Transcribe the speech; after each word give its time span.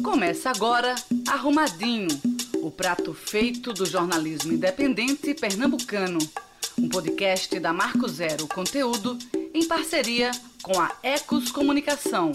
Começa 0.00 0.50
agora 0.50 0.94
Arrumadinho, 1.28 2.08
o 2.62 2.70
prato 2.70 3.12
feito 3.12 3.72
do 3.72 3.84
jornalismo 3.84 4.52
independente 4.52 5.34
pernambucano. 5.34 6.18
Um 6.78 6.88
podcast 6.88 7.60
da 7.60 7.72
Marco 7.72 8.08
Zero 8.08 8.48
Conteúdo 8.48 9.18
em 9.52 9.66
parceria 9.68 10.30
com 10.62 10.80
a 10.80 10.90
Ecos 11.02 11.52
Comunicação. 11.52 12.32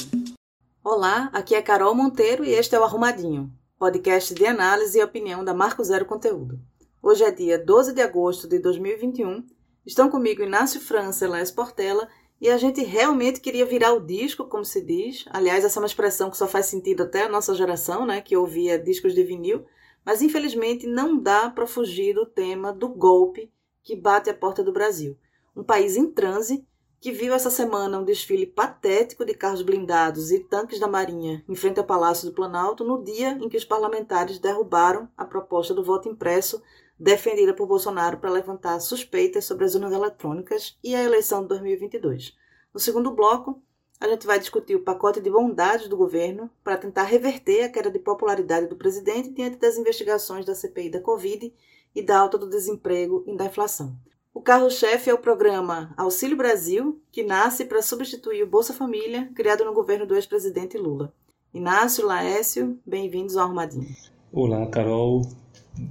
Olá, 0.83 1.29
aqui 1.33 1.55
é 1.55 1.61
Carol 1.61 1.95
Monteiro 1.95 2.45
e 2.45 2.51
este 2.51 2.75
é 2.75 2.79
o 2.79 2.83
Arrumadinho, 2.83 3.51
podcast 3.79 4.33
de 4.33 4.45
análise 4.45 4.99
e 4.99 5.03
opinião 5.03 5.43
da 5.43 5.53
Marco 5.53 5.83
Zero 5.83 6.05
Conteúdo. 6.05 6.59
Hoje 7.01 7.23
é 7.23 7.31
dia 7.31 7.57
12 7.57 7.93
de 7.93 8.01
agosto 8.01 8.47
de 8.47 8.59
2021. 8.59 9.43
Estão 9.85 10.09
comigo 10.09 10.43
Inácio 10.43 10.79
França 10.79 11.27
Laes 11.27 11.51
Portela 11.51 12.07
e 12.39 12.49
a 12.49 12.57
gente 12.57 12.83
realmente 12.83 13.39
queria 13.39 13.65
virar 13.65 13.93
o 13.93 13.99
disco, 13.99 14.45
como 14.45 14.63
se 14.63 14.81
diz. 14.81 15.25
Aliás, 15.29 15.65
essa 15.65 15.79
é 15.79 15.81
uma 15.81 15.87
expressão 15.87 16.29
que 16.29 16.37
só 16.37 16.47
faz 16.47 16.67
sentido 16.67 17.03
até 17.03 17.23
a 17.23 17.29
nossa 17.29 17.55
geração, 17.55 18.05
né, 18.05 18.21
que 18.21 18.37
ouvia 18.37 18.77
discos 18.77 19.15
de 19.15 19.23
vinil. 19.23 19.65
Mas 20.05 20.21
infelizmente 20.21 20.87
não 20.87 21.17
dá 21.19 21.49
para 21.49 21.67
fugir 21.67 22.13
do 22.13 22.25
tema 22.25 22.71
do 22.71 22.87
golpe 22.87 23.51
que 23.83 23.95
bate 23.95 24.29
a 24.29 24.33
porta 24.33 24.63
do 24.63 24.71
Brasil. 24.71 25.17
Um 25.55 25.63
país 25.63 25.97
em 25.97 26.11
transe 26.11 26.65
que 26.99 27.11
viu 27.11 27.33
essa 27.33 27.49
semana 27.49 27.99
um 27.99 28.03
desfile 28.03 28.45
patético 28.45 29.25
de 29.25 29.33
carros 29.33 29.61
blindados 29.61 30.31
e 30.31 30.39
tanques 30.39 30.79
da 30.79 30.87
Marinha 30.87 31.43
em 31.47 31.55
frente 31.55 31.79
ao 31.79 31.85
Palácio 31.85 32.27
do 32.27 32.33
Planalto 32.33 32.83
no 32.83 33.03
dia 33.03 33.31
em 33.31 33.47
que 33.47 33.57
os 33.57 33.65
parlamentares 33.65 34.39
derrubaram 34.39 35.07
a 35.15 35.23
proposta 35.23 35.73
do 35.73 35.83
voto 35.83 36.09
impresso 36.09 36.61
defendida 36.99 37.53
por 37.53 37.67
Bolsonaro 37.67 38.17
para 38.17 38.31
levantar 38.31 38.79
suspeitas 38.79 39.45
sobre 39.45 39.65
as 39.65 39.75
urnas 39.75 39.93
eletrônicas 39.93 40.77
e 40.83 40.95
a 40.95 41.03
eleição 41.03 41.41
de 41.41 41.49
2022. 41.49 42.35
No 42.73 42.79
segundo 42.79 43.11
bloco, 43.11 43.61
a 43.99 44.07
gente 44.07 44.27
vai 44.27 44.39
discutir 44.39 44.75
o 44.75 44.83
pacote 44.83 45.19
de 45.19 45.29
bondades 45.29 45.87
do 45.87 45.97
governo 45.97 46.49
para 46.63 46.77
tentar 46.77 47.03
reverter 47.03 47.63
a 47.63 47.69
queda 47.69 47.89
de 47.89 47.99
popularidade 47.99 48.67
do 48.67 48.75
presidente 48.75 49.29
diante 49.31 49.57
das 49.57 49.77
investigações 49.77 50.45
da 50.45 50.53
CPI 50.53 50.91
da 50.91 51.01
Covid 51.01 51.53
e 51.95 52.01
da 52.01 52.19
alta 52.19 52.37
do 52.37 52.49
desemprego 52.49 53.23
e 53.25 53.35
da 53.35 53.45
inflação. 53.45 53.95
O 54.33 54.41
carro-chefe 54.41 55.09
é 55.09 55.13
o 55.13 55.17
programa 55.17 55.91
Auxílio 55.97 56.37
Brasil, 56.37 57.01
que 57.11 57.23
nasce 57.23 57.65
para 57.65 57.81
substituir 57.81 58.43
o 58.43 58.47
Bolsa 58.47 58.71
Família, 58.71 59.31
criado 59.33 59.65
no 59.65 59.73
governo 59.73 60.05
do 60.05 60.13
ex-presidente 60.13 60.77
Lula. 60.77 61.11
Inácio, 61.51 62.05
Laécio, 62.05 62.79
bem-vindos 62.85 63.35
ao 63.35 63.45
Arrumadinho. 63.45 63.87
Olá, 64.31 64.67
Carol. 64.67 65.23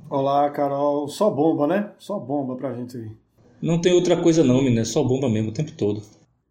Olá, 0.09 0.51
Carol. 0.51 1.09
Só 1.09 1.31
bomba, 1.31 1.67
né? 1.67 1.93
Só 1.99 2.19
bomba 2.19 2.57
pra 2.57 2.75
gente 2.75 2.97
aí. 2.97 3.11
Não 3.61 3.81
tem 3.81 3.93
outra 3.93 4.21
coisa 4.21 4.45
não, 4.45 4.59
menina. 4.59 4.83
É 4.83 4.85
só 4.85 5.03
bomba 5.03 5.29
mesmo 5.29 5.51
o 5.51 5.55
tempo 5.55 5.73
todo. 5.73 6.03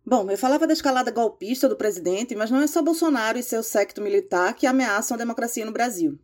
Bom, 0.05 0.29
eu 0.29 0.37
falava 0.37 0.67
da 0.67 0.73
escalada 0.73 1.09
golpista 1.09 1.67
do 1.67 1.75
presidente, 1.75 2.35
mas 2.35 2.51
não 2.51 2.61
é 2.61 2.67
só 2.67 2.81
Bolsonaro 2.81 3.37
e 3.37 3.43
seu 3.43 3.63
secto 3.63 4.01
militar 4.01 4.53
que 4.53 4.67
ameaçam 4.67 5.15
a 5.15 5.17
democracia 5.17 5.65
no 5.65 5.71
Brasil. 5.71 6.19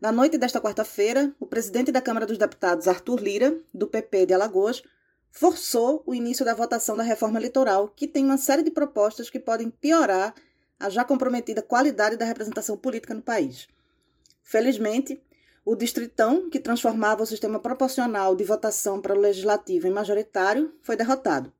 Na 0.00 0.10
noite 0.10 0.36
desta 0.36 0.60
quarta-feira, 0.60 1.32
o 1.38 1.46
presidente 1.46 1.92
da 1.92 2.00
Câmara 2.00 2.26
dos 2.26 2.36
Deputados, 2.36 2.88
Arthur 2.88 3.20
Lira, 3.20 3.56
do 3.72 3.86
PP 3.86 4.26
de 4.26 4.34
Alagoas, 4.34 4.82
forçou 5.30 6.02
o 6.04 6.12
início 6.12 6.44
da 6.44 6.54
votação 6.54 6.96
da 6.96 7.04
reforma 7.04 7.38
eleitoral, 7.38 7.88
que 7.94 8.08
tem 8.08 8.24
uma 8.24 8.36
série 8.36 8.64
de 8.64 8.70
propostas 8.72 9.30
que 9.30 9.38
podem 9.38 9.70
piorar 9.70 10.34
a 10.80 10.90
já 10.90 11.04
comprometida 11.04 11.62
qualidade 11.62 12.16
da 12.16 12.24
representação 12.24 12.76
política 12.76 13.14
no 13.14 13.22
país. 13.22 13.68
Felizmente, 14.42 15.22
o 15.64 15.76
distritão, 15.76 16.50
que 16.50 16.58
transformava 16.58 17.22
o 17.22 17.26
sistema 17.26 17.60
proporcional 17.60 18.34
de 18.34 18.42
votação 18.42 19.00
para 19.00 19.14
o 19.14 19.18
legislativo 19.18 19.86
em 19.86 19.92
majoritário, 19.92 20.74
foi 20.82 20.96
derrotado. 20.96 21.52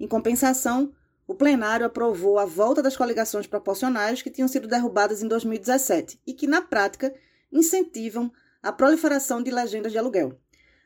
Em 0.00 0.08
compensação, 0.08 0.92
o 1.26 1.34
plenário 1.34 1.86
aprovou 1.86 2.38
a 2.38 2.44
volta 2.44 2.82
das 2.82 2.96
coligações 2.96 3.46
proporcionais 3.46 4.22
que 4.22 4.30
tinham 4.30 4.48
sido 4.48 4.66
derrubadas 4.66 5.22
em 5.22 5.28
2017 5.28 6.20
e 6.26 6.32
que, 6.32 6.46
na 6.46 6.62
prática, 6.62 7.14
incentivam 7.52 8.32
a 8.62 8.72
proliferação 8.72 9.42
de 9.42 9.50
legendas 9.50 9.92
de 9.92 9.98
aluguel. 9.98 10.38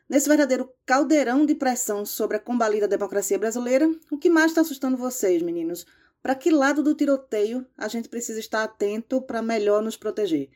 Nesse 0.09 0.29
verdadeiro 0.29 0.73
caldeirão 0.85 1.47
de 1.47 1.55
pressão 1.55 2.05
sobre 2.05 2.37
a 2.37 2.41
combalida 2.41 2.87
democracia 2.87 3.39
brasileira, 3.39 3.91
o 4.11 4.19
que 4.19 4.31
mais 4.31 4.53
está 4.53 4.61
assustando 4.61 4.97
vocês, 4.97 5.43
meninos? 5.43 5.87
Para 6.23 6.35
que 6.35 6.51
lado 6.51 6.83
do 6.83 6.95
tiroteio 6.95 7.67
a 7.77 7.89
gente 7.89 8.09
precisa 8.09 8.41
estar 8.41 8.63
atento 8.63 9.23
para 9.23 9.43
melhor 9.43 9.83
nos 9.83 9.97
proteger? 9.97 10.51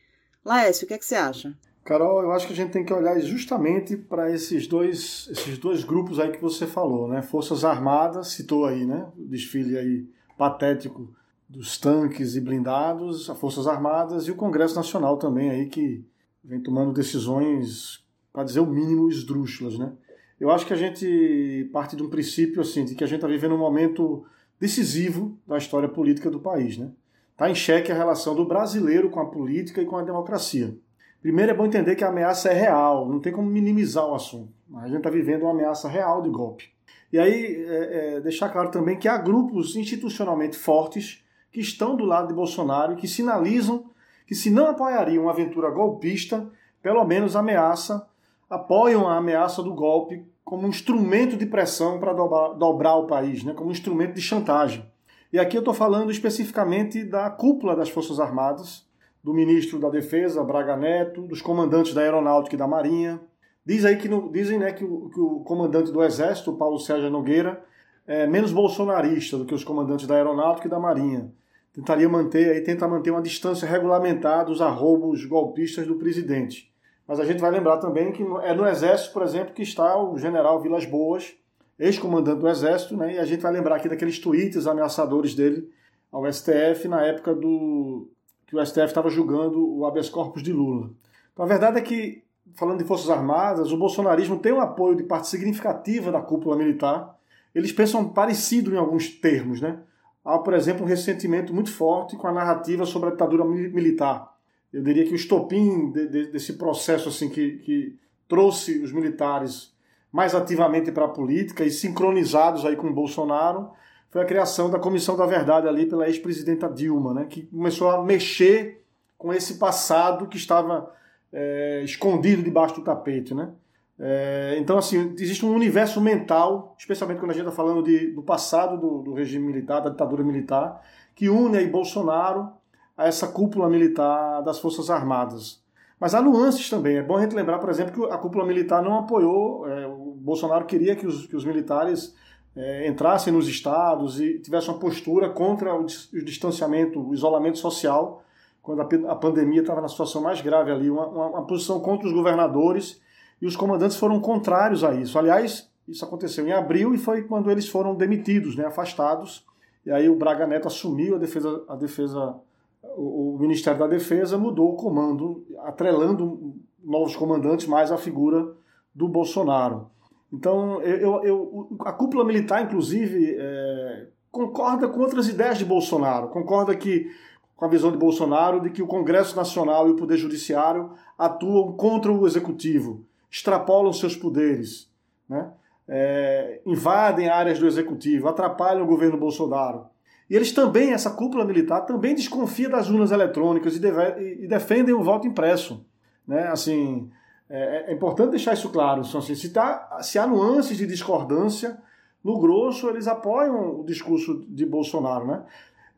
Laércio, 0.44 0.84
o 0.84 0.88
que, 0.88 0.94
é 0.94 0.98
que 0.98 1.04
você 1.04 1.14
acha? 1.14 1.56
Carol, 1.90 2.22
eu 2.22 2.30
acho 2.30 2.46
que 2.46 2.52
a 2.52 2.56
gente 2.56 2.70
tem 2.70 2.84
que 2.84 2.94
olhar 2.94 3.18
justamente 3.18 3.96
para 3.96 4.32
esses 4.32 4.68
dois, 4.68 5.26
esses 5.28 5.58
dois 5.58 5.82
grupos 5.82 6.20
aí 6.20 6.30
que 6.30 6.40
você 6.40 6.64
falou, 6.64 7.08
né? 7.08 7.20
Forças 7.20 7.64
Armadas, 7.64 8.28
citou 8.28 8.64
aí, 8.64 8.86
né? 8.86 9.08
O 9.18 9.24
desfile 9.26 9.76
aí 9.76 10.06
patético 10.38 11.12
dos 11.48 11.78
tanques 11.78 12.36
e 12.36 12.40
blindados, 12.40 13.28
as 13.28 13.36
Forças 13.36 13.66
Armadas 13.66 14.28
e 14.28 14.30
o 14.30 14.36
Congresso 14.36 14.76
Nacional 14.76 15.16
também 15.16 15.50
aí 15.50 15.66
que 15.66 16.04
vem 16.44 16.60
tomando 16.60 16.92
decisões, 16.92 18.04
para 18.32 18.44
dizer 18.44 18.60
o 18.60 18.66
mínimo, 18.66 19.08
esdrúxulas, 19.08 19.76
né? 19.76 19.92
Eu 20.38 20.48
acho 20.52 20.66
que 20.66 20.72
a 20.72 20.76
gente 20.76 21.68
parte 21.72 21.96
de 21.96 22.04
um 22.04 22.08
princípio 22.08 22.60
assim, 22.60 22.84
de 22.84 22.94
que 22.94 23.02
a 23.02 23.06
gente 23.08 23.16
está 23.16 23.26
vivendo 23.26 23.56
um 23.56 23.58
momento 23.58 24.24
decisivo 24.60 25.36
da 25.44 25.58
história 25.58 25.88
política 25.88 26.30
do 26.30 26.38
país, 26.38 26.78
né? 26.78 26.92
Está 27.32 27.50
em 27.50 27.54
xeque 27.56 27.90
a 27.90 27.96
relação 27.96 28.36
do 28.36 28.44
brasileiro 28.44 29.10
com 29.10 29.18
a 29.18 29.26
política 29.26 29.82
e 29.82 29.86
com 29.86 29.96
a 29.96 30.04
democracia. 30.04 30.78
Primeiro 31.20 31.52
é 31.52 31.54
bom 31.54 31.66
entender 31.66 31.96
que 31.96 32.04
a 32.04 32.08
ameaça 32.08 32.48
é 32.48 32.54
real, 32.54 33.06
não 33.06 33.20
tem 33.20 33.32
como 33.32 33.48
minimizar 33.48 34.06
o 34.06 34.14
assunto. 34.14 34.52
A 34.76 34.86
gente 34.86 34.98
está 34.98 35.10
vivendo 35.10 35.42
uma 35.42 35.50
ameaça 35.50 35.88
real 35.88 36.22
de 36.22 36.30
golpe. 36.30 36.70
E 37.12 37.18
aí, 37.18 37.64
é, 37.66 38.16
é, 38.16 38.20
deixar 38.20 38.48
claro 38.48 38.70
também 38.70 38.96
que 38.96 39.08
há 39.08 39.18
grupos 39.18 39.76
institucionalmente 39.76 40.56
fortes 40.56 41.22
que 41.52 41.60
estão 41.60 41.96
do 41.96 42.04
lado 42.04 42.28
de 42.28 42.34
Bolsonaro 42.34 42.92
e 42.92 42.96
que 42.96 43.08
sinalizam 43.08 43.90
que, 44.26 44.34
se 44.34 44.50
não 44.50 44.68
apoiariam 44.68 45.24
uma 45.24 45.32
aventura 45.32 45.70
golpista, 45.70 46.48
pelo 46.80 47.04
menos 47.04 47.36
ameaça, 47.36 48.06
apoiam 48.48 49.08
a 49.08 49.16
ameaça 49.16 49.62
do 49.62 49.74
golpe 49.74 50.24
como 50.44 50.66
um 50.66 50.70
instrumento 50.70 51.36
de 51.36 51.46
pressão 51.46 52.00
para 52.00 52.12
dobrar, 52.12 52.54
dobrar 52.54 52.96
o 52.96 53.06
país, 53.06 53.44
né, 53.44 53.52
como 53.52 53.68
um 53.68 53.72
instrumento 53.72 54.14
de 54.14 54.22
chantagem. 54.22 54.84
E 55.32 55.38
aqui 55.38 55.56
eu 55.56 55.60
estou 55.60 55.74
falando 55.74 56.10
especificamente 56.10 57.04
da 57.04 57.28
cúpula 57.30 57.76
das 57.76 57.88
Forças 57.88 58.18
Armadas, 58.18 58.84
do 59.22 59.34
ministro 59.34 59.78
da 59.78 59.88
Defesa, 59.88 60.42
Braga 60.42 60.76
Neto, 60.76 61.22
dos 61.22 61.42
comandantes 61.42 61.92
da 61.92 62.00
Aeronáutica 62.00 62.56
e 62.56 62.58
da 62.58 62.66
Marinha. 62.66 63.20
Diz 63.64 63.84
aí 63.84 63.96
que 63.96 64.08
no, 64.08 64.30
dizem 64.32 64.58
né, 64.58 64.72
que, 64.72 64.84
o, 64.84 65.10
que 65.10 65.20
o 65.20 65.40
comandante 65.40 65.92
do 65.92 66.02
Exército, 66.02 66.54
Paulo 66.54 66.78
Sérgio 66.78 67.10
Nogueira, 67.10 67.62
é 68.06 68.26
menos 68.26 68.50
bolsonarista 68.50 69.36
do 69.36 69.44
que 69.44 69.54
os 69.54 69.62
comandantes 69.62 70.06
da 70.06 70.16
Aeronáutica 70.16 70.66
e 70.66 70.70
da 70.70 70.78
Marinha. 70.78 71.30
Tentaria 71.72 72.08
manter, 72.08 72.50
aí 72.50 72.60
tenta 72.62 72.88
manter 72.88 73.10
uma 73.10 73.22
distância 73.22 73.68
regulamentar 73.68 74.44
dos 74.44 74.60
arrobos 74.60 75.24
golpistas 75.24 75.86
do 75.86 75.96
presidente. 75.96 76.72
Mas 77.06 77.20
a 77.20 77.24
gente 77.24 77.40
vai 77.40 77.50
lembrar 77.50 77.76
também 77.76 78.10
que 78.12 78.22
é 78.42 78.54
no 78.54 78.66
Exército, 78.66 79.12
por 79.12 79.22
exemplo, 79.22 79.54
que 79.54 79.62
está 79.62 79.96
o 79.96 80.18
general 80.18 80.60
Vilas 80.60 80.84
Boas, 80.84 81.34
ex-comandante 81.78 82.40
do 82.40 82.48
Exército, 82.48 82.96
né? 82.96 83.14
e 83.14 83.18
a 83.18 83.24
gente 83.24 83.40
vai 83.40 83.52
lembrar 83.52 83.76
aqui 83.76 83.88
daqueles 83.88 84.18
tweets 84.18 84.66
ameaçadores 84.66 85.34
dele 85.34 85.68
ao 86.10 86.30
STF 86.32 86.88
na 86.88 87.04
época 87.04 87.34
do, 87.34 88.10
que 88.50 88.56
o 88.56 88.66
STF 88.66 88.86
estava 88.86 89.08
julgando 89.08 89.64
o 89.64 89.86
habeas 89.86 90.08
corpus 90.08 90.42
de 90.42 90.52
Lula. 90.52 90.90
Então 91.32 91.44
a 91.44 91.48
verdade 91.48 91.78
é 91.78 91.80
que, 91.80 92.24
falando 92.56 92.78
de 92.78 92.84
Forças 92.84 93.08
Armadas, 93.08 93.70
o 93.70 93.76
bolsonarismo 93.76 94.40
tem 94.40 94.52
um 94.52 94.60
apoio 94.60 94.96
de 94.96 95.04
parte 95.04 95.28
significativa 95.28 96.10
da 96.10 96.20
cúpula 96.20 96.56
militar. 96.56 97.16
Eles 97.54 97.70
pensam 97.70 98.08
parecido 98.08 98.74
em 98.74 98.76
alguns 98.76 99.08
termos, 99.08 99.60
né? 99.60 99.78
Há, 100.24 100.36
por 100.38 100.52
exemplo, 100.52 100.84
um 100.84 100.88
ressentimento 100.88 101.54
muito 101.54 101.72
forte 101.72 102.16
com 102.16 102.26
a 102.26 102.32
narrativa 102.32 102.84
sobre 102.84 103.08
a 103.08 103.12
ditadura 103.12 103.44
militar. 103.44 104.36
Eu 104.72 104.82
diria 104.82 105.04
que 105.04 105.12
o 105.12 105.16
estopim 105.16 105.92
de, 105.92 106.08
de, 106.08 106.26
desse 106.32 106.54
processo 106.54 107.08
assim 107.08 107.28
que, 107.28 107.58
que 107.58 107.96
trouxe 108.28 108.80
os 108.80 108.92
militares 108.92 109.72
mais 110.12 110.34
ativamente 110.34 110.90
para 110.90 111.04
a 111.04 111.08
política 111.08 111.64
e 111.64 111.70
sincronizados 111.70 112.66
aí 112.66 112.74
com 112.74 112.88
o 112.88 112.92
Bolsonaro 112.92 113.70
foi 114.10 114.22
a 114.22 114.24
criação 114.24 114.68
da 114.68 114.78
Comissão 114.78 115.16
da 115.16 115.24
Verdade 115.24 115.68
ali 115.68 115.86
pela 115.86 116.06
ex-presidenta 116.06 116.68
Dilma, 116.68 117.14
né, 117.14 117.26
que 117.28 117.42
começou 117.42 117.90
a 117.90 118.02
mexer 118.02 118.84
com 119.16 119.32
esse 119.32 119.54
passado 119.58 120.26
que 120.26 120.36
estava 120.36 120.92
é, 121.32 121.82
escondido 121.84 122.42
debaixo 122.42 122.74
do 122.74 122.82
tapete. 122.82 123.34
Né? 123.34 123.50
É, 123.98 124.56
então, 124.58 124.78
assim, 124.78 125.14
existe 125.18 125.44
um 125.44 125.54
universo 125.54 126.00
mental, 126.00 126.74
especialmente 126.78 127.18
quando 127.18 127.30
a 127.30 127.34
gente 127.34 127.46
está 127.46 127.54
falando 127.54 127.82
de, 127.82 128.12
do 128.12 128.22
passado 128.22 128.78
do, 128.78 129.02
do, 129.02 129.12
regime 129.12 129.46
militar, 129.46 129.80
da 129.80 129.90
ditadura 129.90 130.24
militar, 130.24 130.80
que 131.14 131.28
une 131.28 131.58
aí 131.58 131.68
Bolsonaro 131.68 132.48
a 132.96 133.06
essa 133.06 133.28
cúpula 133.28 133.68
militar 133.68 134.42
das 134.42 134.58
Forças 134.58 134.90
Armadas. 134.90 135.62
Mas 136.00 136.14
há 136.14 136.22
nuances 136.22 136.68
também. 136.70 136.96
É 136.96 137.02
bom 137.02 137.18
a 137.18 137.20
gente 137.22 137.36
lembrar, 137.36 137.58
por 137.58 137.68
exemplo, 137.68 137.92
que 137.92 138.12
a 138.12 138.16
cúpula 138.16 138.44
militar 138.46 138.82
não 138.82 138.98
apoiou, 138.98 139.68
é, 139.68 139.86
o 139.86 140.16
Bolsonaro 140.18 140.64
queria 140.64 140.96
que 140.96 141.06
os, 141.06 141.26
que 141.26 141.36
os 141.36 141.44
militares 141.44 142.16
é, 142.56 142.88
entrassem 142.88 143.32
nos 143.32 143.48
estados 143.48 144.20
e 144.20 144.38
tivessem 144.38 144.70
uma 144.70 144.78
postura 144.78 145.28
contra 145.30 145.74
o, 145.74 145.82
o 145.82 146.24
distanciamento, 146.24 147.00
o 147.00 147.14
isolamento 147.14 147.58
social, 147.58 148.22
quando 148.62 148.82
a, 148.82 149.12
a 149.12 149.16
pandemia 149.16 149.60
estava 149.60 149.80
na 149.80 149.88
situação 149.88 150.22
mais 150.22 150.40
grave 150.40 150.70
ali, 150.70 150.90
uma, 150.90 151.06
uma, 151.06 151.26
uma, 151.28 151.46
posição 151.46 151.80
contra 151.80 152.06
os 152.06 152.12
governadores 152.12 153.00
e 153.40 153.46
os 153.46 153.56
comandantes 153.56 153.96
foram 153.96 154.20
contrários 154.20 154.84
a 154.84 154.94
isso. 154.94 155.18
Aliás, 155.18 155.70
isso 155.88 156.04
aconteceu 156.04 156.46
em 156.46 156.52
abril 156.52 156.94
e 156.94 156.98
foi 156.98 157.22
quando 157.22 157.50
eles 157.50 157.68
foram 157.68 157.94
demitidos, 157.94 158.56
né, 158.56 158.66
afastados. 158.66 159.46
E 159.84 159.90
aí 159.90 160.08
o 160.08 160.16
Braga 160.16 160.46
Neto 160.46 160.68
assumiu 160.68 161.16
a 161.16 161.18
defesa, 161.18 161.64
a 161.68 161.74
defesa 161.74 162.38
o, 162.82 163.34
o 163.34 163.38
Ministério 163.38 163.78
da 163.78 163.86
Defesa 163.86 164.38
mudou 164.38 164.72
o 164.72 164.76
comando, 164.76 165.44
atrelando 165.60 166.54
novos 166.82 167.14
comandantes 167.16 167.66
mais 167.66 167.92
à 167.92 167.96
figura 167.96 168.54
do 168.94 169.08
Bolsonaro. 169.08 169.90
Então, 170.32 170.80
eu, 170.82 171.24
eu, 171.24 171.76
a 171.80 171.92
cúpula 171.92 172.24
militar, 172.24 172.62
inclusive, 172.62 173.36
é, 173.38 174.06
concorda 174.30 174.88
com 174.88 175.00
outras 175.00 175.28
ideias 175.28 175.58
de 175.58 175.64
Bolsonaro, 175.64 176.28
concorda 176.28 176.74
que 176.76 177.10
com 177.56 177.66
a 177.66 177.68
visão 177.68 177.92
de 177.92 177.98
Bolsonaro 177.98 178.60
de 178.60 178.70
que 178.70 178.82
o 178.82 178.86
Congresso 178.86 179.36
Nacional 179.36 179.86
e 179.86 179.90
o 179.90 179.96
Poder 179.96 180.16
Judiciário 180.16 180.92
atuam 181.18 181.72
contra 181.72 182.10
o 182.10 182.26
Executivo, 182.26 183.04
extrapolam 183.30 183.92
seus 183.92 184.16
poderes, 184.16 184.90
né? 185.28 185.50
É, 185.86 186.60
invadem 186.64 187.28
áreas 187.28 187.58
do 187.58 187.66
Executivo, 187.66 188.28
atrapalham 188.28 188.84
o 188.84 188.86
governo 188.86 189.18
Bolsonaro. 189.18 189.86
E 190.30 190.36
eles 190.36 190.52
também, 190.52 190.92
essa 190.92 191.10
cúpula 191.10 191.44
militar, 191.44 191.80
também 191.80 192.14
desconfia 192.14 192.68
das 192.68 192.88
urnas 192.88 193.10
eletrônicas 193.10 193.76
e, 193.76 193.80
deve, 193.80 194.44
e 194.44 194.46
defendem 194.46 194.94
o 194.94 195.02
voto 195.02 195.26
impresso. 195.26 195.84
Né? 196.26 196.46
Assim, 196.46 197.10
é, 197.50 197.90
é 197.90 197.92
importante 197.92 198.30
deixar 198.30 198.54
isso 198.54 198.70
claro. 198.70 199.02
Então, 199.04 199.18
assim, 199.18 199.34
se, 199.34 199.50
tá, 199.50 199.98
se 200.00 200.18
há 200.18 200.26
nuances 200.26 200.78
de 200.78 200.86
discordância, 200.86 201.76
no 202.22 202.38
grosso 202.38 202.88
eles 202.88 203.08
apoiam 203.08 203.80
o 203.80 203.84
discurso 203.84 204.44
de 204.48 204.64
Bolsonaro. 204.64 205.26
Né? 205.26 205.42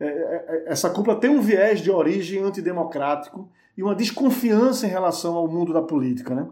É, 0.01 0.07
é, 0.07 0.11
é, 0.49 0.65
essa 0.67 0.89
cúpula 0.89 1.21
tem 1.21 1.31
um 1.31 1.41
viés 1.41 1.81
de 1.81 1.91
origem 1.91 2.43
antidemocrático 2.43 3.49
e 3.77 3.83
uma 3.83 3.95
desconfiança 3.95 4.87
em 4.87 4.91
relação 4.91 5.35
ao 5.35 5.47
mundo 5.47 5.73
da 5.73 5.83
política. 5.83 6.35
Né? 6.35 6.49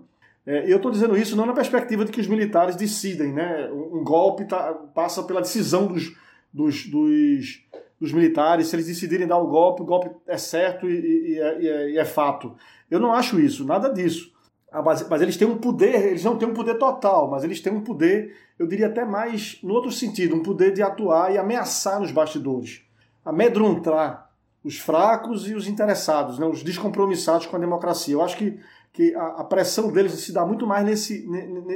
É, 0.46 0.70
eu 0.70 0.76
estou 0.76 0.90
dizendo 0.90 1.16
isso 1.16 1.34
não 1.34 1.46
na 1.46 1.54
perspectiva 1.54 2.04
de 2.04 2.12
que 2.12 2.20
os 2.20 2.26
militares 2.26 2.76
decidem. 2.76 3.32
Né? 3.32 3.70
Um 3.72 4.04
golpe 4.04 4.44
tá, 4.44 4.74
passa 4.94 5.22
pela 5.22 5.40
decisão 5.40 5.86
dos, 5.86 6.14
dos, 6.52 6.86
dos, 6.86 7.64
dos, 7.98 8.12
militares. 8.12 8.66
Se 8.66 8.76
eles 8.76 8.86
decidirem 8.86 9.26
dar 9.26 9.38
o 9.38 9.46
golpe, 9.46 9.80
o 9.80 9.86
golpe 9.86 10.10
é 10.26 10.36
certo 10.36 10.86
e, 10.86 10.92
e, 10.92 11.32
e, 11.36 11.68
é, 11.68 11.90
e 11.92 11.98
é 11.98 12.04
fato. 12.04 12.54
Eu 12.90 13.00
não 13.00 13.14
acho 13.14 13.40
isso, 13.40 13.64
nada 13.64 13.88
disso. 13.88 14.30
Ah, 14.72 14.82
mas, 14.82 15.06
mas, 15.08 15.20
eles 15.20 15.36
têm 15.36 15.48
um 15.48 15.58
poder, 15.58 16.06
eles 16.06 16.22
não 16.22 16.38
têm 16.38 16.48
um 16.48 16.54
poder 16.54 16.78
total, 16.78 17.28
mas 17.28 17.42
eles 17.42 17.60
têm 17.60 17.72
um 17.72 17.80
poder, 17.80 18.36
eu 18.56 18.68
diria 18.68 18.86
até 18.86 19.04
mais 19.04 19.58
no 19.62 19.74
outro 19.74 19.90
sentido, 19.90 20.36
um 20.36 20.42
poder 20.42 20.72
de 20.72 20.80
atuar 20.80 21.34
e 21.34 21.38
ameaçar 21.38 21.98
nos 21.98 22.12
bastidores, 22.12 22.82
amedrontar 23.24 24.30
os 24.62 24.78
fracos 24.78 25.48
e 25.48 25.54
os 25.54 25.66
interessados, 25.66 26.38
né, 26.38 26.46
os 26.46 26.62
descompromissados 26.62 27.46
com 27.46 27.56
a 27.56 27.58
democracia. 27.58 28.14
Eu 28.14 28.22
acho 28.22 28.36
que, 28.36 28.60
que 28.92 29.14
a, 29.14 29.26
a 29.38 29.44
pressão 29.44 29.90
deles 29.90 30.12
se 30.12 30.32
dá 30.32 30.46
muito 30.46 30.66
mais 30.66 30.84
nesse, 30.84 31.26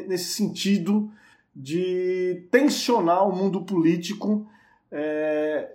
nesse 0.06 0.32
sentido 0.32 1.10
de 1.54 2.46
tensionar 2.50 3.28
o 3.28 3.34
mundo 3.34 3.62
político, 3.62 4.46
é, 4.90 5.72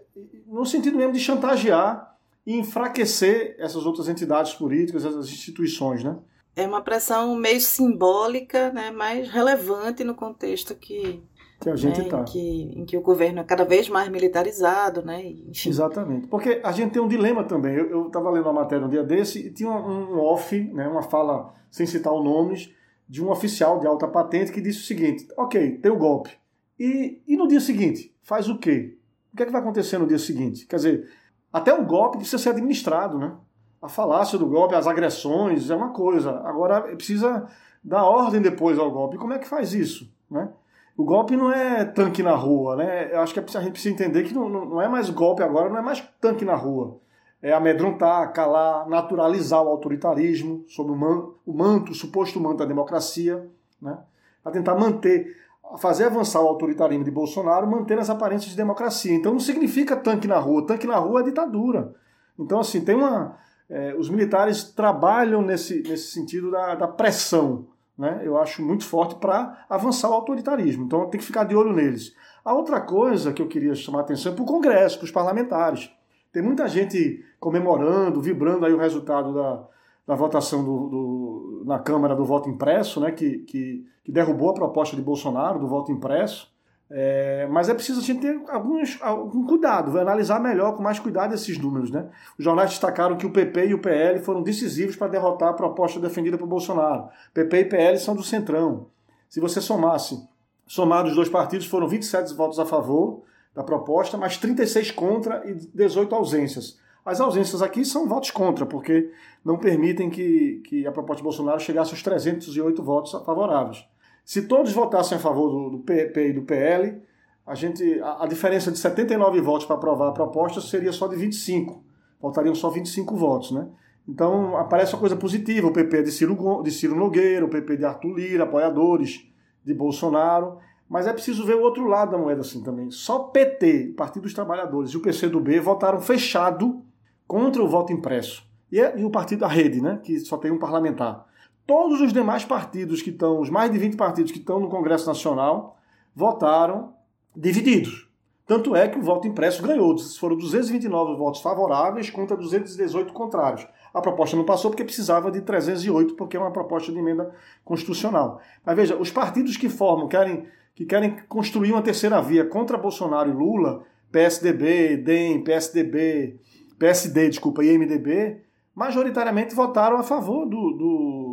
no 0.48 0.66
sentido 0.66 0.98
mesmo 0.98 1.14
de 1.14 1.20
chantagear 1.20 2.16
e 2.46 2.56
enfraquecer 2.58 3.56
essas 3.60 3.86
outras 3.86 4.08
entidades 4.08 4.54
políticas, 4.54 5.04
essas 5.04 5.30
instituições, 5.30 6.04
né? 6.04 6.16
É 6.64 6.68
uma 6.68 6.82
pressão 6.82 7.36
meio 7.36 7.62
simbólica, 7.62 8.72
né, 8.72 8.92
mas 8.92 9.30
relevante 9.30 10.04
no 10.04 10.16
contexto 10.16 10.76
que 10.76 11.22
que 11.60 11.70
a 11.70 11.76
gente 11.76 12.00
está. 12.00 12.18
Né, 12.18 12.24
em, 12.24 12.26
que, 12.26 12.80
em 12.80 12.86
que 12.86 12.98
o 12.98 13.02
governo 13.02 13.42
é 13.42 13.44
cada 13.44 13.66
vez 13.66 13.90
mais 13.90 14.08
militarizado, 14.10 15.04
né? 15.04 15.36
Exatamente. 15.66 16.28
Porque 16.28 16.62
a 16.64 16.72
gente 16.72 16.94
tem 16.94 17.02
um 17.02 17.08
dilema 17.08 17.44
também. 17.44 17.76
Eu 17.76 18.08
estava 18.08 18.30
lendo 18.30 18.46
uma 18.46 18.54
matéria 18.54 18.86
um 18.86 18.90
dia 18.90 19.04
desse 19.04 19.48
e 19.48 19.52
tinha 19.52 19.70
um, 19.70 20.16
um 20.16 20.20
off, 20.20 20.58
né, 20.74 20.88
uma 20.88 21.02
fala, 21.02 21.54
sem 21.70 21.86
citar 21.86 22.14
os 22.14 22.24
nomes, 22.24 22.74
de 23.08 23.24
um 23.24 23.30
oficial 23.30 23.80
de 23.80 23.88
alta 23.88 24.08
patente 24.08 24.52
que 24.52 24.62
disse 24.62 24.80
o 24.80 24.84
seguinte: 24.84 25.28
ok, 25.38 25.78
tem 25.80 25.92
o 25.92 25.98
golpe. 25.98 26.32
E, 26.80 27.22
e 27.28 27.36
no 27.36 27.48
dia 27.48 27.60
seguinte? 27.60 28.16
Faz 28.22 28.48
o 28.48 28.58
quê? 28.58 28.98
O 29.34 29.36
que 29.36 29.44
é 29.44 29.46
que 29.46 29.52
vai 29.52 29.62
acontecer 29.62 29.98
no 29.98 30.08
dia 30.08 30.18
seguinte? 30.18 30.66
Quer 30.66 30.78
dizer, 30.78 31.10
até 31.52 31.74
o 31.74 31.86
golpe 31.86 32.18
precisa 32.18 32.38
ser 32.38 32.50
administrado, 32.50 33.18
né? 33.18 33.36
A 33.82 33.88
falácia 33.88 34.38
do 34.38 34.46
golpe, 34.46 34.76
as 34.76 34.88
agressões, 34.88 35.70
é 35.70 35.76
uma 35.76 35.90
coisa. 35.90 36.42
Agora 36.46 36.82
precisa 36.82 37.48
dar 37.84 38.04
ordem 38.04 38.42
depois 38.42 38.78
ao 38.78 38.92
golpe. 38.92 39.18
Como 39.18 39.34
é 39.34 39.40
que 39.40 39.48
faz 39.48 39.74
isso? 39.74 40.12
Né? 40.30 40.50
O 40.98 41.04
golpe 41.06 41.38
não 41.38 41.52
é 41.52 41.86
tanque 41.86 42.22
na 42.22 42.36
rua, 42.36 42.76
né? 42.76 43.14
Eu 43.14 43.22
acho 43.22 43.34
que 43.34 43.40
a 43.40 43.62
gente 43.62 43.72
precisa 43.72 43.94
entender 43.94 44.24
que 44.24 44.34
não, 44.34 44.50
não 44.50 44.82
é 44.82 44.88
mais 44.88 45.10
golpe 45.10 45.42
agora, 45.42 45.70
não 45.70 45.78
é 45.78 45.82
mais 45.82 46.02
tanque 46.20 46.44
na 46.44 46.56
rua. 46.56 47.00
É 47.42 47.54
amedrontar, 47.54 48.34
calar, 48.34 48.88
naturalizar 48.90 49.64
o 49.64 49.70
autoritarismo 49.70 50.66
sob 50.68 50.92
o, 50.92 50.96
man, 50.96 51.30
o 51.46 51.54
manto, 51.54 51.94
o 51.94 51.96
suposto 51.96 52.38
manto 52.38 52.58
da 52.58 52.66
democracia, 52.66 53.50
né? 53.82 53.98
Para 54.44 54.52
tentar 54.52 54.76
manter, 54.76 55.38
fazer 55.78 56.04
avançar 56.04 56.42
o 56.42 56.48
autoritarismo 56.48 57.06
de 57.06 57.12
Bolsonaro, 57.12 57.66
mantendo 57.66 58.02
as 58.02 58.10
aparências 58.10 58.52
de 58.52 58.58
democracia. 58.58 59.14
Então 59.14 59.32
não 59.32 59.40
significa 59.40 59.96
tanque 59.96 60.28
na 60.28 60.38
rua. 60.38 60.68
Tanque 60.68 60.86
na 60.86 60.98
rua 60.98 61.22
é 61.22 61.24
ditadura. 61.24 61.96
Então, 62.38 62.60
assim, 62.60 62.82
tem 62.82 62.96
uma 62.96 63.38
é, 63.70 63.94
os 63.96 64.10
militares 64.10 64.64
trabalham 64.64 65.42
nesse, 65.42 65.84
nesse 65.84 66.12
sentido 66.12 66.50
da, 66.50 66.76
da 66.76 66.88
pressão, 66.88 67.68
né? 67.98 68.22
eu 68.24 68.38
acho 68.38 68.64
muito 68.64 68.86
forte 68.86 69.16
para 69.16 69.66
avançar 69.70 70.10
o 70.10 70.14
autoritarismo. 70.14 70.86
Então 70.86 71.08
tem 71.10 71.20
que 71.20 71.26
ficar 71.26 71.44
de 71.44 71.56
olho 71.56 71.74
neles. 71.74 72.16
A 72.44 72.54
outra 72.54 72.82
coisa 72.82 73.32
que 73.32 73.42
eu 73.42 73.48
queria 73.48 73.76
chamar 73.76 74.00
a 74.00 74.02
atenção 74.02 74.32
é 74.32 74.36
para 74.36 74.44
o 74.44 74.48
Congresso, 74.48 74.98
para 74.98 75.06
os 75.06 75.12
parlamentares. 75.12 75.92
Tem 76.32 76.42
muita 76.42 76.68
gente 76.68 77.24
comemorando, 77.40 78.22
vibrando 78.22 78.66
aí 78.66 78.74
o 78.74 78.78
resultado 78.78 79.34
da, 79.34 79.64
da 80.08 80.16
votação 80.16 80.64
do, 80.64 80.88
do, 80.88 81.64
na 81.66 81.78
Câmara 81.78 82.16
do 82.16 82.26
voto 82.26 82.50
impresso, 82.50 83.00
né, 83.00 83.12
que, 83.12 83.40
que, 83.40 83.86
que 84.04 84.12
derrubou 84.12 84.50
a 84.50 84.54
proposta 84.54 84.96
de 84.96 85.02
Bolsonaro 85.02 85.60
do 85.60 85.68
voto 85.68 85.92
impresso. 85.92 86.52
É, 86.92 87.48
mas 87.52 87.70
é 87.70 87.74
preciso 87.74 88.00
a 88.00 88.04
gente 88.04 88.22
ter 88.22 88.42
alguns, 88.50 88.98
algum 89.02 89.46
cuidado, 89.46 89.98
analisar 90.00 90.40
melhor, 90.40 90.76
com 90.76 90.82
mais 90.82 91.00
cuidado, 91.00 91.36
esses 91.36 91.58
números. 91.58 91.92
Né? 91.92 92.10
Os 92.38 92.44
jornais 92.44 92.72
destacaram 92.72 93.16
que 93.16 93.28
o 93.28 93.32
PP 93.32 93.68
e 93.68 93.74
o 93.74 93.80
PL 93.80 94.20
foram 94.20 94.42
decisivos 94.42 94.96
para 94.96 95.08
derrotar 95.08 95.50
a 95.50 95.54
proposta 95.54 96.00
defendida 96.00 96.38
por 96.38 96.48
Bolsonaro. 96.48 97.10
PP 97.34 97.58
e 97.58 97.66
PL 97.66 97.98
são 98.00 98.16
do 98.16 98.24
Centrão. 98.24 98.88
Se 99.30 99.40
você 99.40 99.62
somasse, 99.62 100.28
somar 100.66 101.06
os 101.06 101.16
dois 101.16 101.30
partidos, 101.30 101.68
foram 101.68 101.88
27 101.88 102.34
votos 102.34 102.60
a 102.60 102.66
favor 102.66 103.22
da 103.54 103.64
proposta, 103.64 104.18
mas 104.18 104.38
36 104.38 104.92
contra 104.92 105.44
e 105.48 105.54
18 105.54 106.14
ausências. 106.16 106.80
As 107.06 107.22
ausências 107.22 107.62
aqui 107.62 107.86
são 107.86 108.08
votos 108.08 108.32
contra, 108.32 108.66
porque 108.66 109.12
não 109.44 109.58
permitem 109.58 110.10
que, 110.10 110.62
que 110.66 110.88
a 110.88 110.92
proposta 110.92 111.18
de 111.18 111.24
Bolsonaro 111.24 111.60
chegasse 111.60 111.92
aos 111.92 112.04
308 112.04 112.84
votos 112.84 113.12
favoráveis. 113.26 113.86
Se 114.30 114.44
todos 114.44 114.72
votassem 114.72 115.18
a 115.18 115.20
favor 115.20 115.50
do, 115.50 115.70
do 115.72 115.80
PP 115.80 116.28
e 116.28 116.34
do 116.34 116.44
PL, 116.44 117.02
a, 117.48 117.56
gente, 117.56 118.00
a, 118.00 118.26
a 118.26 118.28
diferença 118.28 118.72
de 118.72 118.78
79 118.78 119.42
votos 119.42 119.66
para 119.66 119.76
aprovar 119.76 120.10
a 120.10 120.12
proposta 120.12 120.62
seria 120.62 120.92
só 120.92 121.08
de 121.08 121.16
25. 121.16 121.84
Faltariam 122.22 122.54
só 122.54 122.70
25 122.70 123.16
votos, 123.16 123.50
né? 123.50 123.68
Então 124.08 124.56
aparece 124.56 124.94
uma 124.94 125.00
coisa 125.00 125.16
positiva: 125.16 125.66
o 125.66 125.74
PP 125.74 125.98
é 125.98 126.02
de 126.04 126.12
Ciro, 126.12 126.62
de 126.62 126.70
Ciro 126.70 126.96
Nogueira, 126.96 127.44
o 127.44 127.50
PP 127.50 127.78
de 127.78 127.86
Arthur 127.86 128.14
Lira, 128.14 128.44
apoiadores 128.44 129.28
de 129.66 129.74
Bolsonaro. 129.74 130.60
Mas 130.88 131.08
é 131.08 131.14
preciso 131.14 131.44
ver 131.44 131.56
o 131.56 131.64
outro 131.64 131.88
lado 131.88 132.12
da 132.12 132.18
moeda 132.20 132.42
assim 132.42 132.62
também. 132.62 132.92
Só 132.92 133.18
PT, 133.18 133.96
Partido 133.98 134.22
dos 134.22 134.34
Trabalhadores, 134.36 134.92
e 134.92 134.98
o 134.98 135.02
PCdoB 135.02 135.60
votaram 135.60 136.00
fechado 136.00 136.84
contra 137.28 137.64
o 137.64 137.68
voto 137.68 137.92
impresso. 137.92 138.48
E, 138.72 138.80
é, 138.80 138.96
e 138.96 139.04
o 139.04 139.10
partido 139.10 139.40
da 139.40 139.48
Rede, 139.48 139.82
né, 139.82 140.00
que 140.04 140.20
só 140.20 140.38
tem 140.38 140.52
um 140.52 140.60
parlamentar. 140.60 141.28
Todos 141.70 142.02
os 142.02 142.12
demais 142.12 142.44
partidos 142.44 143.00
que 143.00 143.12
estão, 143.12 143.40
os 143.40 143.48
mais 143.48 143.72
de 143.72 143.78
20 143.78 143.96
partidos 143.96 144.32
que 144.32 144.40
estão 144.40 144.60
no 144.60 144.70
Congresso 144.70 145.06
Nacional, 145.06 145.78
votaram 146.16 146.96
divididos. 147.36 148.10
Tanto 148.48 148.76
é 148.76 148.88
que 148.88 148.98
o 148.98 149.04
voto 149.04 149.28
impresso 149.28 149.62
ganhou. 149.62 149.96
Foram 150.20 150.36
229 150.36 151.16
votos 151.16 151.42
favoráveis 151.42 152.10
contra 152.10 152.36
218 152.36 153.14
contrários. 153.14 153.68
A 153.94 154.02
proposta 154.02 154.36
não 154.36 154.46
passou 154.46 154.72
porque 154.72 154.84
precisava 154.84 155.30
de 155.30 155.42
308, 155.42 156.16
porque 156.16 156.36
é 156.36 156.40
uma 156.40 156.50
proposta 156.50 156.92
de 156.92 156.98
emenda 156.98 157.32
constitucional. 157.64 158.42
Mas 158.66 158.76
veja, 158.76 158.98
os 158.98 159.12
partidos 159.12 159.56
que 159.56 159.70
formam, 159.70 160.08
querem, 160.08 160.48
que 160.74 160.88
querem 160.88 161.18
construir 161.28 161.72
uma 161.72 161.84
terceira 161.84 162.20
via 162.20 162.46
contra 162.46 162.80
Bolsonaro 162.80 163.30
e 163.30 163.34
Lula, 163.34 163.84
PSDB, 164.12 164.98
DEM, 164.98 165.44
PSDB, 165.44 166.36
PSD, 166.80 167.30
desculpa, 167.30 167.64
e 167.64 167.78
MDB, 167.78 168.42
majoritariamente 168.74 169.54
votaram 169.54 169.98
a 169.98 170.04
favor 170.04 170.48
do, 170.48 170.72
do, 170.72 171.29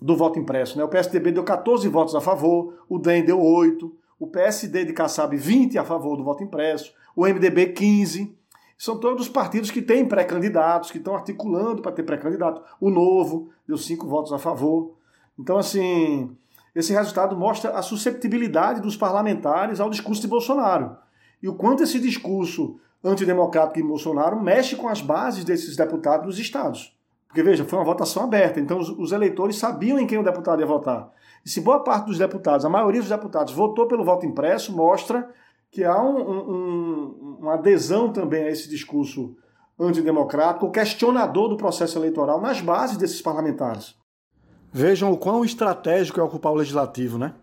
do, 0.00 0.16
voto 0.16 0.38
impresso. 0.38 0.76
Né? 0.78 0.84
O 0.84 0.88
PSDB 0.88 1.32
deu 1.32 1.44
14 1.44 1.88
votos 1.88 2.14
a 2.14 2.20
favor, 2.20 2.84
o 2.88 2.98
DEM 2.98 3.24
deu 3.24 3.40
8, 3.40 3.92
o 4.18 4.26
PSD 4.26 4.84
de 4.84 4.92
Kassab 4.92 5.36
20 5.36 5.78
a 5.78 5.84
favor 5.84 6.16
do 6.16 6.24
voto 6.24 6.42
impresso, 6.42 6.92
o 7.14 7.26
MDB 7.26 7.68
15. 7.68 8.36
São 8.76 8.98
todos 8.98 9.28
partidos 9.28 9.70
que 9.70 9.82
têm 9.82 10.06
pré-candidatos, 10.06 10.90
que 10.90 10.98
estão 10.98 11.14
articulando 11.14 11.82
para 11.82 11.92
ter 11.92 12.04
pré-candidato. 12.04 12.62
O 12.80 12.90
Novo 12.90 13.50
deu 13.66 13.76
5 13.76 14.06
votos 14.06 14.32
a 14.32 14.38
favor. 14.38 14.94
Então, 15.36 15.58
assim, 15.58 16.36
esse 16.74 16.92
resultado 16.92 17.36
mostra 17.36 17.70
a 17.70 17.82
susceptibilidade 17.82 18.80
dos 18.80 18.96
parlamentares 18.96 19.80
ao 19.80 19.90
discurso 19.90 20.20
de 20.20 20.28
Bolsonaro. 20.28 20.96
E 21.42 21.48
o 21.48 21.54
quanto 21.54 21.82
esse 21.82 21.98
discurso 21.98 22.78
antidemocrático 23.02 23.80
em 23.80 23.86
Bolsonaro 23.86 24.40
mexe 24.40 24.76
com 24.76 24.88
as 24.88 25.00
bases 25.00 25.44
desses 25.44 25.76
deputados 25.76 26.26
nos 26.26 26.38
estados. 26.38 26.96
Porque, 27.28 27.42
veja, 27.42 27.64
foi 27.64 27.78
uma 27.78 27.84
votação 27.84 28.24
aberta, 28.24 28.58
então 28.58 28.78
os, 28.78 28.88
os, 28.88 29.12
eleitores 29.12 29.56
sabiam 29.56 29.98
em 29.98 30.06
quem 30.06 30.18
o 30.18 30.24
deputado 30.24 30.60
ia 30.60 30.66
votar. 30.66 31.12
E 31.44 31.48
se 31.48 31.60
boa 31.60 31.84
parte 31.84 32.06
dos 32.06 32.18
deputados, 32.18 32.64
a 32.64 32.70
maioria 32.70 33.00
dos 33.00 33.10
deputados, 33.10 33.52
votou 33.52 33.86
pelo 33.86 34.02
voto 34.02 34.24
impresso, 34.24 34.74
mostra 34.74 35.28
que 35.70 35.84
há 35.84 36.02
um, 36.02 36.18
um, 36.18 37.36
uma 37.40 37.54
adesão 37.54 38.10
também 38.10 38.44
a 38.44 38.50
esse 38.50 38.68
discurso 38.68 39.36
antidemocrático, 39.78 40.70
questionador 40.70 41.48
do 41.48 41.56
processo 41.56 41.98
eleitoral 41.98 42.40
nas 42.40 42.62
bases 42.62 42.96
desses 42.96 43.20
parlamentares. 43.20 43.94
Vejam 44.72 45.12
o 45.12 45.16
quão 45.16 45.44
estratégico 45.44 46.20
é 46.20 46.22
ocupar 46.22 46.52
o 46.52 46.56
legislativo, 46.56 47.18
né? 47.18 47.34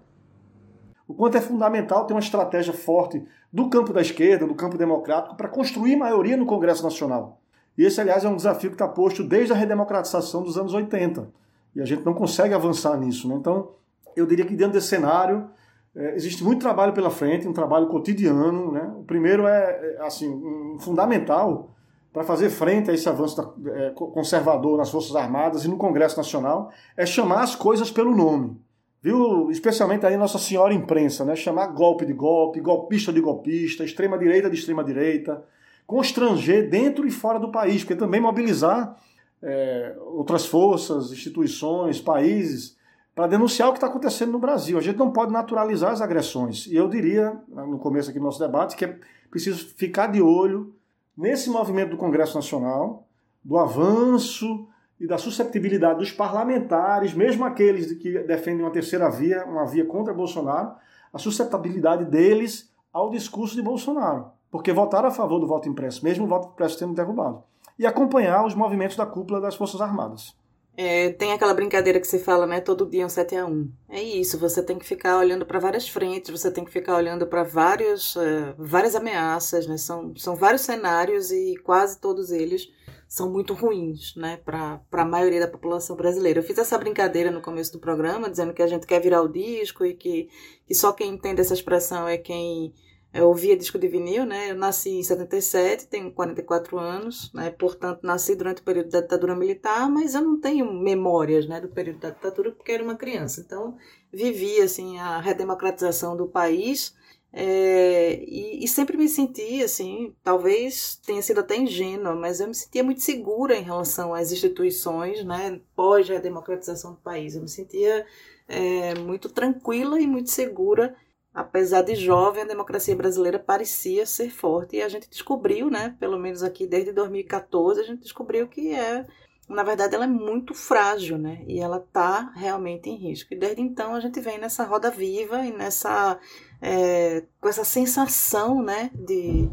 O 1.08 1.14
quanto 1.14 1.38
é 1.38 1.42
fundamental 1.42 2.06
ter 2.06 2.14
uma 2.14 2.20
estratégia 2.20 2.74
forte 2.74 3.24
do 3.54 3.70
campo 3.70 3.94
da 3.94 4.02
esquerda, 4.02 4.48
do 4.48 4.56
campo 4.56 4.78
democrático, 4.78 5.38
para 5.38 5.48
construir 5.48 5.96
maioria 5.96 6.36
no 6.36 6.48
Congresso 6.48 6.84
Nacional. 6.84 7.40
E 7.78 7.84
esse, 7.84 8.00
aliás, 8.00 8.24
é 8.24 8.30
um 8.30 8.36
desafio 8.36 8.70
que 8.70 8.76
está 8.76 8.88
posto 8.88 9.24
desde 9.24 9.54
a 9.54 9.56
redemocratização 9.56 10.44
dos 10.44 10.58
anos 10.58 10.74
80. 10.74 11.28
E 11.76 11.82
a 11.82 11.86
gente 11.86 12.06
não 12.06 12.14
consegue 12.14 12.54
avançar 12.54 12.98
nisso. 12.98 13.28
Né? 13.28 13.36
Então, 13.36 13.72
eu 14.16 14.26
diria 14.26 14.46
que 14.46 14.56
dentro 14.56 14.74
desse 14.74 14.88
cenário, 14.88 15.50
é, 15.96 16.16
existe 16.16 16.44
muito 16.44 16.62
trabalho 16.62 16.94
pela 16.94 17.10
frente, 17.10 17.48
um 17.48 17.54
trabalho 17.54 17.88
cotidiano. 17.88 18.72
Né? 18.72 18.94
O 18.98 19.04
primeiro 19.04 19.46
é, 19.46 19.98
é 19.98 20.06
assim, 20.06 20.30
um 20.30 20.78
fundamental 20.80 21.72
para 22.14 22.24
fazer 22.24 22.50
frente 22.50 22.90
a 22.90 22.94
esse 22.94 23.10
avanço 23.10 23.36
da, 23.36 23.72
é, 23.74 23.90
conservador 23.90 24.78
nas 24.78 24.90
Forças 24.90 25.14
Armadas 25.18 25.66
e 25.66 25.68
no 25.68 25.76
Congresso 25.76 26.16
Nacional, 26.16 26.72
é 26.96 27.06
chamar 27.06 27.44
as 27.44 27.56
coisas 27.56 27.92
pelo 27.92 28.16
nome. 28.16 28.58
Viu? 29.02 29.52
Especialmente 29.52 30.06
aí 30.06 30.16
Nossa 30.16 30.40
Senhora 30.40 30.74
Imprensa, 30.74 31.26
né? 31.26 31.36
Chamar 31.36 31.68
golpe 31.68 32.06
de 32.06 32.14
golpe, 32.14 32.62
golpista 32.62 33.12
de 33.12 33.20
golpista, 33.20 33.84
extrema-direita 33.84 34.50
de 34.50 34.56
extrema-direita, 34.56 35.44
constranger 35.86 36.70
dentro 36.70 37.08
e 37.08 37.12
fora 37.12 37.40
do 37.40 37.52
país, 37.52 37.84
porque 37.84 37.96
também 37.96 38.20
mobilizar 38.20 38.98
é, 39.42 39.96
outras 40.02 40.46
forças, 40.46 41.12
instituições, 41.12 42.02
países, 42.02 42.76
para 43.14 43.28
denunciar 43.28 43.70
o 43.70 43.72
que 43.72 43.78
está 43.78 43.88
acontecendo 43.88 44.32
no 44.34 44.40
Brasil. 44.40 44.78
A 44.78 44.82
gente 44.82 44.98
não 44.98 45.12
pode 45.12 45.32
naturalizar 45.32 45.92
as 45.92 46.02
agressões. 46.02 46.68
E 46.68 46.76
eu 46.76 46.90
diria, 46.90 47.40
no 47.48 47.80
começo 47.80 48.10
aqui 48.10 48.20
do 48.20 48.26
nosso 48.26 48.40
debate, 48.40 48.76
que 48.76 48.86
é 48.86 49.00
preciso 49.30 49.74
ficar 49.76 50.08
de 50.08 50.22
olho 50.22 50.76
nesse 51.18 51.50
movimento 51.50 51.92
do 51.92 51.98
Congresso 51.98 52.36
Nacional, 52.36 53.08
do 53.44 53.58
avanço 53.58 54.68
e 55.00 55.08
da 55.08 55.18
susceptibilidade 55.18 56.00
dos 56.00 56.12
parlamentares, 56.12 57.14
mesmo 57.14 57.46
aqueles 57.46 57.94
que 57.94 58.20
defendem 58.20 58.66
uma 58.66 58.72
terceira 58.72 59.10
via, 59.10 59.46
uma 59.46 59.66
via 59.66 59.86
contra 59.86 60.14
Bolsonaro, 60.14 60.76
a 61.14 61.18
susceptibilidade 61.18 62.06
deles 62.06 62.74
ao 62.92 63.10
discurso 63.10 63.56
de 63.56 63.62
Bolsonaro, 63.62 64.32
porque 64.52 64.74
votaram 64.74 65.08
a 65.08 65.12
favor 65.12 65.40
do 65.40 65.48
voto 65.48 65.70
impresso, 65.70 66.04
mesmo 66.04 66.26
o 66.26 66.28
voto 66.28 66.50
impresso 66.50 66.80
tendo 66.80 66.94
derrubado, 66.94 67.44
e 67.78 67.86
acompanhar 67.86 68.46
os 68.46 68.56
movimentos 68.56 68.96
da 68.96 69.06
cúpula 69.06 69.42
das 69.42 69.56
Forças 69.56 69.82
Armadas. 69.82 70.36
É, 70.78 71.12
tem 71.12 71.32
aquela 71.32 71.54
brincadeira 71.54 72.02
que 72.02 72.08
se 72.08 72.20
fala, 72.20 72.46
né? 72.46 72.60
Todo 72.60 72.90
dia 72.90 73.06
um 73.06 73.10
7 73.10 73.36
a 73.38 73.46
1. 73.46 73.72
É 73.88 74.04
isso, 74.04 74.38
você 74.38 74.62
tem 74.62 74.78
que 74.78 74.86
ficar 74.86 75.18
olhando 75.18 75.46
para 75.46 75.58
várias 75.58 75.88
frentes, 75.88 76.30
você 76.30 76.52
tem 76.52 76.66
que 76.66 76.72
ficar 76.72 76.98
olhando 76.98 77.26
para 77.28 77.44
vários, 77.44 78.16
uh, 78.18 78.54
várias 78.58 78.94
ameaças, 78.94 79.68
né? 79.68 79.78
São, 79.78 80.14
são 80.18 80.36
vários 80.36 80.64
cenários 80.64 81.32
e 81.32 81.56
quase 81.64 82.00
todos 82.00 82.30
eles 82.30 82.70
são 83.08 83.32
muito 83.32 83.54
ruins, 83.54 84.14
né? 84.18 84.38
Para 84.44 84.82
a 84.92 85.06
maioria 85.06 85.40
da 85.40 85.48
população 85.48 85.96
brasileira. 85.96 86.40
Eu 86.40 86.44
fiz 86.44 86.58
essa 86.58 86.78
brincadeira 86.78 87.32
no 87.32 87.42
começo 87.42 87.72
do 87.72 87.80
programa, 87.80 88.30
dizendo 88.30 88.54
que 88.54 88.62
a 88.62 88.68
gente 88.68 88.86
quer 88.86 89.00
virar 89.00 89.22
o 89.22 89.32
disco 89.32 89.86
e 89.86 89.94
que, 89.94 90.28
que 90.68 90.76
só 90.76 90.92
quem 90.92 91.14
entende 91.14 91.40
essa 91.40 91.54
expressão 91.54 92.06
é 92.06 92.18
quem 92.18 92.74
eu 93.16 93.30
ouvia 93.30 93.56
disco 93.56 93.80
de 93.80 93.88
vinil, 93.88 94.26
né? 94.26 94.52
Eu 94.52 94.56
nasci 94.56 94.90
em 94.90 95.04
77, 95.04 95.88
tenho 95.88 96.12
44 96.12 96.78
anos, 96.78 97.32
né? 97.34 97.50
Portanto, 97.50 98.02
nasci 98.04 98.36
durante 98.36 98.62
o 98.62 98.64
período 98.66 98.90
da 98.90 99.00
ditadura 99.00 99.34
militar, 99.34 99.90
mas 99.90 100.14
eu 100.16 100.22
não 100.22 100.38
tenho 100.38 100.74
memórias, 100.74 101.48
né, 101.48 101.62
do 101.62 101.70
período 101.70 102.00
da 102.00 102.10
ditadura 102.10 102.52
porque 102.52 102.74
era 102.74 102.84
uma 102.84 102.98
criança. 102.98 103.40
Então, 103.40 103.78
vivi 104.12 104.60
assim 104.60 105.00
a 105.00 105.22
redemocratização 105.22 106.18
do 106.18 106.28
país. 106.28 106.94
É, 107.32 108.22
e, 108.28 108.64
e, 108.64 108.68
sempre 108.68 108.98
me 108.98 109.08
senti 109.10 109.64
assim, 109.64 110.14
talvez 110.24 110.98
tenha 111.06 111.22
sido 111.22 111.40
até 111.40 111.58
ingênua, 111.58 112.16
mas 112.16 112.40
eu 112.40 112.48
me 112.48 112.56
sentia 112.56 112.84
muito 112.84 113.02
segura 113.02 113.58
em 113.58 113.62
relação 113.62 114.14
às 114.14 114.32
instituições, 114.32 115.24
né, 115.26 115.60
pós 115.76 116.08
redemocratização 116.08 116.92
do 116.94 117.00
país. 117.00 117.36
Eu 117.36 117.42
me 117.42 117.50
sentia 117.50 118.06
é, 118.48 118.96
muito 118.96 119.30
tranquila 119.30 120.00
e 120.00 120.08
muito 120.08 120.30
segura 120.30 120.96
apesar 121.36 121.82
de 121.82 121.96
jovem, 121.96 122.44
a 122.44 122.48
democracia 122.48 122.96
brasileira 122.96 123.38
parecia 123.38 124.06
ser 124.06 124.30
forte 124.30 124.78
e 124.78 124.82
a 124.82 124.88
gente 124.88 125.10
descobriu, 125.10 125.70
né, 125.70 125.94
pelo 126.00 126.18
menos 126.18 126.42
aqui 126.42 126.66
desde 126.66 126.94
2014, 126.94 127.82
a 127.82 127.84
gente 127.84 128.04
descobriu 128.04 128.48
que 128.48 128.74
é, 128.74 129.06
na 129.50 129.62
verdade, 129.62 129.94
ela 129.94 130.06
é 130.06 130.08
muito 130.08 130.54
frágil, 130.54 131.18
né, 131.18 131.44
e 131.46 131.60
ela 131.60 131.78
está 131.78 132.32
realmente 132.36 132.90
em 132.90 132.96
risco. 132.96 133.34
E 133.34 133.38
desde 133.38 133.62
então 133.62 133.94
a 133.94 134.00
gente 134.00 134.18
vem 134.22 134.38
nessa 134.38 134.64
roda 134.64 134.90
viva 134.90 135.46
e 135.46 135.52
nessa 135.52 136.18
é, 136.62 137.26
com 137.42 137.50
essa 137.50 137.66
sensação, 137.66 138.64
né, 138.64 138.90
de 138.96 139.50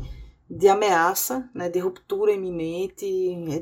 de 0.55 0.69
ameaça, 0.69 1.49
né, 1.55 1.71
de 1.71 1.79
ruptura 1.79 2.31
iminente, 2.31 3.07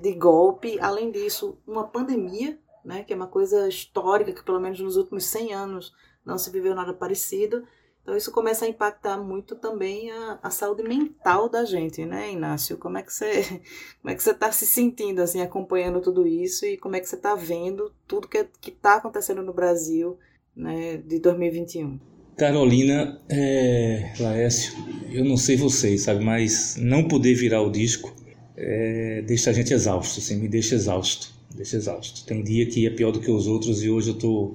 de 0.03 0.13
golpe, 0.15 0.77
além 0.81 1.13
disso, 1.13 1.57
uma 1.65 1.87
pandemia, 1.87 2.59
né, 2.85 3.05
que 3.05 3.13
é 3.13 3.17
uma 3.17 3.29
coisa 3.29 3.69
histórica 3.69 4.33
que 4.33 4.45
pelo 4.45 4.59
menos 4.59 4.81
nos 4.81 4.97
últimos 4.97 5.25
100 5.27 5.55
anos 5.55 5.93
não 6.27 6.37
se 6.37 6.51
viveu 6.51 6.75
nada 6.75 6.93
parecido 6.93 7.65
então 8.03 8.17
isso 8.17 8.33
começa 8.33 8.65
a 8.65 8.69
impactar 8.69 9.19
muito 9.19 9.55
também 9.57 10.11
a, 10.11 10.39
a 10.43 10.51
saúde 10.51 10.83
mental 10.83 11.49
da 11.49 11.65
gente, 11.65 12.05
né, 12.05 12.33
Inácio? 12.33 12.79
Como 12.79 12.99
é 12.99 13.03
que 13.03 13.13
você 13.13 13.43
como 14.01 14.13
é 14.13 14.15
que 14.15 14.23
você 14.23 14.31
está 14.31 14.51
se 14.51 14.67
sentindo 14.67 15.21
assim 15.21 15.41
acompanhando 15.41 16.01
tudo 16.01 16.27
isso 16.27 16.65
e 16.65 16.77
como 16.77 16.97
é 16.97 17.01
que 17.01 17.09
você 17.09 17.17
está 17.17 17.35
vendo 17.35 17.93
tudo 18.07 18.29
que 18.29 18.47
que 18.61 18.71
está 18.71 18.97
acontecendo 18.97 19.43
no 19.43 19.53
Brasil, 19.53 20.19
né, 20.55 20.97
de 20.99 21.19
2021? 21.19 21.99
Carolina, 22.37 23.21
é, 23.29 24.15
Laércio, 24.19 24.73
eu 25.11 25.25
não 25.25 25.37
sei 25.37 25.59
vocês, 25.59 26.03
sabe, 26.03 26.25
mas 26.25 26.75
não 26.77 27.07
poder 27.07 27.35
virar 27.35 27.61
o 27.61 27.71
disco 27.71 28.15
é, 28.63 29.23
deixa 29.23 29.49
a 29.49 29.53
gente 29.55 29.73
exausto, 29.73 30.21
assim, 30.21 30.37
me 30.37 30.47
deixa 30.47 30.75
exausto, 30.75 31.33
deixa 31.55 31.79
exausto. 31.79 32.27
Tem 32.27 32.43
dia 32.43 32.67
que 32.67 32.87
é 32.87 32.91
pior 32.91 33.11
do 33.11 33.19
que 33.19 33.31
os 33.31 33.47
outros 33.47 33.83
e 33.83 33.89
hoje 33.89 34.11
eu 34.11 34.15
tô 34.15 34.55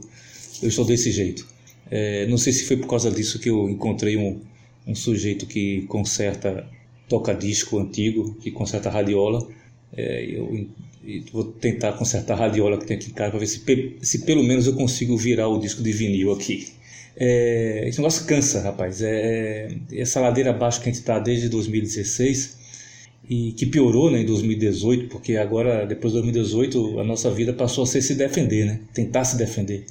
eu 0.61 0.69
estou 0.69 0.85
desse 0.85 1.11
jeito. 1.11 1.47
É, 1.89 2.25
não 2.27 2.37
sei 2.37 2.51
se 2.53 2.65
foi 2.65 2.77
por 2.77 2.87
causa 2.87 3.11
disso 3.11 3.39
que 3.39 3.49
eu 3.49 3.69
encontrei 3.69 4.17
um, 4.17 4.39
um 4.87 4.95
sujeito 4.95 5.45
que 5.45 5.81
conserta 5.83 6.67
toca-disco 7.07 7.79
antigo, 7.79 8.35
que 8.41 8.51
conserta 8.51 8.89
radiola. 8.89 9.47
É, 9.95 10.25
eu, 10.25 10.67
eu, 11.05 11.23
vou 11.31 11.43
tentar 11.43 11.93
consertar 11.93 12.33
a 12.33 12.37
radiola 12.37 12.77
que 12.77 12.85
tem 12.85 12.97
aqui 12.97 13.09
em 13.09 13.13
casa 13.13 13.31
para 13.31 13.39
ver 13.39 13.47
se, 13.47 13.61
se 14.01 14.25
pelo 14.25 14.43
menos 14.43 14.65
eu 14.65 14.73
consigo 14.73 15.15
virar 15.15 15.47
o 15.47 15.59
disco 15.59 15.83
de 15.83 15.91
vinil 15.91 16.31
aqui. 16.31 16.67
É, 17.17 17.85
esse 17.87 17.99
negócio 17.99 18.25
cansa, 18.25 18.61
rapaz. 18.61 19.01
É, 19.01 19.69
essa 19.93 20.19
ladeira 20.19 20.49
abaixo 20.49 20.81
que 20.81 20.89
a 20.89 20.91
gente 20.91 21.01
está 21.01 21.19
desde 21.19 21.47
2016 21.49 22.65
e 23.29 23.53
que 23.53 23.65
piorou 23.65 24.11
né, 24.11 24.21
em 24.21 24.25
2018, 24.25 25.07
porque 25.07 25.37
agora, 25.37 25.85
depois 25.85 26.13
de 26.13 26.21
2018, 26.21 26.99
a 26.99 27.03
nossa 27.03 27.31
vida 27.31 27.53
passou 27.53 27.83
a 27.83 27.87
ser 27.87 28.01
se 28.01 28.15
defender, 28.15 28.65
né? 28.65 28.79
tentar 28.93 29.23
se 29.23 29.37
defender 29.37 29.85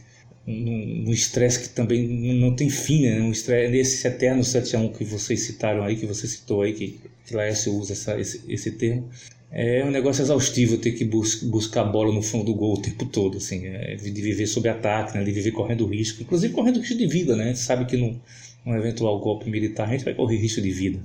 num 0.47 1.13
estresse 1.13 1.61
que 1.61 1.69
também 1.71 2.07
não 2.35 2.55
tem 2.55 2.69
fim, 2.69 3.07
né? 3.07 3.21
Um 3.21 3.31
estresse, 3.31 3.73
nesse 3.73 4.07
eterno 4.07 4.45
7 4.45 4.77
a 4.77 4.79
1 4.79 4.93
que 4.93 5.05
vocês 5.05 5.41
citaram 5.41 5.83
aí, 5.83 5.97
que 5.97 6.07
você 6.07 6.27
citou 6.27 6.63
aí, 6.63 6.75
que, 6.75 7.01
que 7.27 7.35
Laércio 7.35 7.75
usa 7.75 7.93
essa, 7.93 8.21
esse, 8.21 8.43
esse 8.49 8.71
termo, 8.73 9.09
é 9.51 9.85
um 9.85 9.91
negócio 9.91 10.21
exaustivo 10.21 10.79
ter 10.79 10.93
que 10.93 11.05
bus 11.05 11.43
buscar 11.45 11.83
a 11.83 11.85
bola 11.85 12.13
no 12.13 12.21
fundo 12.21 12.45
do 12.45 12.55
gol 12.55 12.75
o 12.75 12.83
tempo 12.83 13.07
todo, 13.07 13.39
assim, 13.39 13.67
é, 13.67 13.95
de 13.95 14.11
viver 14.11 14.47
sob 14.47 14.69
ataque, 14.69 15.17
né? 15.17 15.23
de 15.23 15.31
viver 15.31 15.53
correndo 15.53 15.87
risco, 15.87 16.23
inclusive 16.23 16.53
correndo 16.53 16.81
risco 16.81 16.97
de 16.97 17.07
vida, 17.07 17.37
né? 17.37 17.45
A 17.45 17.47
gente 17.47 17.61
sabe 17.61 17.85
que 17.85 17.97
num, 17.97 18.19
num 18.67 18.77
eventual 18.77 19.19
golpe 19.21 19.49
militar 19.49 19.89
a 19.89 19.93
gente 19.93 20.05
vai 20.05 20.13
correr 20.13 20.37
risco 20.37 20.61
de 20.61 20.73
vida. 20.73 20.99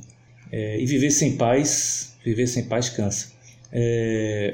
É, 0.51 0.81
e 0.81 0.85
viver 0.87 1.11
sem 1.11 1.37
paz, 1.37 2.15
viver 2.25 2.47
sem 2.47 2.63
paz 2.63 2.89
cansa. 2.89 3.31
É, 3.71 4.53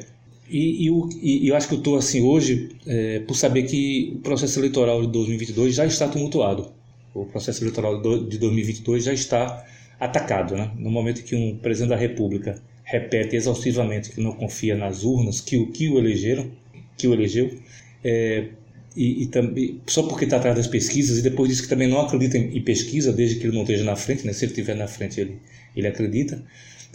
e, 0.50 0.88
e, 0.88 1.46
e, 1.46 1.48
eu 1.48 1.56
acho 1.56 1.68
que 1.68 1.74
eu 1.74 1.80
estou 1.80 1.98
assim 1.98 2.22
hoje 2.22 2.70
é, 2.86 3.20
por 3.20 3.36
saber 3.36 3.64
que 3.64 4.14
o 4.16 4.20
processo 4.20 4.60
eleitoral 4.60 5.02
de 5.02 5.08
2022 5.12 5.76
já 5.76 5.86
está 5.86 6.08
tumultuado. 6.08 6.72
O 7.14 7.26
processo 7.26 7.64
eleitoral 7.64 8.02
de 8.02 8.38
2022 8.38 9.06
já 9.06 9.14
está 9.14 9.66
atacado. 10.00 10.56
Né? 10.56 10.72
No 10.78 10.92
momento 10.92 11.24
que 11.24 11.36
um 11.36 11.58
presidente 11.58 11.90
da 11.90 11.96
República 11.96 12.62
repete 12.84 13.36
exaustivamente 13.36 14.12
que 14.12 14.22
não 14.22 14.34
confia 14.34 14.76
nas 14.76 15.04
urnas 15.04 15.42
que 15.42 15.58
o 15.58 15.72
que 15.72 15.90
o 15.90 15.98
elegeram, 15.98 16.52
que 16.98 17.08
o 17.08 17.14
elegeu, 17.14 17.58
é, 18.04 18.50
e, 18.96 19.24
e 19.24 19.28
também 19.28 19.82
só 19.88 20.04
porque 20.04 20.26
está 20.26 20.38
atrás 20.38 20.56
das 20.56 20.68
pesquisas 20.68 21.18
e 21.18 21.22
depois 21.22 21.50
diz 21.50 21.60
que 21.60 21.68
também 21.68 21.88
não 21.88 22.00
acredita 22.00 22.38
em, 22.38 22.56
em, 22.56 22.62
pesquisa 22.62 23.12
desde 23.12 23.38
que 23.38 23.48
ele 23.48 23.56
não 23.56 23.64
esteja 23.64 23.84
na 23.84 23.96
frente, 23.96 24.26
né? 24.26 24.32
Se 24.32 24.46
ele 24.46 24.52
estiver 24.52 24.76
na 24.76 24.88
frente 24.88 25.20
ele 25.20 25.38
ele 25.76 25.88
acredita. 25.88 26.42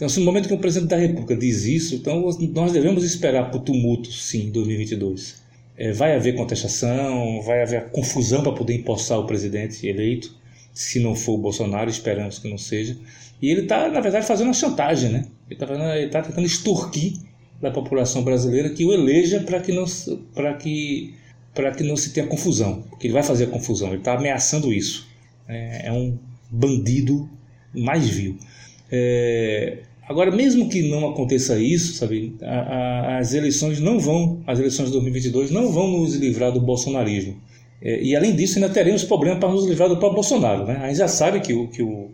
Então, 0.01 0.09
se 0.09 0.19
no 0.19 0.25
momento 0.25 0.47
que 0.47 0.53
o 0.55 0.57
presidente 0.57 0.89
da 0.89 0.97
República 0.97 1.35
diz 1.35 1.63
isso, 1.63 1.93
então 1.93 2.27
nós 2.55 2.71
devemos 2.71 3.03
esperar 3.03 3.51
por 3.51 3.59
tumulto, 3.59 4.11
sim, 4.11 4.47
em 4.47 4.49
2022. 4.49 5.43
É, 5.77 5.91
vai 5.91 6.15
haver 6.15 6.33
contestação, 6.33 7.39
vai 7.43 7.61
haver 7.61 7.91
confusão 7.91 8.41
para 8.41 8.51
poder 8.51 8.73
empossar 8.73 9.19
o 9.19 9.27
presidente 9.27 9.85
eleito, 9.85 10.35
se 10.73 10.99
não 10.99 11.13
for 11.13 11.33
o 11.33 11.37
Bolsonaro, 11.37 11.87
esperamos 11.87 12.39
que 12.39 12.49
não 12.49 12.57
seja. 12.57 12.97
E 13.39 13.51
ele 13.51 13.61
está, 13.61 13.89
na 13.89 13.99
verdade, 13.99 14.25
fazendo 14.25 14.47
uma 14.47 14.55
chantagem, 14.55 15.11
né? 15.11 15.27
Ele 15.47 15.63
está 16.07 16.21
tá 16.21 16.27
tentando 16.29 16.47
extorquir 16.47 17.19
da 17.61 17.69
população 17.69 18.23
brasileira 18.23 18.71
que 18.71 18.83
o 18.83 18.91
eleja 18.91 19.41
para 19.41 19.59
que 19.59 19.71
não 19.71 19.85
para 20.33 20.55
que 20.55 21.13
para 21.53 21.69
que 21.75 21.83
não 21.83 21.95
se 21.95 22.11
tenha 22.11 22.25
confusão, 22.25 22.81
porque 22.89 23.05
ele 23.05 23.13
vai 23.13 23.21
fazer 23.21 23.43
a 23.43 23.47
confusão. 23.49 23.89
Ele 23.89 23.97
está 23.97 24.17
ameaçando 24.17 24.73
isso. 24.73 25.07
É, 25.47 25.89
é 25.89 25.91
um 25.91 26.17
bandido 26.49 27.29
mais 27.71 28.09
vil. 28.09 28.39
É, 28.91 29.83
Agora, 30.07 30.31
mesmo 30.31 30.67
que 30.67 30.89
não 30.89 31.09
aconteça 31.09 31.57
isso, 31.59 31.93
sabe, 31.93 32.35
a, 32.41 32.45
a, 32.45 33.17
as 33.19 33.33
eleições 33.33 33.79
não 33.79 33.99
vão, 33.99 34.41
as 34.45 34.59
eleições 34.59 34.87
de 34.87 34.93
2022 34.93 35.51
não 35.51 35.71
vão 35.71 35.87
nos 35.99 36.15
livrar 36.15 36.51
do 36.51 36.59
bolsonarismo. 36.59 37.37
É, 37.81 38.01
e 38.01 38.15
além 38.15 38.35
disso, 38.35 38.59
ainda 38.59 38.69
teremos 38.69 39.03
problema 39.03 39.39
para 39.39 39.49
nos 39.49 39.65
livrar 39.65 39.89
do 39.89 39.97
próprio 39.97 40.15
Bolsonaro. 40.15 40.65
Né? 40.65 40.77
A 40.81 40.87
gente 40.87 40.97
já 40.97 41.07
sabe 41.07 41.39
que 41.39 41.53
o, 41.53 41.67
que 41.67 41.81
o, 41.81 42.11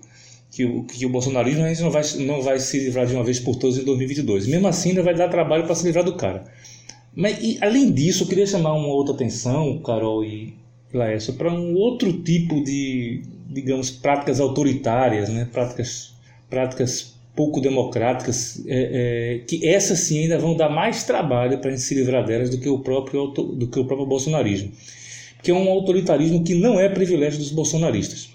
que 0.51 0.65
o, 0.65 0.84
que 0.84 1.06
o 1.06 1.10
bolsonarismo 1.10 1.63
a 1.63 1.67
gente 1.67 1.82
não 1.82 1.91
vai, 1.91 2.03
não 2.20 2.41
vai 2.41 2.60
se 2.60 2.79
livrar 2.79 3.06
de 3.06 3.13
uma 3.13 3.24
vez 3.24 3.39
por 3.39 3.56
todas 3.56 3.77
em 3.77 3.84
2022. 3.84 4.48
Mesmo 4.48 4.67
assim, 4.67 4.89
ainda 4.89 5.03
vai 5.03 5.15
dar 5.15 5.27
trabalho 5.27 5.65
para 5.65 5.75
se 5.75 5.86
livrar 5.86 6.06
do 6.06 6.15
cara. 6.15 6.46
Mas, 7.13 7.38
e, 7.41 7.58
além 7.62 7.91
disso, 7.91 8.24
eu 8.24 8.27
queria 8.27 8.46
chamar 8.46 8.74
uma 8.74 8.88
outra 8.88 9.13
atenção, 9.13 9.79
Carol 9.79 10.24
e 10.24 10.53
Laércio, 10.94 11.34
para 11.34 11.51
um 11.51 11.74
outro 11.74 12.13
tipo 12.22 12.63
de, 12.63 13.24
digamos, 13.50 13.89
práticas 13.89 14.39
autoritárias, 14.39 15.27
né? 15.27 15.50
práticas, 15.51 16.13
práticas 16.50 17.16
pouco 17.38 17.62
democráticas, 17.62 18.63
é, 18.65 19.38
é, 19.38 19.46
que 19.46 19.65
essas 19.65 20.00
sim 20.00 20.24
ainda 20.24 20.39
vão 20.39 20.58
dar 20.58 20.70
mais 20.70 21.03
trabalho 21.03 21.60
para 21.60 21.70
a 21.70 21.72
gente 21.72 21.84
se 21.84 21.94
livrar 21.94 22.25
delas 22.25 22.50
do 22.50 22.58
que 22.58 22.67
o 22.67 22.79
próprio, 22.79 23.27
do 23.27 23.67
que 23.67 23.79
o 23.79 23.86
próprio 23.86 24.08
bolsonarismo. 24.08 24.72
Que 25.44 25.51
é 25.51 25.53
um 25.53 25.70
autoritarismo 25.70 26.44
que 26.44 26.56
não 26.56 26.79
é 26.79 26.89
privilégio 26.89 27.38
dos 27.38 27.51
bolsonaristas. 27.51 28.32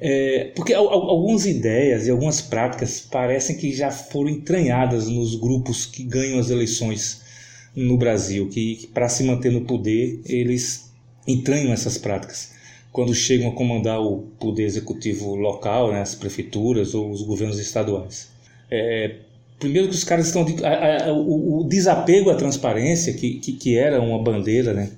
É, 0.00 0.52
porque 0.54 0.72
algumas 0.72 1.46
ideias 1.46 2.06
e 2.06 2.10
algumas 2.10 2.40
práticas 2.40 3.00
parecem 3.00 3.56
que 3.56 3.72
já 3.72 3.90
foram 3.90 4.30
entranhadas 4.30 5.08
nos 5.08 5.34
grupos 5.34 5.84
que 5.84 6.04
ganham 6.04 6.38
as 6.38 6.48
eleições 6.48 7.22
no 7.74 7.96
Brasil, 7.96 8.48
que, 8.48 8.76
que 8.76 8.86
para 8.86 9.08
se 9.08 9.24
manter 9.24 9.50
no 9.50 9.62
poder 9.62 10.20
eles 10.26 10.92
entranham 11.26 11.72
essas 11.72 11.98
práticas 11.98 12.52
quando 12.92 13.14
chegam 13.14 13.48
a 13.48 13.54
comandar 13.54 14.00
o 14.00 14.18
poder 14.38 14.64
executivo 14.64 15.34
local, 15.34 15.90
né, 15.90 16.02
as 16.02 16.14
prefeituras 16.14 16.94
ou 16.94 17.10
os 17.10 17.22
governos 17.22 17.58
estaduais. 17.58 18.28
É, 18.70 19.16
primeiro 19.58 19.88
que 19.88 19.94
os 19.94 20.04
caras 20.04 20.26
estão 20.26 20.44
a, 20.62 21.08
a, 21.08 21.12
o, 21.12 21.60
o, 21.60 21.64
desapego 21.64 22.30
à 22.30 22.34
transparência 22.34 23.14
que, 23.14 23.38
que, 23.38 23.52
que, 23.52 23.78
era 23.78 24.00
uma 24.00 24.22
bandeira, 24.22 24.74
né, 24.74 24.90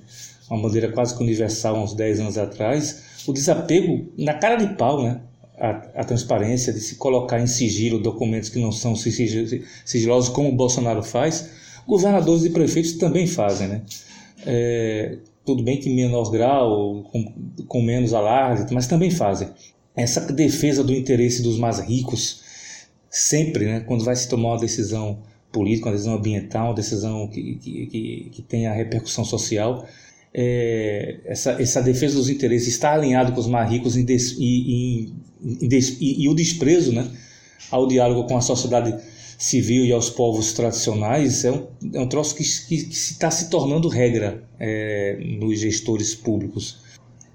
uma 0.49 0.61
bandeira 0.61 0.91
quase 0.91 1.15
que 1.15 1.23
universal 1.23 1.77
uns 1.77 1.93
10 1.93 2.19
anos 2.19 2.37
atrás, 2.37 3.03
o 3.25 3.31
desapego 3.31 4.07
na 4.17 4.33
cara 4.33 4.55
de 4.55 4.75
pau, 4.75 5.01
né, 5.01 5.21
a, 5.57 5.69
a 6.01 6.03
transparência 6.03 6.73
de 6.73 6.81
se 6.81 6.95
colocar 6.95 7.39
em 7.39 7.47
sigilo 7.47 7.99
documentos 7.99 8.49
que 8.49 8.59
não 8.59 8.73
são 8.73 8.93
sigilosos 8.95 10.29
como 10.29 10.49
o 10.49 10.55
Bolsonaro 10.55 11.01
faz, 11.01 11.49
governadores 11.87 12.43
e 12.43 12.49
prefeitos 12.49 12.93
também 12.93 13.25
fazem, 13.25 13.67
né? 13.67 13.81
É, 14.45 15.17
tudo 15.45 15.63
bem 15.63 15.79
que 15.79 15.89
menor 15.89 16.29
grau, 16.31 17.03
com, 17.11 17.33
com 17.67 17.81
menos 17.81 18.13
alarde, 18.13 18.73
mas 18.73 18.87
também 18.87 19.11
fazem. 19.11 19.49
Essa 19.95 20.21
defesa 20.33 20.83
do 20.83 20.93
interesse 20.93 21.41
dos 21.41 21.57
mais 21.57 21.79
ricos, 21.79 22.41
sempre, 23.09 23.65
né, 23.65 23.79
quando 23.81 24.03
vai 24.03 24.15
se 24.15 24.27
tomar 24.27 24.49
uma 24.49 24.59
decisão 24.59 25.19
política, 25.51 25.87
uma 25.87 25.93
decisão 25.93 26.15
ambiental, 26.15 26.67
uma 26.67 26.75
decisão 26.75 27.27
que, 27.27 27.55
que, 27.55 27.85
que, 27.87 28.29
que 28.33 28.41
tenha 28.41 28.73
repercussão 28.73 29.23
social, 29.23 29.87
é, 30.33 31.19
essa, 31.23 31.61
essa 31.61 31.81
defesa 31.81 32.15
dos 32.15 32.29
interesses 32.29 32.67
está 32.67 32.93
alinhado 32.93 33.31
com 33.31 33.39
os 33.39 33.47
mais 33.47 33.71
ricos 33.71 33.95
e, 33.95 34.05
e, 34.37 35.13
e, 35.41 35.79
e, 36.01 36.23
e 36.23 36.27
o 36.27 36.35
desprezo 36.35 36.91
né, 36.91 37.09
ao 37.71 37.87
diálogo 37.87 38.27
com 38.27 38.35
a 38.35 38.41
sociedade 38.41 38.93
civil 39.37 39.85
e 39.85 39.91
aos 39.91 40.09
povos 40.09 40.53
tradicionais 40.53 41.43
é 41.43 41.51
um, 41.51 41.67
é 41.93 41.99
um 41.99 42.07
troço 42.07 42.35
que, 42.35 42.43
que, 42.43 42.85
que 42.85 42.93
está 42.93 43.29
se 43.29 43.49
tornando 43.49 43.87
regra 43.87 44.43
é, 44.59 45.17
nos 45.39 45.59
gestores 45.59 46.15
públicos. 46.15 46.83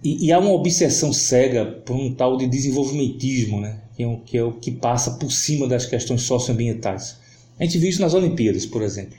E, 0.03 0.27
e, 0.27 0.33
há 0.33 0.39
uma 0.39 0.53
obsessão 0.53 1.13
cega 1.13 1.67
por 1.67 1.95
um 1.95 2.15
tal 2.15 2.39
de 2.39 2.47
desenvolvimentismo, 2.47 3.61
né? 3.61 3.81
que, 3.95 4.03
é 4.03 4.07
o, 4.07 4.17
que 4.19 4.39
é 4.39 4.43
o 4.43 4.53
que 4.53 4.71
passa 4.71 5.13
por 5.13 5.31
cima 5.31 5.69
das 5.69 5.85
questões 5.85 6.23
socioambientais. 6.23 7.19
A 7.59 7.65
gente 7.65 7.77
viu 7.77 7.91
isso 7.91 8.01
nas 8.01 8.15
Olimpíadas, 8.15 8.65
por 8.65 8.83
exemplo. 8.83 9.19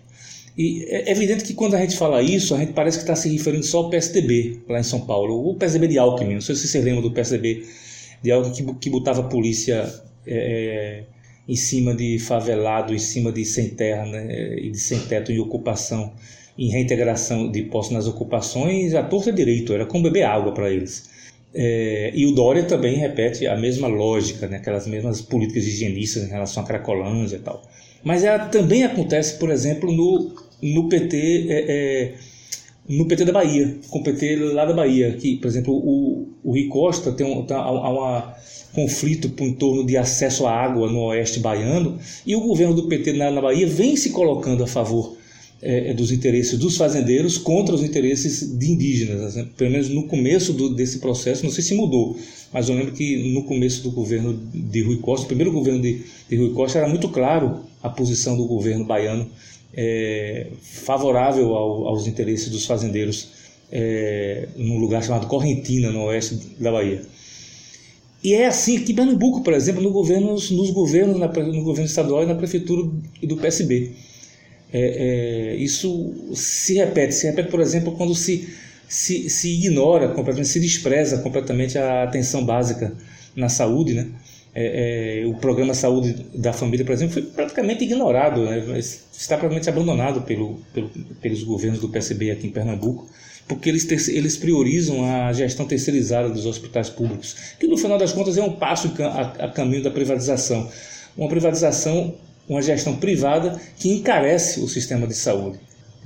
E 0.58 0.84
é 0.90 1.12
evidente 1.12 1.44
que 1.44 1.54
quando 1.54 1.76
a 1.76 1.80
gente 1.80 1.96
fala 1.96 2.22
isso, 2.22 2.56
a 2.56 2.60
gente 2.60 2.74
parece 2.74 2.98
que 2.98 3.04
está 3.04 3.16
se 3.16 3.30
referindo 3.30 3.64
só 3.64 3.80
ao 3.80 3.90
PSDB, 3.90 4.62
lá 4.68 4.80
em 4.80 4.84
São 4.84 5.02
Paulo, 5.02 5.48
o 5.48 5.56
PSDB 5.56 5.88
de 5.88 6.00
Alckmin. 6.00 6.34
Não 6.34 6.42
sei 6.42 6.56
se 6.56 6.68
você 6.68 6.82
lembra 6.82 7.04
do 7.04 7.12
PSDB 7.12 7.64
de 8.24 8.32
Alckmin 8.32 8.54
que, 8.54 8.74
que 8.76 8.90
botava 8.90 9.22
a 9.22 9.24
polícia 9.24 9.88
é, 10.26 11.06
é 11.06 11.21
em 11.52 11.56
cima 11.58 11.94
de 11.94 12.18
favelado, 12.18 12.96
em 12.96 13.00
cima 13.00 13.30
de 13.30 13.44
sem 13.44 13.72
terra 13.72 14.06
né, 14.06 14.58
e 14.58 14.72
de 14.72 14.80
sem 14.80 14.98
teto 15.00 15.34
em 15.34 15.40
ocupação, 15.40 16.14
em 16.58 16.70
reintegração 16.70 17.52
de 17.52 17.64
posse 17.64 17.94
nas 17.94 18.08
ocupações, 18.08 18.96
a 18.96 19.04
torta 19.04 19.34
direito, 19.34 19.74
era 19.74 19.86
como 19.86 20.04
beber 20.04 20.24
água 20.24 20.54
para 20.54 20.72
eles. 20.72 21.10
É, 21.54 22.12
e 22.16 22.26
o 22.26 22.32
Dória 22.32 22.64
também 22.64 22.96
repete 22.96 23.46
a 23.48 23.58
mesma 23.58 23.90
lógica, 23.90 24.48
né, 24.48 24.58
aquelas 24.58 24.88
mesmas 24.88 25.20
políticas 25.20 25.66
higienistas 25.66 26.24
em 26.24 26.30
relação 26.30 26.64
à 26.64 26.66
Cracolândia 26.66 27.36
e 27.36 27.40
tal. 27.40 27.62
Mas 28.02 28.24
ela 28.24 28.46
também 28.46 28.86
acontece, 28.86 29.38
por 29.38 29.52
exemplo, 29.52 29.92
no, 29.92 30.34
no 30.62 30.88
PT. 30.88 31.48
É, 31.50 31.66
é, 31.68 32.14
no 32.92 33.06
PT 33.06 33.26
da 33.26 33.32
Bahia, 33.32 33.78
com 33.90 34.00
o 34.00 34.04
PT 34.04 34.36
lá 34.54 34.66
da 34.66 34.74
Bahia, 34.74 35.14
que, 35.14 35.38
por 35.38 35.48
exemplo, 35.48 35.74
o, 35.74 36.28
o 36.44 36.52
Rui 36.52 36.68
Costa 36.68 37.12
tem 37.12 37.26
um, 37.26 37.44
tá, 37.44 37.58
há 37.58 37.90
uma 37.90 38.36
conflito 38.74 39.32
em 39.44 39.54
torno 39.54 39.86
de 39.86 39.98
acesso 39.98 40.46
à 40.46 40.52
água 40.52 40.90
no 40.90 41.00
oeste 41.06 41.40
baiano, 41.40 42.00
e 42.26 42.36
o 42.36 42.42
governo 42.42 42.74
do 42.74 42.88
PT 42.88 43.14
na, 43.14 43.30
na 43.32 43.42
Bahia 43.42 43.68
vem 43.68 43.96
se 43.96 44.12
colocando 44.12 44.64
a 44.64 44.68
favor 44.68 45.18
é, 45.62 45.94
dos 45.94 46.12
interesses 46.12 46.58
dos 46.58 46.76
fazendeiros 46.76 47.38
contra 47.38 47.76
os 47.76 47.84
interesses 47.84 48.58
de 48.58 48.72
indígenas. 48.72 49.36
Né? 49.36 49.48
Pelo 49.56 49.72
menos 49.72 49.90
no 49.90 50.08
começo 50.08 50.54
do, 50.54 50.74
desse 50.74 51.00
processo, 51.00 51.44
não 51.44 51.52
sei 51.52 51.64
se 51.64 51.76
mudou, 51.76 52.18
mas 52.52 52.68
eu 52.68 52.76
lembro 52.76 52.94
que 52.94 53.32
no 53.34 53.44
começo 53.44 53.84
do 53.84 53.92
governo 53.92 54.40
de 54.54 54.82
Rui 54.82 54.98
Costa, 54.98 55.26
o 55.26 55.28
primeiro 55.28 55.52
governo 55.52 55.82
de, 55.82 56.02
de 56.30 56.36
Rui 56.36 56.52
Costa, 56.52 56.80
era 56.80 56.88
muito 56.88 57.10
claro 57.10 57.62
a 57.82 57.90
posição 57.90 58.36
do 58.36 58.46
governo 58.46 58.86
baiano 58.86 59.28
é, 59.74 60.48
favorável 60.62 61.56
ao, 61.56 61.88
aos 61.88 62.08
interesses 62.08 62.50
dos 62.50 62.66
fazendeiros 62.66 63.30
é, 63.72 64.48
num 64.56 64.80
lugar 64.80 65.04
chamado 65.04 65.28
Correntina, 65.28 65.92
no 65.92 66.04
oeste 66.06 66.36
da 66.60 66.72
Bahia. 66.72 67.02
E 68.24 68.34
é 68.34 68.46
assim 68.46 68.78
aqui 68.78 68.92
em 68.92 68.96
Pernambuco, 68.96 69.42
por 69.42 69.54
exemplo, 69.54 69.82
no 69.82 69.92
governo, 69.92 70.34
nos 70.34 70.72
governos, 70.72 71.18
na, 71.18 71.28
no 71.28 71.64
governo 71.64 71.88
estadual 71.88 72.24
e 72.24 72.28
na 72.28 72.36
prefeitura 72.36 72.88
do 73.24 73.38
PSB. 73.38 73.94
É, 74.72 75.54
é, 75.54 75.56
isso 75.56 76.32
se 76.36 76.76
repete. 76.76 77.16
Se 77.16 77.26
repete, 77.28 77.50
por 77.50 77.60
exemplo, 77.60 77.94
quando 77.94 78.14
se, 78.14 78.48
se, 78.88 79.30
se 79.30 79.56
ignora 79.56 80.10
completamente, 80.10 80.50
se 80.50 80.60
despreza 80.60 81.18
completamente 81.20 81.78
a 81.78 82.04
atenção 82.04 82.46
básica 82.46 82.94
na 83.36 83.50
saúde, 83.50 83.94
né? 83.94 84.08
É, 84.54 85.22
é, 85.24 85.26
o 85.26 85.34
programa 85.36 85.74
Saúde 85.74 86.14
da 86.36 86.52
Família, 86.52 86.86
por 86.86 86.92
exemplo, 86.92 87.14
foi 87.14 87.24
praticamente 87.24 87.86
ignorado, 87.86 88.44
né? 88.44 88.78
está 88.78 89.38
praticamente 89.38 89.70
abandonado 89.70 90.22
pelo, 90.24 90.60
pelo, 90.74 90.90
pelos 91.22 91.44
governos 91.44 91.80
do 91.80 91.88
PSB 91.88 92.32
aqui 92.32 92.48
em 92.48 92.52
Pernambuco 92.52 93.08
porque 93.48 93.70
eles, 93.70 94.08
eles 94.08 94.38
priorizam 94.38 95.04
a 95.04 95.34
gestão 95.34 95.66
terceirizada 95.66 96.30
dos 96.30 96.46
hospitais 96.46 96.90
públicos, 96.90 97.36
que 97.60 97.68
no 97.68 97.78
final 97.78 97.98
das 97.98 98.14
contas 98.14 98.38
é 98.38 98.42
um 98.42 98.54
passo 98.54 98.94
a, 99.02 99.46
a 99.46 99.50
caminho 99.50 99.84
da 99.84 99.92
privatização. 99.92 100.70
Uma 101.18 101.28
privatização, 101.28 102.16
uma 102.48 102.62
gestão 102.62 102.96
privada 102.96 103.60
que 103.78 103.90
encarece 103.90 104.62
o 104.62 104.70
sistema 104.70 105.06
de 105.06 105.14
saúde. 105.14 105.60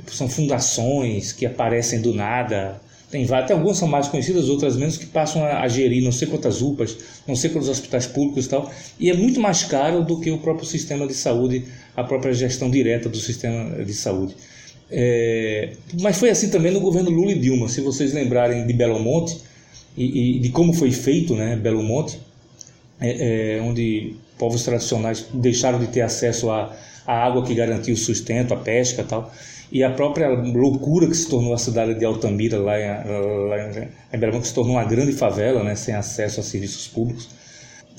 São 0.07 0.27
fundações 0.27 1.31
que 1.31 1.45
aparecem 1.45 2.01
do 2.01 2.15
nada, 2.15 2.81
tem 3.09 3.25
várias, 3.25 3.51
algumas 3.51 3.77
são 3.77 3.87
mais 3.87 4.07
conhecidas, 4.07 4.49
outras 4.49 4.75
menos, 4.75 4.97
que 4.97 5.05
passam 5.05 5.43
a, 5.43 5.61
a, 5.61 5.67
gerir 5.67 6.03
não 6.03 6.11
sei 6.11 6.27
quantas 6.27 6.61
UPAs, 6.61 6.97
não 7.27 7.35
sei 7.35 7.49
quantos 7.49 7.69
hospitais 7.69 8.07
públicos 8.07 8.45
e 8.45 8.49
tal, 8.49 8.71
e 8.99 9.09
é 9.09 9.13
muito 9.13 9.39
mais 9.39 9.63
caro 9.63 10.03
do 10.03 10.19
que 10.19 10.31
o 10.31 10.39
próprio 10.39 10.67
sistema 10.67 11.07
de 11.07 11.13
saúde, 11.13 11.65
a 11.95 12.03
própria 12.03 12.33
gestão 12.33 12.69
direta 12.69 13.07
do 13.07 13.17
sistema 13.17 13.83
de 13.83 13.93
saúde. 13.93 14.35
É, 14.89 15.71
mas 16.01 16.17
foi 16.17 16.29
assim 16.29 16.49
também 16.49 16.71
no 16.71 16.79
governo 16.79 17.09
Lula 17.09 17.31
e 17.31 17.39
Dilma. 17.39 17.67
Se 17.67 17.81
vocês 17.81 18.13
lembrarem 18.13 18.67
de 18.67 18.73
Belo 18.73 18.99
Monte 18.99 19.37
e, 19.97 20.37
e 20.37 20.39
de 20.39 20.49
como 20.49 20.73
foi 20.73 20.91
feito 20.91 21.35
né, 21.35 21.55
Belo 21.55 21.83
Monte, 21.83 22.19
é, 22.99 23.57
é, 23.57 23.61
onde 23.61 24.15
povos 24.37 24.63
tradicionais 24.63 25.25
deixaram 25.33 25.79
de 25.79 25.87
ter 25.87 26.01
acesso 26.01 26.49
à, 26.49 26.75
à 27.05 27.25
água 27.25 27.43
que 27.43 27.53
garantia 27.53 27.93
o 27.93 27.97
sustento, 27.97 28.53
a 28.53 28.57
pesca 28.57 29.01
e 29.01 29.05
tal, 29.05 29.31
e 29.71 29.83
a 29.83 29.89
própria 29.89 30.29
loucura 30.29 31.07
que 31.07 31.15
se 31.15 31.27
tornou 31.27 31.53
a 31.53 31.57
cidade 31.57 31.95
de 31.95 32.05
Altamira, 32.05 32.59
lá 32.59 32.79
em, 32.79 33.49
lá 33.49 33.57
em 34.13 34.41
que 34.41 34.47
se 34.47 34.53
tornou 34.53 34.75
uma 34.75 34.83
grande 34.85 35.11
favela, 35.11 35.63
né, 35.63 35.75
sem 35.75 35.93
acesso 35.93 36.39
a 36.39 36.43
serviços 36.43 36.87
públicos. 36.87 37.29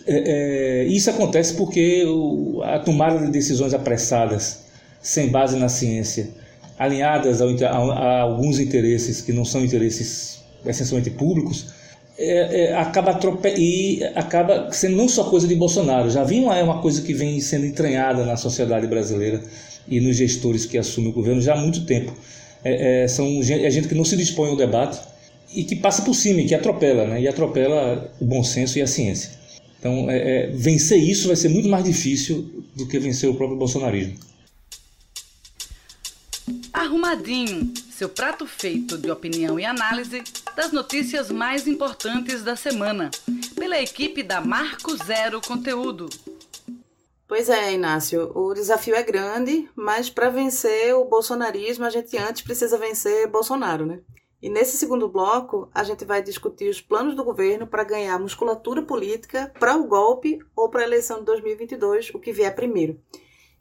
É, 0.06 0.82
é, 0.82 0.84
isso 0.84 1.10
acontece 1.10 1.54
porque 1.54 2.04
o, 2.06 2.62
a 2.62 2.78
tomada 2.78 3.18
de 3.18 3.30
decisões 3.30 3.74
apressadas, 3.74 4.66
sem 5.02 5.28
base 5.28 5.58
na 5.58 5.68
ciência, 5.68 6.28
alinhadas 6.78 7.42
a, 7.42 7.46
a, 7.46 7.68
a 7.68 8.20
alguns 8.20 8.60
interesses 8.60 9.20
que 9.20 9.32
não 9.32 9.44
são 9.44 9.64
interesses 9.64 10.44
essencialmente 10.64 11.10
públicos, 11.10 11.74
é, 12.18 12.64
é, 12.64 12.74
acaba 12.74 13.10
atrope... 13.10 13.48
e 13.56 14.02
acaba 14.14 14.72
sendo 14.72 14.96
não 14.96 15.08
só 15.08 15.24
coisa 15.24 15.46
de 15.46 15.54
Bolsonaro, 15.54 16.10
já 16.10 16.24
vinha 16.24 16.52
é 16.54 16.62
uma 16.62 16.80
coisa 16.80 17.02
que 17.02 17.12
vem 17.12 17.40
sendo 17.40 17.66
entranhada 17.66 18.24
na 18.24 18.36
sociedade 18.36 18.86
brasileira 18.86 19.42
e 19.86 20.00
nos 20.00 20.16
gestores 20.16 20.64
que 20.64 20.78
assumem 20.78 21.10
o 21.10 21.12
governo 21.12 21.40
já 21.40 21.54
há 21.54 21.56
muito 21.56 21.84
tempo. 21.84 22.12
É, 22.64 23.04
é, 23.04 23.08
são 23.08 23.26
é 23.40 23.70
gente 23.70 23.86
que 23.86 23.94
não 23.94 24.04
se 24.04 24.16
dispõe 24.16 24.50
ao 24.50 24.56
debate 24.56 25.00
e 25.54 25.62
que 25.62 25.76
passa 25.76 26.02
por 26.02 26.14
cima, 26.14 26.42
que 26.42 26.54
atropela, 26.54 27.06
né? 27.06 27.20
e 27.20 27.28
atropela 27.28 28.12
o 28.20 28.24
bom 28.24 28.42
senso 28.42 28.78
e 28.78 28.82
a 28.82 28.86
ciência. 28.86 29.30
Então, 29.78 30.10
é, 30.10 30.16
é, 30.16 30.46
vencer 30.48 30.98
isso 30.98 31.28
vai 31.28 31.36
ser 31.36 31.48
muito 31.48 31.68
mais 31.68 31.84
difícil 31.84 32.64
do 32.74 32.88
que 32.88 32.98
vencer 32.98 33.28
o 33.28 33.34
próprio 33.34 33.58
bolsonarismo. 33.58 34.14
Arrumadinho, 36.72 37.72
seu 37.90 38.08
prato 38.08 38.46
feito 38.46 38.98
de 38.98 39.10
opinião 39.10 39.58
e 39.60 39.64
análise 39.64 40.22
das 40.56 40.72
notícias 40.72 41.30
mais 41.30 41.68
importantes 41.68 42.42
da 42.42 42.56
semana, 42.56 43.10
pela 43.54 43.78
equipe 43.78 44.22
da 44.22 44.40
Marco 44.40 44.96
Zero 45.04 45.38
Conteúdo. 45.42 46.08
Pois 47.28 47.50
é, 47.50 47.74
Inácio, 47.74 48.32
o 48.34 48.54
desafio 48.54 48.94
é 48.94 49.02
grande, 49.02 49.68
mas 49.76 50.08
para 50.08 50.30
vencer 50.30 50.94
o 50.94 51.04
bolsonarismo, 51.04 51.84
a 51.84 51.90
gente 51.90 52.16
antes 52.16 52.40
precisa 52.40 52.78
vencer 52.78 53.28
Bolsonaro, 53.28 53.84
né? 53.84 54.00
E 54.40 54.48
nesse 54.48 54.78
segundo 54.78 55.08
bloco, 55.10 55.68
a 55.74 55.84
gente 55.84 56.06
vai 56.06 56.22
discutir 56.22 56.70
os 56.70 56.80
planos 56.80 57.14
do 57.14 57.22
governo 57.22 57.66
para 57.66 57.84
ganhar 57.84 58.18
musculatura 58.18 58.80
política 58.80 59.52
para 59.60 59.76
o 59.76 59.86
golpe 59.86 60.38
ou 60.56 60.70
para 60.70 60.80
a 60.80 60.86
eleição 60.86 61.18
de 61.18 61.26
2022, 61.26 62.14
o 62.14 62.18
que 62.18 62.32
vier 62.32 62.54
primeiro. 62.54 62.98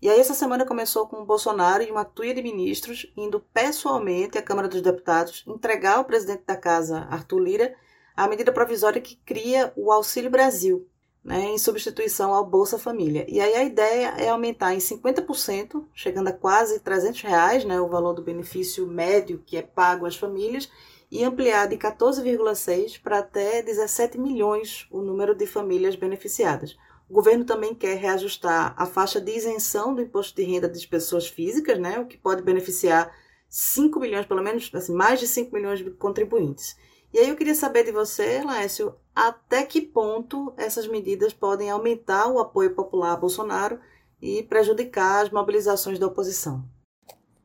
E 0.01 0.09
aí 0.09 0.19
essa 0.19 0.33
semana 0.33 0.65
começou 0.65 1.07
com 1.07 1.17
o 1.17 1.25
Bolsonaro 1.25 1.81
e 1.81 1.89
uma 1.89 2.03
tuia 2.03 2.33
de 2.33 2.43
ministros 2.43 3.11
indo 3.15 3.39
pessoalmente 3.53 4.37
à 4.37 4.41
Câmara 4.41 4.67
dos 4.67 4.81
Deputados 4.81 5.43
entregar 5.47 5.97
ao 5.97 6.05
presidente 6.05 6.43
da 6.45 6.55
casa, 6.55 7.07
Arthur 7.09 7.39
Lira, 7.39 7.75
a 8.15 8.27
medida 8.27 8.51
provisória 8.51 9.01
que 9.01 9.15
cria 9.25 9.73
o 9.75 9.91
Auxílio 9.91 10.29
Brasil, 10.29 10.87
né, 11.23 11.45
em 11.45 11.57
substituição 11.57 12.33
ao 12.33 12.45
Bolsa 12.45 12.77
Família. 12.77 13.25
E 13.27 13.39
aí 13.39 13.55
a 13.55 13.63
ideia 13.63 14.07
é 14.17 14.29
aumentar 14.29 14.75
em 14.75 14.79
50%, 14.79 15.85
chegando 15.93 16.27
a 16.27 16.33
quase 16.33 16.79
300 16.81 17.21
reais, 17.21 17.65
né, 17.65 17.79
o 17.79 17.87
valor 17.87 18.13
do 18.13 18.21
benefício 18.21 18.85
médio 18.85 19.41
que 19.45 19.57
é 19.57 19.61
pago 19.61 20.05
às 20.05 20.15
famílias, 20.15 20.69
e 21.09 21.23
ampliar 21.23 21.67
de 21.67 21.77
14,6 21.77 22.99
para 23.01 23.19
até 23.19 23.61
17 23.61 24.17
milhões 24.17 24.87
o 24.91 25.01
número 25.01 25.33
de 25.33 25.47
famílias 25.47 25.95
beneficiadas. 25.95 26.77
O 27.09 27.13
governo 27.13 27.45
também 27.45 27.73
quer 27.75 27.97
reajustar 27.97 28.73
a 28.77 28.85
faixa 28.85 29.21
de 29.21 29.31
isenção 29.31 29.93
do 29.93 30.01
imposto 30.01 30.35
de 30.35 30.43
renda 30.43 30.67
das 30.67 30.85
pessoas 30.85 31.27
físicas, 31.27 31.77
né, 31.77 31.99
o 31.99 32.05
que 32.05 32.17
pode 32.17 32.41
beneficiar 32.41 33.11
5 33.47 33.99
milhões, 33.99 34.25
pelo 34.25 34.43
menos 34.43 34.69
assim, 34.73 34.93
mais 34.93 35.19
de 35.19 35.27
5 35.27 35.53
milhões 35.53 35.79
de 35.79 35.91
contribuintes. 35.91 36.75
E 37.13 37.19
aí 37.19 37.29
eu 37.29 37.35
queria 37.35 37.55
saber 37.55 37.83
de 37.83 37.91
você, 37.91 38.41
Laércio, 38.43 38.93
até 39.15 39.63
que 39.63 39.81
ponto 39.81 40.53
essas 40.57 40.87
medidas 40.87 41.31
podem 41.31 41.69
aumentar 41.69 42.27
o 42.27 42.39
apoio 42.39 42.75
popular 42.75 43.13
a 43.13 43.17
Bolsonaro 43.17 43.79
e 44.21 44.43
prejudicar 44.43 45.23
as 45.23 45.29
mobilizações 45.29 45.97
da 45.97 46.07
oposição? 46.07 46.65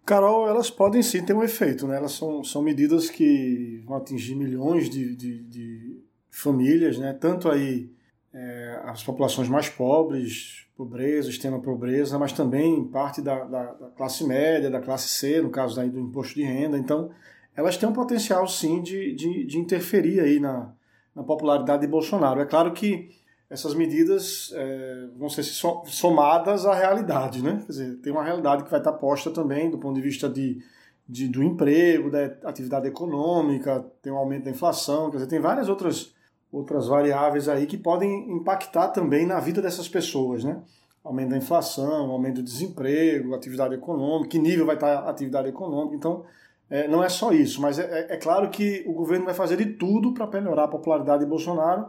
Carol, 0.05 0.49
elas 0.49 0.70
podem 0.70 1.03
sim 1.03 1.25
ter 1.25 1.35
um 1.35 1.44
efeito, 1.44 1.87
né? 1.87 1.96
Elas 1.96 2.12
são, 2.12 2.42
são 2.42 2.62
medidas 2.62 3.09
que 3.09 3.81
vão 3.87 3.96
atingir 3.96 4.35
milhões 4.35 4.90
de, 4.90 5.14
de, 5.14 5.44
de 5.44 6.05
famílias, 6.29 6.99
né? 6.99 7.12
Tanto 7.12 7.49
aí 7.49 7.92
é, 8.33 8.81
as 8.85 9.03
populações 9.03 9.49
mais 9.49 9.69
pobres, 9.69 10.66
pobreza, 10.77 11.29
extrema 11.29 11.61
pobreza, 11.61 12.19
mas 12.19 12.33
também 12.33 12.85
parte 12.85 13.21
da, 13.21 13.45
da, 13.45 13.73
da, 13.73 13.87
classe 13.88 14.25
média, 14.25 14.71
da 14.71 14.81
classe 14.81 15.09
C, 15.09 15.43
no 15.43 15.51
caso 15.51 15.81
aí 15.81 15.90
do 15.90 16.01
imposto 16.01 16.35
de 16.35 16.43
renda. 16.43 16.79
Então, 16.79 17.11
elas 17.55 17.77
têm 17.77 17.88
um 17.88 17.93
potencial 17.93 18.47
sim 18.47 18.81
de, 18.81 19.14
de, 19.14 19.45
de 19.45 19.59
interferir 19.59 20.21
aí 20.21 20.40
na, 20.40 20.73
na, 21.14 21.23
popularidade 21.23 21.83
de 21.83 21.88
Bolsonaro. 21.88 22.40
É 22.40 22.47
claro 22.47 22.73
que 22.73 23.11
essas 23.51 23.75
medidas 23.75 24.53
é, 24.55 25.09
vão 25.16 25.29
ser 25.29 25.43
somadas 25.43 26.64
à 26.64 26.73
realidade, 26.73 27.43
né? 27.43 27.62
Quer 27.66 27.73
dizer, 27.73 27.97
tem 27.97 28.12
uma 28.12 28.23
realidade 28.23 28.62
que 28.62 28.71
vai 28.71 28.79
estar 28.79 28.93
posta 28.93 29.31
também 29.31 29.69
do 29.69 29.77
ponto 29.77 29.97
de 29.97 30.01
vista 30.01 30.29
de, 30.29 30.62
de, 31.07 31.27
do 31.27 31.43
emprego, 31.43 32.11
da 32.11 32.27
atividade 32.45 32.87
econômica, 32.87 33.85
tem 34.01 34.12
um 34.12 34.16
aumento 34.16 34.45
da 34.45 34.51
inflação, 34.51 35.11
quer 35.11 35.16
dizer, 35.16 35.29
tem 35.29 35.40
várias 35.40 35.69
outras, 35.69 36.14
outras 36.52 36.88
variáveis 36.88 37.48
aí 37.48 37.66
que 37.66 37.78
podem 37.78 38.30
impactar 38.32 38.88
também 38.88 39.26
na 39.26 39.38
vida 39.38 39.62
dessas 39.62 39.88
pessoas, 39.88 40.44
né? 40.44 40.60
Aumento 41.02 41.30
da 41.30 41.36
inflação, 41.36 42.10
aumento 42.10 42.36
do 42.36 42.42
desemprego, 42.42 43.34
atividade 43.34 43.74
econômica, 43.74 44.30
que 44.30 44.38
nível 44.38 44.66
vai 44.66 44.74
estar 44.74 44.98
a 44.98 45.10
atividade 45.10 45.48
econômica. 45.48 45.96
Então, 45.96 46.24
é, 46.68 46.86
não 46.86 47.02
é 47.02 47.08
só 47.08 47.32
isso, 47.32 47.60
mas 47.60 47.78
é, 47.78 47.84
é, 48.10 48.14
é 48.14 48.16
claro 48.16 48.50
que 48.50 48.84
o 48.86 48.92
governo 48.92 49.24
vai 49.24 49.34
fazer 49.34 49.56
de 49.56 49.66
tudo 49.66 50.12
para 50.12 50.40
melhorar 50.40 50.64
a 50.64 50.68
popularidade 50.68 51.24
de 51.24 51.28
Bolsonaro, 51.28 51.86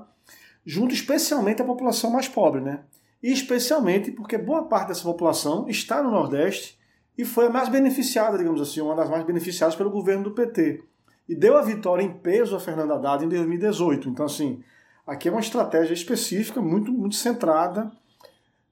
junto 0.66 0.94
especialmente 0.94 1.62
à 1.62 1.66
população 1.66 2.10
mais 2.10 2.28
pobre, 2.28 2.62
né? 2.62 2.84
E 3.22 3.32
especialmente 3.32 4.12
porque 4.12 4.38
boa 4.38 4.64
parte 4.64 4.88
dessa 4.88 5.04
população 5.04 5.68
está 5.68 6.02
no 6.02 6.10
Nordeste 6.10 6.80
e 7.18 7.26
foi 7.26 7.48
a 7.48 7.50
mais 7.50 7.70
beneficiada, 7.70 8.38
digamos 8.38 8.62
assim, 8.62 8.82
uma 8.82 8.96
das 8.96 9.10
mais 9.10 9.24
beneficiadas 9.24 9.76
pelo 9.76 9.92
governo 9.92 10.24
do 10.24 10.32
PT. 10.32 10.84
E 11.32 11.36
deu 11.36 11.56
a 11.56 11.62
vitória 11.62 12.04
em 12.04 12.12
peso 12.12 12.58
a 12.58 12.60
Fernando 12.60 12.92
Haddad 12.92 13.24
em 13.24 13.30
2018. 13.30 14.10
Então, 14.10 14.26
assim, 14.26 14.62
aqui 15.08 15.30
é 15.30 15.32
uma 15.32 15.40
estratégia 15.40 15.94
específica, 15.94 16.62
muito, 16.62 16.92
muito 16.92 17.16
centrada, 17.16 17.90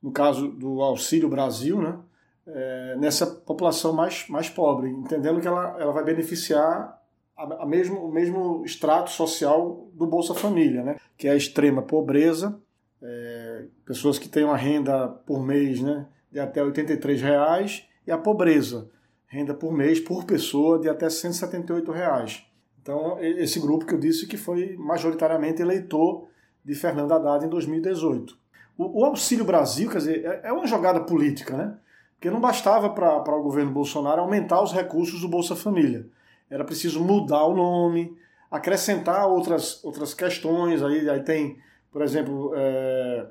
no 0.03 0.11
caso 0.11 0.49
do 0.49 0.81
Auxílio 0.81 1.29
Brasil, 1.29 1.81
né? 1.81 1.97
é, 2.45 2.97
nessa 2.97 3.25
população 3.25 3.93
mais, 3.93 4.27
mais 4.27 4.49
pobre, 4.49 4.89
entendendo 4.89 5.39
que 5.39 5.47
ela, 5.47 5.77
ela 5.79 5.93
vai 5.93 6.03
beneficiar 6.03 7.01
a, 7.37 7.63
a 7.63 7.65
mesmo, 7.65 8.05
o 8.05 8.11
mesmo 8.11 8.61
extrato 8.65 9.09
social 9.09 9.87
do 9.93 10.05
Bolsa 10.05 10.33
Família, 10.33 10.83
né? 10.83 10.97
que 11.17 11.29
é 11.29 11.31
a 11.31 11.37
extrema 11.37 11.81
pobreza, 11.81 12.59
é, 13.01 13.67
pessoas 13.85 14.19
que 14.19 14.27
têm 14.27 14.43
uma 14.43 14.57
renda 14.57 15.07
por 15.07 15.41
mês 15.41 15.79
né, 15.79 16.05
de 16.29 16.41
até 16.41 16.61
R$ 16.61 17.15
reais 17.15 17.87
e 18.05 18.11
a 18.11 18.17
pobreza, 18.17 18.89
renda 19.27 19.53
por 19.53 19.71
mês 19.71 19.97
por 19.97 20.25
pessoa 20.25 20.77
de 20.77 20.89
até 20.89 21.09
178 21.09 21.89
reais. 21.93 22.48
Então, 22.81 23.17
esse 23.19 23.59
grupo 23.59 23.85
que 23.85 23.93
eu 23.93 23.99
disse 23.99 24.27
que 24.27 24.37
foi 24.37 24.75
majoritariamente 24.77 25.61
eleitor 25.61 26.27
de 26.63 26.73
Fernando 26.75 27.11
Haddad 27.11 27.45
em 27.45 27.49
2018. 27.49 28.37
O, 28.77 29.01
o 29.01 29.05
Auxílio 29.05 29.43
Brasil, 29.43 29.89
quer 29.89 29.97
dizer, 29.97 30.25
é, 30.25 30.41
é 30.45 30.53
uma 30.53 30.67
jogada 30.67 31.01
política, 31.01 31.55
né? 31.55 31.77
Porque 32.15 32.29
não 32.29 32.39
bastava 32.39 32.89
para 32.89 33.35
o 33.35 33.43
governo 33.43 33.71
Bolsonaro 33.71 34.21
aumentar 34.21 34.61
os 34.61 34.73
recursos 34.73 35.21
do 35.21 35.29
Bolsa 35.29 35.55
Família. 35.55 36.07
Era 36.49 36.65
preciso 36.65 37.03
mudar 37.03 37.45
o 37.45 37.55
nome, 37.55 38.17
acrescentar 38.51 39.27
outras, 39.27 39.83
outras 39.83 40.13
questões. 40.13 40.83
Aí, 40.83 41.09
aí 41.09 41.23
tem, 41.23 41.57
por 41.91 42.01
exemplo, 42.01 42.51
é... 42.55 43.27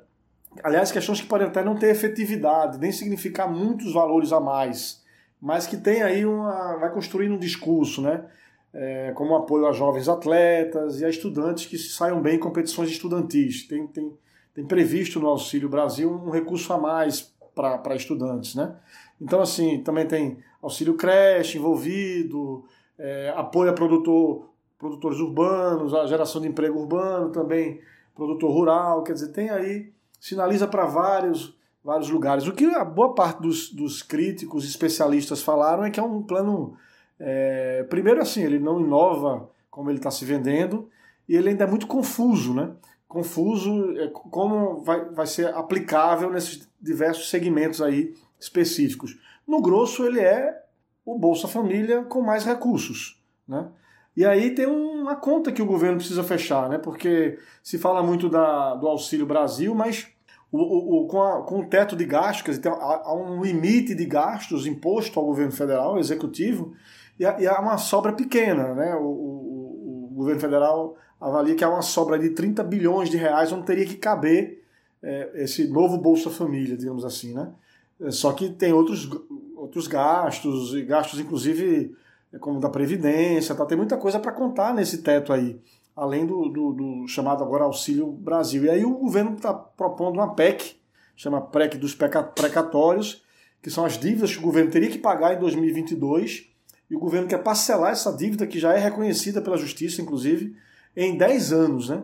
aliás, 0.63 0.91
questões 0.91 1.21
que 1.21 1.27
podem 1.27 1.47
até 1.47 1.63
não 1.63 1.75
ter 1.75 1.91
efetividade, 1.91 2.79
nem 2.79 2.91
significar 2.91 3.51
muitos 3.51 3.93
valores 3.93 4.31
a 4.31 4.39
mais, 4.39 5.03
mas 5.39 5.67
que 5.67 5.77
tem 5.77 6.01
aí 6.01 6.25
uma. 6.25 6.77
vai 6.77 6.91
construindo 6.91 7.35
um 7.35 7.39
discurso, 7.39 8.01
né? 8.01 8.25
É, 8.71 9.11
como 9.15 9.35
apoio 9.35 9.65
a 9.65 9.71
jovens 9.71 10.07
atletas 10.07 11.01
e 11.01 11.05
a 11.05 11.09
estudantes 11.09 11.65
que 11.65 11.77
saiam 11.77 12.21
bem 12.21 12.35
em 12.35 12.39
competições 12.39 12.89
estudantis. 12.89 13.67
Tem, 13.67 13.87
tem, 13.87 14.13
tem 14.53 14.65
previsto 14.65 15.19
no 15.19 15.27
Auxílio 15.27 15.67
Brasil 15.67 16.11
um 16.11 16.29
recurso 16.29 16.71
a 16.71 16.77
mais 16.77 17.33
para 17.55 17.95
estudantes, 17.95 18.55
né? 18.55 18.75
Então, 19.19 19.41
assim, 19.41 19.81
também 19.83 20.07
tem 20.07 20.37
auxílio 20.61 20.95
creche 20.95 21.57
envolvido, 21.57 22.63
é, 22.97 23.33
apoio 23.35 23.69
a 23.69 23.73
produtor, 23.73 24.49
produtores 24.77 25.19
urbanos, 25.19 25.93
a 25.93 26.05
geração 26.05 26.41
de 26.41 26.47
emprego 26.47 26.79
urbano 26.79 27.29
também, 27.29 27.81
produtor 28.15 28.51
rural, 28.51 29.03
quer 29.03 29.13
dizer, 29.13 29.29
tem 29.29 29.49
aí, 29.49 29.91
sinaliza 30.19 30.67
para 30.67 30.85
vários, 30.85 31.57
vários 31.83 32.09
lugares. 32.09 32.47
O 32.47 32.53
que 32.53 32.65
a 32.65 32.85
boa 32.85 33.13
parte 33.13 33.41
dos, 33.41 33.69
dos 33.73 34.01
críticos 34.01 34.65
especialistas 34.65 35.41
falaram 35.41 35.83
é 35.83 35.89
que 35.89 35.99
é 35.99 36.03
um 36.03 36.21
plano, 36.21 36.75
é, 37.19 37.83
primeiro 37.89 38.21
assim, 38.21 38.43
ele 38.43 38.59
não 38.59 38.79
inova 38.79 39.49
como 39.69 39.89
ele 39.89 39.97
está 39.97 40.11
se 40.11 40.25
vendendo, 40.25 40.89
e 41.27 41.35
ele 41.35 41.49
ainda 41.49 41.63
é 41.63 41.67
muito 41.67 41.87
confuso, 41.87 42.53
né? 42.53 42.71
confuso 43.07 43.97
é, 43.97 44.07
como 44.07 44.81
vai, 44.83 45.05
vai 45.09 45.27
ser 45.27 45.53
aplicável 45.53 46.31
nesses 46.31 46.69
diversos 46.79 47.29
segmentos 47.29 47.81
aí 47.81 48.13
específicos. 48.39 49.17
No 49.47 49.61
grosso, 49.61 50.05
ele 50.05 50.19
é 50.19 50.63
o 51.03 51.17
Bolsa 51.17 51.47
Família 51.47 52.03
com 52.03 52.21
mais 52.21 52.45
recursos. 52.45 53.19
Né? 53.47 53.67
E 54.15 54.25
aí 54.25 54.51
tem 54.51 54.67
uma 54.67 55.15
conta 55.15 55.51
que 55.51 55.61
o 55.61 55.65
governo 55.65 55.97
precisa 55.97 56.23
fechar, 56.23 56.69
né? 56.69 56.77
porque 56.77 57.39
se 57.63 57.79
fala 57.79 58.03
muito 58.03 58.29
da, 58.29 58.75
do 58.75 58.87
Auxílio 58.87 59.25
Brasil, 59.25 59.73
mas 59.73 60.07
o, 60.51 60.57
o, 60.59 61.03
o 61.03 61.07
com, 61.07 61.21
a, 61.21 61.41
com, 61.43 61.59
o 61.61 61.65
teto 61.65 61.95
de 61.95 62.05
gastos, 62.05 62.57
dizer, 62.57 62.69
há, 62.69 63.01
há, 63.05 63.13
um 63.13 63.41
limite 63.41 63.95
de 63.95 64.05
gastos 64.05 64.67
imposto 64.67 65.19
ao 65.19 65.25
governo 65.25 65.51
federal, 65.51 65.97
executivo, 65.97 66.75
e 67.19 67.47
há, 67.47 67.59
uma 67.59 67.77
sobra 67.77 68.13
pequena. 68.13 68.73
Né? 68.73 68.95
O, 68.95 69.03
o, 69.03 70.09
o 70.11 70.13
governo 70.15 70.39
federal 70.39 70.95
avalia 71.19 71.55
que 71.55 71.63
há 71.63 71.69
uma 71.69 71.81
sobra 71.81 72.17
de 72.17 72.29
30 72.29 72.63
bilhões 72.63 73.09
de 73.09 73.17
reais 73.17 73.51
onde 73.51 73.65
teria 73.65 73.85
que 73.85 73.95
caber 73.95 74.63
é, 75.03 75.43
esse 75.43 75.67
novo 75.67 75.97
Bolsa 75.97 76.29
Família, 76.29 76.77
digamos 76.77 77.03
assim, 77.03 77.33
né? 77.33 77.51
É, 77.99 78.11
só 78.11 78.31
que 78.31 78.49
tem 78.49 78.71
outros, 78.71 79.09
outros 79.55 79.87
gastos, 79.87 80.73
e 80.73 80.83
gastos 80.83 81.19
inclusive 81.19 81.95
é, 82.31 82.37
como 82.37 82.59
da 82.59 82.69
Previdência, 82.69 83.55
tá? 83.55 83.65
tem 83.65 83.77
muita 83.77 83.97
coisa 83.97 84.19
para 84.19 84.31
contar 84.31 84.73
nesse 84.73 84.99
teto 84.99 85.33
aí, 85.33 85.59
além 85.95 86.25
do, 86.25 86.47
do, 86.49 86.73
do, 86.73 87.07
chamado 87.07 87.43
agora 87.43 87.65
Auxílio 87.65 88.07
Brasil. 88.11 88.65
E 88.65 88.69
aí 88.69 88.85
o 88.85 88.97
governo 88.97 89.35
está 89.35 89.53
propondo 89.53 90.15
uma 90.15 90.33
PEC, 90.33 90.77
chama 91.15 91.41
PEC 91.41 91.77
dos 91.77 91.93
precatórios, 91.93 93.23
que 93.61 93.69
são 93.69 93.83
as 93.83 93.97
dívidas 93.97 94.33
que 94.33 94.39
o 94.39 94.43
governo 94.43 94.71
teria 94.71 94.89
que 94.89 94.97
pagar 94.97 95.33
em 95.33 95.39
2022, 95.39 96.49
e 96.89 96.95
o 96.95 96.99
governo 96.99 97.27
quer 97.27 97.43
parcelar 97.43 97.91
essa 97.91 98.11
dívida 98.11 98.47
que 98.47 98.59
já 98.59 98.73
é 98.73 98.79
reconhecida 98.79 99.41
pela 99.41 99.57
Justiça, 99.57 100.01
inclusive, 100.01 100.55
em 100.95 101.17
10 101.17 101.53
anos, 101.53 101.89
né? 101.89 102.03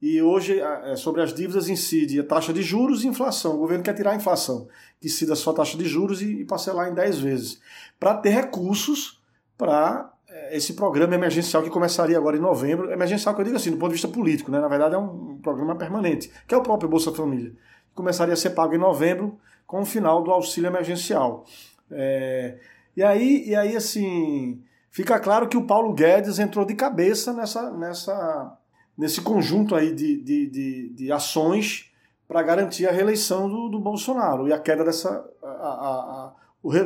E 0.00 0.22
hoje, 0.22 0.60
é, 0.60 0.94
sobre 0.94 1.22
as 1.22 1.34
dívidas, 1.34 1.68
incide 1.68 2.20
a 2.20 2.24
taxa 2.24 2.52
de 2.52 2.62
juros 2.62 3.02
e 3.02 3.08
inflação. 3.08 3.56
O 3.56 3.58
governo 3.58 3.82
quer 3.82 3.94
tirar 3.94 4.12
a 4.12 4.16
inflação, 4.16 4.68
que 5.00 5.08
incide 5.08 5.32
a 5.32 5.36
sua 5.36 5.52
taxa 5.52 5.76
de 5.76 5.84
juros 5.86 6.22
e, 6.22 6.44
parcelar 6.44 6.88
em 6.88 6.94
10 6.94 7.18
vezes, 7.18 7.60
para 7.98 8.14
ter 8.14 8.30
recursos 8.30 9.20
para 9.56 10.12
é, 10.28 10.56
esse 10.56 10.74
programa 10.74 11.16
emergencial 11.16 11.64
que 11.64 11.70
começaria 11.70 12.16
agora 12.16 12.36
em 12.36 12.40
novembro. 12.40 12.92
Emergencial 12.92 13.34
que 13.34 13.40
eu 13.40 13.44
digo 13.44 13.56
assim, 13.56 13.70
do 13.70 13.76
ponto 13.76 13.88
de 13.88 13.94
vista 13.94 14.08
político, 14.08 14.52
né? 14.52 14.60
na 14.60 14.68
verdade 14.68 14.94
é 14.94 14.98
um 14.98 15.38
programa 15.42 15.74
permanente, 15.74 16.30
que 16.46 16.54
é 16.54 16.56
o 16.56 16.62
próprio 16.62 16.88
Bolsa 16.88 17.12
Família. 17.12 17.52
Começaria 17.92 18.34
a 18.34 18.36
ser 18.36 18.50
pago 18.50 18.74
em 18.74 18.78
novembro 18.78 19.36
com 19.66 19.80
o 19.80 19.84
final 19.84 20.22
do 20.22 20.30
auxílio 20.30 20.68
emergencial. 20.68 21.44
É, 21.90 22.58
e, 22.98 23.02
aí, 23.02 23.48
e 23.48 23.54
aí, 23.54 23.76
assim, 23.76 24.62
fica 24.90 25.18
claro 25.20 25.48
que 25.48 25.56
o 25.56 25.66
Paulo 25.66 25.92
Guedes 25.92 26.38
entrou 26.38 26.64
de 26.64 26.74
cabeça 26.74 27.32
nessa, 27.32 27.70
nessa 27.70 28.58
nesse 28.98 29.20
conjunto 29.20 29.76
aí 29.76 29.94
de, 29.94 30.20
de, 30.20 30.46
de, 30.50 30.88
de 30.90 31.12
ações 31.12 31.92
para 32.26 32.42
garantir 32.42 32.86
a 32.88 32.90
reeleição 32.90 33.48
do, 33.48 33.68
do, 33.68 33.78
Bolsonaro 33.78 34.48
e 34.48 34.52
a 34.52 34.58
queda 34.58 34.84
dessa. 34.84 35.24
a, 35.40 35.46
a, 35.46 36.34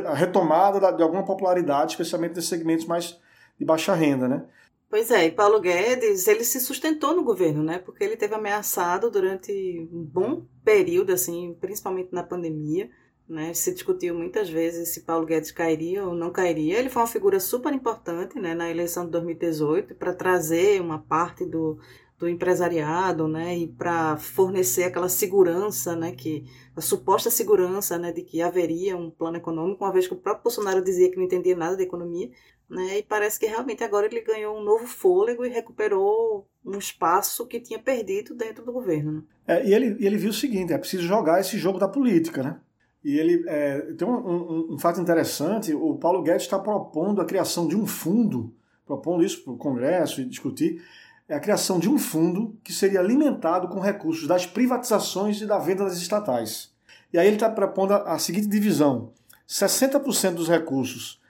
a, 0.05 0.11
a 0.11 0.13
retomada 0.13 0.93
de 0.93 1.01
alguma 1.01 1.25
popularidade, 1.25 1.93
especialmente 1.93 2.35
nesses 2.35 2.49
segmentos 2.49 2.85
mais 2.85 3.19
de 3.57 3.65
baixa 3.65 3.95
renda, 3.95 4.27
né? 4.27 4.45
Pois 4.89 5.09
é, 5.09 5.25
e 5.25 5.31
Paulo 5.31 5.59
Guedes, 5.59 6.27
ele 6.27 6.43
se 6.43 6.59
sustentou 6.59 7.15
no 7.15 7.23
governo, 7.23 7.63
né? 7.63 7.79
Porque 7.79 8.03
ele 8.03 8.15
teve 8.15 8.35
ameaçado 8.35 9.09
durante 9.09 9.51
um 9.91 10.03
bom 10.03 10.45
período, 10.63 11.11
assim, 11.11 11.57
principalmente 11.59 12.09
na 12.11 12.21
pandemia, 12.21 12.91
né? 13.33 13.53
Se 13.53 13.73
discutiu 13.73 14.15
muitas 14.15 14.49
vezes 14.49 14.89
se 14.89 15.01
Paulo 15.01 15.25
Guedes 15.25 15.51
cairia 15.51 16.05
ou 16.05 16.13
não 16.13 16.31
cairia. 16.31 16.79
Ele 16.79 16.89
foi 16.89 17.01
uma 17.01 17.07
figura 17.07 17.39
super 17.39 17.73
importante, 17.73 18.39
né, 18.39 18.53
na 18.53 18.69
eleição 18.69 19.05
de 19.05 19.11
2018 19.11 19.95
para 19.95 20.13
trazer 20.13 20.79
uma 20.81 20.99
parte 20.99 21.45
do 21.45 21.79
do 22.23 22.29
empresariado, 22.29 23.27
né, 23.27 23.57
e 23.57 23.67
para 23.67 24.15
fornecer 24.15 24.83
aquela 24.83 25.09
segurança, 25.09 25.93
né, 25.93 26.13
que 26.13 26.45
a 26.73 26.79
suposta 26.79 27.29
segurança, 27.29 27.97
né, 27.97 28.13
de 28.13 28.21
que 28.21 28.41
haveria 28.41 28.95
um 28.95 29.11
plano 29.11 29.35
econômico, 29.35 29.83
uma 29.83 29.91
vez 29.91 30.07
que 30.07 30.13
o 30.13 30.17
próprio 30.17 30.43
Bolsonaro 30.43 30.81
dizia 30.81 31.11
que 31.11 31.17
não 31.17 31.25
entendia 31.25 31.55
nada 31.55 31.75
de 31.75 31.83
economia, 31.83 32.31
né, 32.69 32.99
e 32.99 33.03
parece 33.03 33.37
que 33.37 33.45
realmente 33.45 33.83
agora 33.83 34.05
ele 34.05 34.21
ganhou 34.21 34.57
um 34.57 34.63
novo 34.63 34.87
fôlego 34.87 35.45
e 35.45 35.49
recuperou 35.49 36.47
um 36.65 36.77
espaço 36.77 37.45
que 37.45 37.59
tinha 37.59 37.77
perdido 37.77 38.33
dentro 38.33 38.63
do 38.63 38.71
governo. 38.71 39.11
Né? 39.11 39.23
É, 39.45 39.67
e 39.67 39.73
ele, 39.73 39.97
ele 39.99 40.17
viu 40.17 40.29
o 40.29 40.33
seguinte, 40.33 40.71
é 40.71 40.77
preciso 40.77 41.03
jogar 41.03 41.41
esse 41.41 41.57
jogo 41.57 41.77
da 41.77 41.89
política, 41.89 42.41
né? 42.41 42.59
E 43.03 43.17
ele 43.17 43.43
é, 43.47 43.81
tem 43.97 44.07
um, 44.07 44.13
um, 44.13 44.73
um 44.73 44.79
fato 44.79 45.01
interessante, 45.01 45.73
o 45.73 45.95
Paulo 45.95 46.21
Guedes 46.21 46.43
está 46.43 46.57
propondo 46.57 47.21
a 47.21 47.25
criação 47.25 47.67
de 47.67 47.75
um 47.75 47.85
fundo, 47.85 48.53
propondo 48.85 49.23
isso 49.23 49.43
para 49.43 49.53
o 49.53 49.57
Congresso 49.57 50.21
e 50.21 50.25
discutir, 50.25 50.81
é 51.27 51.35
a 51.35 51.39
criação 51.39 51.79
de 51.79 51.89
um 51.89 51.97
fundo 51.97 52.57
que 52.63 52.71
seria 52.71 52.99
alimentado 52.99 53.67
com 53.67 53.79
recursos 53.79 54.27
das 54.27 54.45
privatizações 54.45 55.41
e 55.41 55.45
da 55.45 55.57
venda 55.57 55.83
das 55.83 55.97
estatais. 55.97 56.71
E 57.11 57.17
aí 57.17 57.27
ele 57.27 57.35
está 57.35 57.49
propondo 57.49 57.93
a 57.93 58.17
seguinte 58.17 58.47
divisão: 58.47 59.11
60% 59.47 60.35
dos 60.35 60.47
recursos 60.47 61.21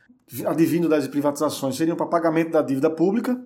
advindo 0.45 0.89
das 0.89 1.07
privatizações 1.07 1.75
seriam 1.75 1.95
para 1.95 2.05
pagamento 2.05 2.51
da 2.51 2.61
dívida 2.61 2.89
pública, 2.89 3.39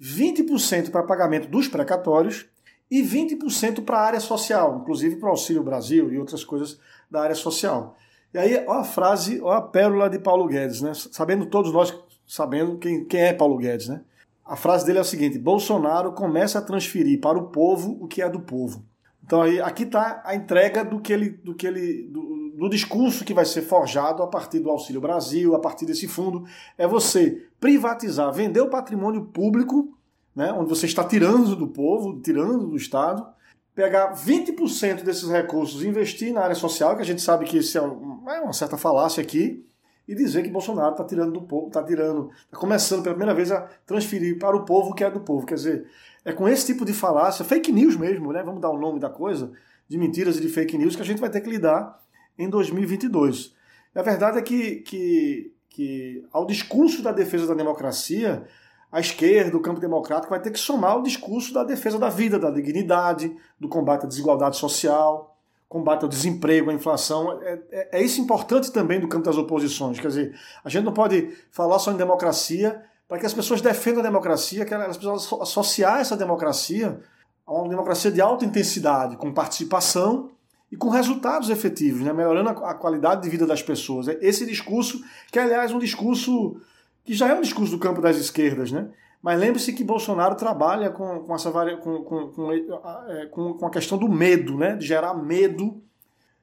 20% 0.00 0.90
para 0.90 1.02
pagamento 1.02 1.48
dos 1.48 1.68
precatórios 1.68 2.46
e 2.90 3.02
20% 3.02 3.84
para 3.84 3.98
a 3.98 4.02
área 4.02 4.20
social, 4.20 4.80
inclusive 4.80 5.16
para 5.16 5.28
o 5.28 5.30
Auxílio 5.32 5.62
Brasil 5.62 6.12
e 6.12 6.18
outras 6.18 6.44
coisas 6.44 6.78
da 7.12 7.22
área 7.22 7.34
social. 7.34 7.94
E 8.32 8.38
aí, 8.38 8.64
ó 8.66 8.78
a 8.78 8.84
frase, 8.84 9.38
ó 9.42 9.52
a 9.52 9.60
pérola 9.60 10.08
de 10.08 10.18
Paulo 10.18 10.46
Guedes, 10.46 10.80
né? 10.80 10.92
Sabendo 10.94 11.46
todos 11.46 11.70
nós, 11.70 11.94
sabendo 12.26 12.78
quem, 12.78 13.04
quem 13.04 13.20
é 13.20 13.32
Paulo 13.34 13.58
Guedes, 13.58 13.88
né? 13.88 14.00
A 14.44 14.56
frase 14.56 14.86
dele 14.86 14.98
é 14.98 15.02
a 15.02 15.04
seguinte: 15.04 15.38
Bolsonaro 15.38 16.12
começa 16.12 16.58
a 16.58 16.62
transferir 16.62 17.20
para 17.20 17.38
o 17.38 17.48
povo 17.48 17.98
o 18.00 18.08
que 18.08 18.22
é 18.22 18.28
do 18.28 18.40
povo. 18.40 18.82
Então 19.22 19.42
aí 19.42 19.60
aqui 19.60 19.84
está 19.84 20.22
a 20.24 20.34
entrega 20.34 20.84
do 20.84 20.98
que 20.98 21.12
ele, 21.12 21.30
do 21.30 21.54
que 21.54 21.66
ele, 21.66 22.08
do, 22.10 22.54
do, 22.56 22.68
discurso 22.68 23.24
que 23.24 23.34
vai 23.34 23.44
ser 23.44 23.62
forjado 23.62 24.22
a 24.22 24.26
partir 24.26 24.58
do 24.58 24.70
Auxílio 24.70 25.00
Brasil, 25.00 25.54
a 25.54 25.60
partir 25.60 25.86
desse 25.86 26.08
fundo, 26.08 26.44
é 26.76 26.88
você 26.88 27.46
privatizar, 27.60 28.32
vender 28.32 28.60
o 28.60 28.70
patrimônio 28.70 29.26
público, 29.26 29.96
né, 30.34 30.52
onde 30.52 30.68
você 30.68 30.86
está 30.86 31.04
tirando 31.04 31.54
do 31.54 31.68
povo, 31.68 32.20
tirando 32.20 32.66
do 32.66 32.76
Estado, 32.76 33.24
pegar 33.74 34.14
20% 34.14 35.02
desses 35.02 35.28
recursos 35.28 35.82
e 35.82 35.88
investir 35.88 36.32
na 36.32 36.42
área 36.42 36.54
social, 36.54 36.94
que 36.96 37.02
a 37.02 37.06
gente 37.06 37.22
sabe 37.22 37.44
que 37.44 37.58
isso 37.58 37.78
é 37.78 37.80
uma 37.80 38.52
certa 38.52 38.76
falácia 38.76 39.22
aqui, 39.22 39.66
e 40.06 40.14
dizer 40.14 40.42
que 40.42 40.50
Bolsonaro 40.50 40.92
está 40.92 41.04
tirando 41.04 41.32
do 41.32 41.42
povo, 41.42 41.68
está 41.68 41.82
tirando, 41.82 42.30
está 42.44 42.56
começando 42.56 43.02
pela 43.02 43.14
primeira 43.14 43.34
vez 43.34 43.50
a 43.52 43.62
transferir 43.86 44.38
para 44.38 44.56
o 44.56 44.64
povo 44.64 44.90
o 44.90 44.94
que 44.94 45.04
é 45.04 45.10
do 45.10 45.20
povo. 45.20 45.46
Quer 45.46 45.54
dizer, 45.54 45.86
é 46.24 46.32
com 46.32 46.48
esse 46.48 46.66
tipo 46.66 46.84
de 46.84 46.92
falácia, 46.92 47.44
fake 47.44 47.72
news 47.72 47.96
mesmo, 47.96 48.32
né? 48.32 48.42
Vamos 48.42 48.60
dar 48.60 48.70
o 48.70 48.78
nome 48.78 48.98
da 48.98 49.08
coisa, 49.08 49.52
de 49.88 49.96
mentiras 49.96 50.36
e 50.36 50.40
de 50.40 50.48
fake 50.48 50.76
news 50.76 50.96
que 50.96 51.02
a 51.02 51.04
gente 51.04 51.20
vai 51.20 51.30
ter 51.30 51.40
que 51.40 51.48
lidar 51.48 52.00
em 52.36 52.48
2022. 52.48 53.54
E 53.94 53.98
a 53.98 54.02
verdade 54.02 54.38
é 54.38 54.42
que, 54.42 54.76
que, 54.76 55.54
que 55.70 56.24
ao 56.32 56.46
discurso 56.46 57.02
da 57.02 57.12
defesa 57.12 57.46
da 57.46 57.54
democracia, 57.54 58.44
a 58.92 59.00
esquerda, 59.00 59.56
o 59.56 59.60
campo 59.60 59.80
democrático, 59.80 60.28
vai 60.28 60.40
ter 60.40 60.50
que 60.50 60.58
somar 60.58 60.98
o 60.98 61.02
discurso 61.02 61.54
da 61.54 61.64
defesa 61.64 61.98
da 61.98 62.10
vida, 62.10 62.38
da 62.38 62.50
dignidade, 62.50 63.34
do 63.58 63.66
combate 63.66 64.04
à 64.04 64.06
desigualdade 64.06 64.58
social, 64.58 65.34
combate 65.66 66.02
ao 66.02 66.08
desemprego, 66.08 66.70
à 66.70 66.74
inflação. 66.74 67.40
É, 67.42 67.58
é, 67.70 67.88
é, 67.98 68.02
isso 68.02 68.20
importante 68.20 68.70
também 68.70 69.00
do 69.00 69.08
campo 69.08 69.24
das 69.24 69.38
oposições. 69.38 69.98
Quer 69.98 70.08
dizer, 70.08 70.38
a 70.62 70.68
gente 70.68 70.84
não 70.84 70.92
pode 70.92 71.30
falar 71.50 71.78
só 71.78 71.90
em 71.90 71.96
democracia 71.96 72.82
para 73.08 73.18
que 73.18 73.24
as 73.24 73.32
pessoas 73.32 73.62
defendam 73.62 74.00
a 74.00 74.04
democracia, 74.04 74.66
que 74.66 74.74
elas 74.74 74.98
precisam 74.98 75.40
associar 75.40 76.00
essa 76.00 76.16
democracia 76.16 77.00
a 77.46 77.52
uma 77.54 77.70
democracia 77.70 78.10
de 78.10 78.20
alta 78.20 78.44
intensidade, 78.44 79.16
com 79.16 79.32
participação 79.32 80.30
e 80.70 80.76
com 80.76 80.90
resultados 80.90 81.48
efetivos, 81.48 82.02
né? 82.02 82.12
melhorando 82.12 82.50
a 82.50 82.74
qualidade 82.74 83.22
de 83.22 83.30
vida 83.30 83.46
das 83.46 83.62
pessoas. 83.62 84.08
É 84.08 84.18
esse 84.20 84.44
discurso, 84.44 85.02
que 85.30 85.38
aliás 85.38 85.70
é 85.70 85.74
um 85.74 85.78
discurso 85.78 86.60
que 87.04 87.14
já 87.14 87.28
é 87.28 87.34
um 87.34 87.40
discurso 87.40 87.72
do 87.72 87.78
campo 87.78 88.00
das 88.00 88.16
esquerdas, 88.16 88.70
né? 88.70 88.90
Mas 89.22 89.38
lembre-se 89.38 89.72
que 89.72 89.84
Bolsonaro 89.84 90.34
trabalha 90.34 90.90
com, 90.90 91.20
com 91.20 91.34
essa 91.34 91.50
com, 91.76 92.02
com, 92.02 92.52
é, 92.52 93.26
com, 93.26 93.54
com 93.54 93.66
a 93.66 93.70
questão 93.70 93.96
do 93.96 94.08
medo, 94.08 94.58
né? 94.58 94.74
de 94.74 94.84
gerar 94.84 95.14
medo 95.14 95.80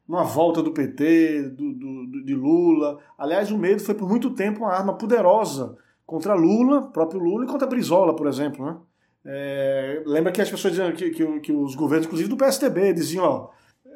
numa 0.07 0.23
volta 0.23 0.63
do 0.63 0.71
PT, 0.71 1.49
do, 1.49 1.73
do, 1.73 2.23
de 2.23 2.33
Lula. 2.33 2.97
Aliás, 3.17 3.51
o 3.51 3.57
medo 3.57 3.81
foi 3.83 3.93
por 3.93 4.07
muito 4.07 4.31
tempo 4.31 4.61
uma 4.61 4.73
arma 4.73 4.93
poderosa 4.93 5.77
contra 6.05 6.33
Lula, 6.33 6.89
próprio 6.89 7.21
Lula, 7.21 7.43
e 7.43 7.47
contra 7.47 7.67
Brizola, 7.67 8.15
por 8.15 8.27
exemplo. 8.27 8.65
Né? 8.65 8.77
É, 9.25 10.01
lembra 10.05 10.31
que 10.31 10.41
as 10.41 10.49
pessoas 10.49 10.73
diziam 10.73 10.91
que, 10.93 11.11
que, 11.11 11.39
que, 11.41 11.51
os 11.51 11.75
governos, 11.75 12.07
inclusive 12.07 12.29
do 12.29 12.37
PSDB, 12.37 12.93
diziam: 12.93 13.25
ó, 13.25 13.49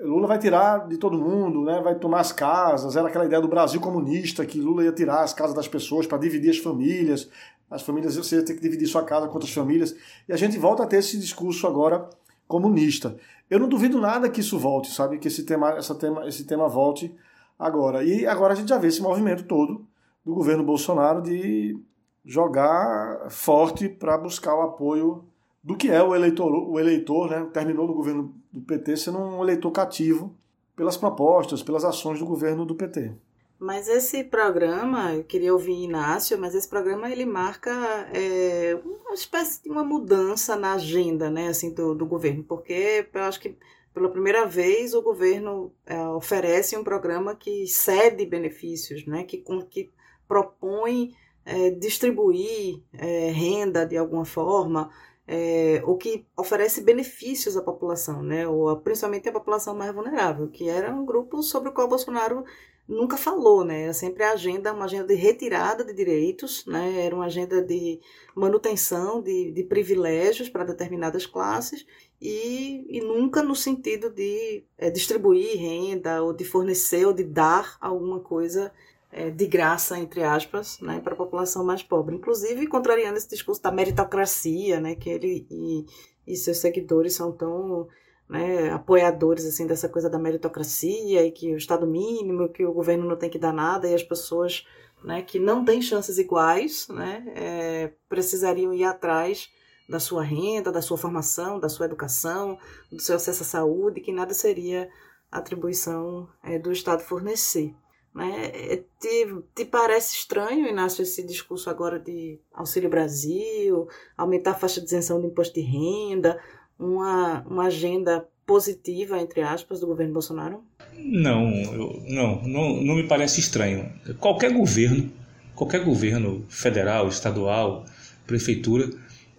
Lula 0.04 0.28
vai 0.28 0.38
tirar 0.38 0.88
de 0.88 0.98
todo 0.98 1.18
mundo, 1.18 1.64
né? 1.64 1.82
vai 1.82 1.96
tomar 1.96 2.20
as 2.20 2.32
casas. 2.32 2.96
Era 2.96 3.08
aquela 3.08 3.26
ideia 3.26 3.42
do 3.42 3.48
Brasil 3.48 3.80
comunista, 3.80 4.46
que 4.46 4.60
Lula 4.60 4.84
ia 4.84 4.92
tirar 4.92 5.22
as 5.22 5.34
casas 5.34 5.56
das 5.56 5.68
pessoas 5.68 6.06
para 6.06 6.18
dividir 6.18 6.52
as 6.52 6.58
famílias 6.58 7.30
as 7.74 7.82
famílias, 7.82 8.16
você 8.16 8.44
tem 8.44 8.56
que 8.56 8.62
dividir 8.62 8.88
sua 8.88 9.04
casa 9.04 9.28
com 9.28 9.34
outras 9.34 9.52
famílias. 9.52 9.96
E 10.30 10.34
a 10.34 10.38
gente 10.38 10.60
volta 10.60 10.84
a 10.84 10.86
ter 10.86 10.98
esse 10.98 11.18
discurso 11.20 11.66
agora 11.66 12.08
comunista. 12.48 13.18
Eu 13.50 13.60
não 13.60 13.68
duvido 13.68 14.00
nada 14.00 14.30
que 14.30 14.42
isso 14.42 14.60
volte, 14.60 14.92
sabe? 14.92 15.18
Que 15.18 15.28
esse 15.28 15.44
tema, 15.44 15.72
essa 15.72 15.96
tema, 15.96 16.28
esse 16.28 16.46
tema 16.46 16.68
volte 16.68 17.14
agora. 17.58 18.04
E 18.04 18.28
agora 18.28 18.54
a 18.54 18.56
gente 18.56 18.70
já 18.70 18.78
vê 18.78 18.88
esse 18.88 19.02
movimento 19.02 19.46
todo 19.46 19.88
do 20.24 20.36
governo 20.36 20.64
Bolsonaro 20.64 21.22
de 21.22 21.76
jogar 22.24 23.28
forte 23.30 23.90
para 23.90 24.18
buscar 24.20 24.56
o 24.56 24.62
apoio 24.62 25.26
do 25.64 25.76
que 25.76 25.90
é 25.90 26.02
o 26.02 26.14
eleitor, 26.16 26.54
o 26.54 26.80
eleitor, 26.80 27.30
né? 27.30 27.48
Terminou 27.52 27.88
no 27.88 27.94
governo 27.94 28.36
do 28.54 28.62
PT 28.62 28.96
sendo 28.98 29.18
um 29.18 29.42
eleitor 29.42 29.72
cativo 29.72 30.38
pelas 30.76 30.96
propostas, 30.96 31.64
pelas 31.64 31.84
ações 31.84 32.20
do 32.20 32.26
governo 32.26 32.66
do 32.66 32.76
PT. 32.76 33.12
Mas 33.60 33.88
esse 33.88 34.24
programa, 34.24 35.14
eu 35.14 35.24
queria 35.24 35.54
ouvir 35.54 35.84
Inácio, 35.84 36.38
mas 36.38 36.54
esse 36.54 36.68
programa 36.68 37.10
ele 37.10 37.26
marca 37.26 37.72
é, 38.14 38.78
uma 38.84 39.14
espécie 39.14 39.64
de 39.64 39.70
uma 39.70 39.84
mudança 39.84 40.56
na 40.56 40.74
agenda, 40.74 41.30
né, 41.30 41.48
assim, 41.48 41.74
do, 41.74 41.96
do 41.96 42.06
governo, 42.06 42.44
porque 42.44 43.08
eu 43.14 43.22
acho 43.22 43.40
que 43.40 43.58
pela 43.94 44.10
primeira 44.10 44.46
vez 44.46 44.94
o 44.94 45.02
governo 45.02 45.72
é, 45.86 45.98
oferece 46.10 46.76
um 46.76 46.84
programa 46.84 47.36
que 47.36 47.66
cede 47.68 48.26
benefícios, 48.26 49.06
né, 49.06 49.24
que, 49.24 49.44
que 49.70 49.90
propõe 50.28 51.16
é, 51.46 51.70
distribuir 51.70 52.82
é, 52.94 53.30
renda 53.30 53.86
de 53.86 53.98
alguma 53.98 54.26
forma, 54.26 54.90
é, 55.36 55.82
o 55.84 55.98
que 55.98 56.28
oferece 56.38 56.82
benefícios 56.82 57.58
à 57.58 57.62
população, 57.64 58.22
né, 58.22 58.48
ou 58.48 58.78
principalmente 58.78 59.28
à 59.28 59.32
população 59.32 59.76
mais 59.76 59.92
vulnerável, 59.92 60.48
que 60.48 60.70
era 60.70 60.94
um 60.94 61.04
grupo 61.04 61.42
sobre 61.42 61.70
o 61.70 61.72
qual 61.72 61.88
Bolsonaro 61.88 62.46
nunca 62.88 63.18
falou, 63.18 63.64
né? 63.64 63.84
Era 63.84 63.94
sempre 63.94 64.24
a 64.24 64.34
agenda, 64.34 64.74
uma 64.74 64.86
agenda 64.86 65.08
de 65.08 65.16
retirada 65.16 65.84
de 65.84 65.94
direitos, 65.94 66.66
né? 66.68 67.06
Era 67.06 67.16
uma 67.16 67.26
agenda 67.26 67.64
de 67.64 68.00
manutenção 68.36 69.24
de, 69.24 69.52
de 69.52 69.64
privilégios 69.64 70.50
para 70.50 70.66
determinadas 70.66 71.26
classes 71.26 71.84
e, 72.22 72.86
e 72.90 73.02
nunca 73.02 73.42
no 73.42 73.56
sentido 73.56 74.10
de 74.12 74.66
é, 74.78 74.92
distribuir 74.92 75.58
renda 75.58 76.22
ou 76.22 76.34
de 76.34 76.44
fornecer 76.44 77.08
ou 77.08 77.14
de 77.14 77.24
dar 77.24 77.78
alguma 77.82 78.20
coisa 78.20 78.72
é, 79.14 79.30
de 79.30 79.46
graça, 79.46 79.98
entre 79.98 80.24
aspas, 80.24 80.80
né, 80.82 81.00
para 81.00 81.14
a 81.14 81.18
população 81.18 81.64
mais 81.64 81.84
pobre. 81.84 82.16
Inclusive, 82.16 82.66
contrariando 82.66 83.18
esse 83.18 83.30
discurso 83.30 83.62
da 83.62 83.72
meritocracia, 83.72 84.80
né, 84.80 84.96
que 84.96 85.10
ele, 85.10 85.48
e, 85.52 85.86
e 86.26 86.36
seus 86.36 86.58
seguidores 86.58 87.14
são 87.14 87.32
tão 87.32 87.88
né, 88.28 88.72
apoiadores 88.72 89.46
assim 89.46 89.68
dessa 89.68 89.88
coisa 89.88 90.10
da 90.10 90.18
meritocracia 90.18 91.24
e 91.24 91.32
que 91.32 91.54
o 91.54 91.58
Estado 91.58 91.86
mínimo, 91.86 92.50
que 92.50 92.66
o 92.66 92.74
governo 92.74 93.08
não 93.08 93.16
tem 93.16 93.30
que 93.30 93.38
dar 93.38 93.54
nada 93.54 93.88
e 93.88 93.94
as 93.94 94.02
pessoas 94.02 94.66
né, 95.04 95.22
que 95.22 95.38
não 95.38 95.64
têm 95.64 95.82
chances 95.82 96.18
iguais 96.18 96.88
né, 96.90 97.24
é, 97.36 97.94
precisariam 98.10 98.74
ir 98.74 98.84
atrás 98.84 99.50
da 99.88 100.00
sua 100.00 100.24
renda, 100.24 100.72
da 100.72 100.82
sua 100.82 100.98
formação, 100.98 101.60
da 101.60 101.70
sua 101.70 101.86
educação, 101.86 102.58
do 102.92 103.02
seu 103.02 103.16
acesso 103.18 103.44
à 103.44 103.46
saúde, 103.46 104.02
que 104.02 104.12
nada 104.12 104.34
seria 104.34 104.90
atribuição 105.30 106.28
é, 106.42 106.58
do 106.58 106.72
Estado 106.72 107.04
fornecer. 107.04 107.76
Né? 108.14 108.52
É, 108.54 108.84
te, 109.00 109.28
te 109.56 109.66
parece 109.66 110.16
estranho, 110.16 110.68
Inácio, 110.68 111.02
esse 111.02 111.26
discurso 111.26 111.70
agora 111.70 112.00
de 112.00 112.40
Auxílio 112.54 112.90
Brasil, 112.90 113.88
aumentar 114.18 114.52
a 114.52 114.56
faixa 114.56 114.80
de 114.80 114.88
isenção 114.88 115.20
do 115.20 115.28
imposto 115.28 115.56
de 115.56 115.62
renda, 115.62 116.40
uma, 116.78 117.42
uma 117.48 117.66
agenda 117.66 118.28
positiva, 118.46 119.20
entre 119.20 119.42
aspas, 119.42 119.80
do 119.80 119.88
governo 119.88 120.14
Bolsonaro? 120.14 120.64
Não, 120.96 121.50
eu, 121.50 122.04
não, 122.08 122.42
não, 122.44 122.82
não 122.82 122.96
me 122.96 123.08
parece 123.08 123.40
estranho. 123.40 123.92
Qualquer 124.20 124.54
governo, 124.54 125.12
qualquer 125.56 125.84
governo 125.84 126.46
federal, 126.50 127.08
estadual, 127.08 127.86
prefeitura, 128.28 128.90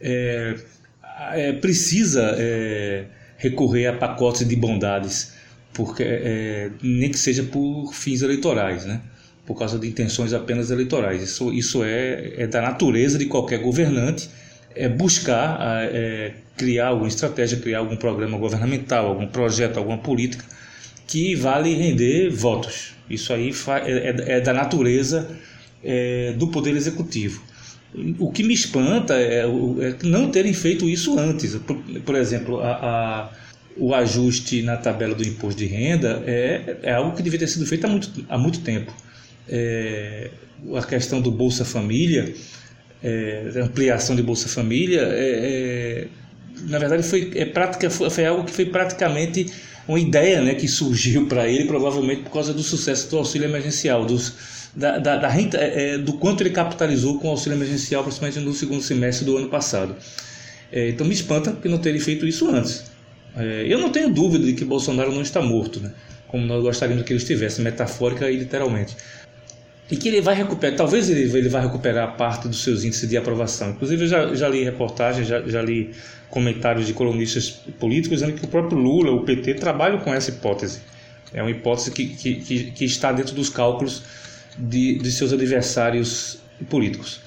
é, 0.00 0.56
é, 1.32 1.52
precisa 1.52 2.34
é, 2.36 3.06
recorrer 3.36 3.86
a 3.86 3.96
pacotes 3.96 4.46
de 4.46 4.56
bondades 4.56 5.34
porque 5.74 6.02
é, 6.02 6.70
nem 6.82 7.10
que 7.10 7.18
seja 7.18 7.42
por 7.42 7.92
fins 7.92 8.22
eleitorais, 8.22 8.86
né? 8.86 9.00
por 9.46 9.58
causa 9.58 9.78
de 9.78 9.86
intenções 9.86 10.32
apenas 10.32 10.70
eleitorais. 10.70 11.22
Isso, 11.22 11.52
isso 11.52 11.84
é, 11.84 12.32
é 12.38 12.46
da 12.46 12.62
natureza 12.62 13.18
de 13.18 13.26
qualquer 13.26 13.58
governante, 13.58 14.30
é 14.74 14.88
buscar 14.88 15.58
é, 15.92 16.32
criar 16.56 16.88
alguma 16.88 17.08
estratégia, 17.08 17.58
criar 17.58 17.80
algum 17.80 17.96
programa 17.96 18.38
governamental, 18.38 19.06
algum 19.06 19.26
projeto, 19.26 19.76
alguma 19.76 19.98
política 19.98 20.44
que 21.06 21.34
vale 21.34 21.74
render 21.74 22.30
votos. 22.30 22.94
Isso 23.08 23.32
aí 23.32 23.52
é, 23.84 24.08
é, 24.08 24.36
é 24.36 24.40
da 24.40 24.52
natureza 24.52 25.28
é, 25.82 26.32
do 26.32 26.48
poder 26.48 26.74
executivo. 26.74 27.42
O 28.18 28.32
que 28.32 28.42
me 28.42 28.54
espanta 28.54 29.14
é, 29.14 29.40
é 29.40 29.96
não 30.02 30.30
terem 30.30 30.52
feito 30.52 30.88
isso 30.88 31.18
antes. 31.18 31.54
Por, 31.56 31.76
por 32.04 32.16
exemplo, 32.16 32.60
a, 32.60 32.72
a 32.72 33.30
o 33.76 33.94
ajuste 33.94 34.62
na 34.62 34.76
tabela 34.76 35.14
do 35.14 35.26
imposto 35.26 35.58
de 35.58 35.66
renda 35.66 36.22
é, 36.26 36.76
é 36.82 36.92
algo 36.92 37.16
que 37.16 37.22
deveria 37.22 37.46
ter 37.46 37.52
sido 37.52 37.66
feito 37.66 37.84
há 37.84 37.88
muito, 37.88 38.26
há 38.28 38.38
muito 38.38 38.60
tempo. 38.60 38.92
É, 39.48 40.30
a 40.76 40.82
questão 40.82 41.20
do 41.20 41.30
Bolsa 41.30 41.64
Família, 41.64 42.32
é, 43.02 43.50
ampliação 43.56 44.14
de 44.14 44.22
Bolsa 44.22 44.48
Família, 44.48 45.00
é, 45.02 46.06
é 46.06 46.08
na 46.68 46.78
verdade 46.78 47.02
foi, 47.02 47.32
é 47.34 47.44
prática, 47.44 47.90
foi, 47.90 48.08
foi, 48.08 48.24
algo 48.24 48.44
que 48.44 48.52
foi 48.52 48.66
praticamente 48.66 49.52
uma 49.88 49.98
ideia 49.98 50.40
né, 50.40 50.54
que 50.54 50.68
surgiu 50.68 51.26
para 51.26 51.48
ele, 51.48 51.64
provavelmente 51.64 52.22
por 52.22 52.30
causa 52.30 52.54
do 52.54 52.62
sucesso 52.62 53.10
do 53.10 53.18
auxílio 53.18 53.48
emergencial, 53.48 54.06
dos, 54.06 54.32
da, 54.74 54.98
da, 54.98 55.16
da 55.16 55.28
renta, 55.28 55.58
é, 55.58 55.98
do 55.98 56.12
quanto 56.14 56.42
ele 56.42 56.50
capitalizou 56.50 57.18
com 57.18 57.26
o 57.26 57.30
auxílio 57.32 57.56
emergencial, 57.56 58.04
principalmente 58.04 58.38
no 58.38 58.54
segundo 58.54 58.82
semestre 58.82 59.26
do 59.26 59.36
ano 59.36 59.48
passado. 59.48 59.96
então 60.72 61.04
me 61.06 61.12
espanta 61.12 61.52
que 61.52 61.68
não 61.68 61.78
terem 61.78 62.00
feito 62.00 62.24
isso 62.24 62.48
antes. 62.48 62.93
É, 63.36 63.64
eu 63.68 63.78
não 63.78 63.90
tenho 63.90 64.12
dúvida 64.12 64.44
de 64.44 64.52
que 64.52 64.64
Bolsonaro 64.64 65.12
não 65.12 65.22
está 65.22 65.42
morto, 65.42 65.80
né? 65.80 65.92
como 66.34 66.46
nós 66.46 66.64
gostaríamos 66.64 67.04
que 67.04 67.12
ele 67.12 67.20
estivesse, 67.20 67.62
metafórica 67.62 68.28
e 68.28 68.36
literalmente. 68.36 68.96
E 69.88 69.96
que 69.96 70.08
ele 70.08 70.20
vai 70.20 70.34
recuperar, 70.34 70.76
talvez 70.76 71.08
ele, 71.08 71.22
ele 71.38 71.48
vai 71.48 71.62
recuperar 71.62 72.16
parte 72.16 72.48
dos 72.48 72.64
seus 72.64 72.82
índices 72.82 73.08
de 73.08 73.16
aprovação. 73.16 73.70
Inclusive, 73.70 74.02
eu 74.02 74.08
já, 74.08 74.34
já 74.34 74.48
li 74.48 74.64
reportagens, 74.64 75.28
já, 75.28 75.40
já 75.42 75.62
li 75.62 75.92
comentários 76.28 76.88
de 76.88 76.92
colunistas 76.92 77.50
políticos 77.78 78.18
dizendo 78.18 78.36
que 78.36 78.44
o 78.44 78.48
próprio 78.48 78.76
Lula, 78.76 79.12
o 79.12 79.22
PT, 79.22 79.54
trabalham 79.54 80.00
com 80.00 80.12
essa 80.12 80.30
hipótese. 80.30 80.80
É 81.32 81.40
uma 81.40 81.52
hipótese 81.52 81.92
que, 81.92 82.08
que, 82.08 82.34
que, 82.34 82.70
que 82.72 82.84
está 82.84 83.12
dentro 83.12 83.32
dos 83.32 83.48
cálculos 83.48 84.02
de, 84.58 84.98
de 84.98 85.12
seus 85.12 85.32
adversários 85.32 86.40
políticos. 86.68 87.20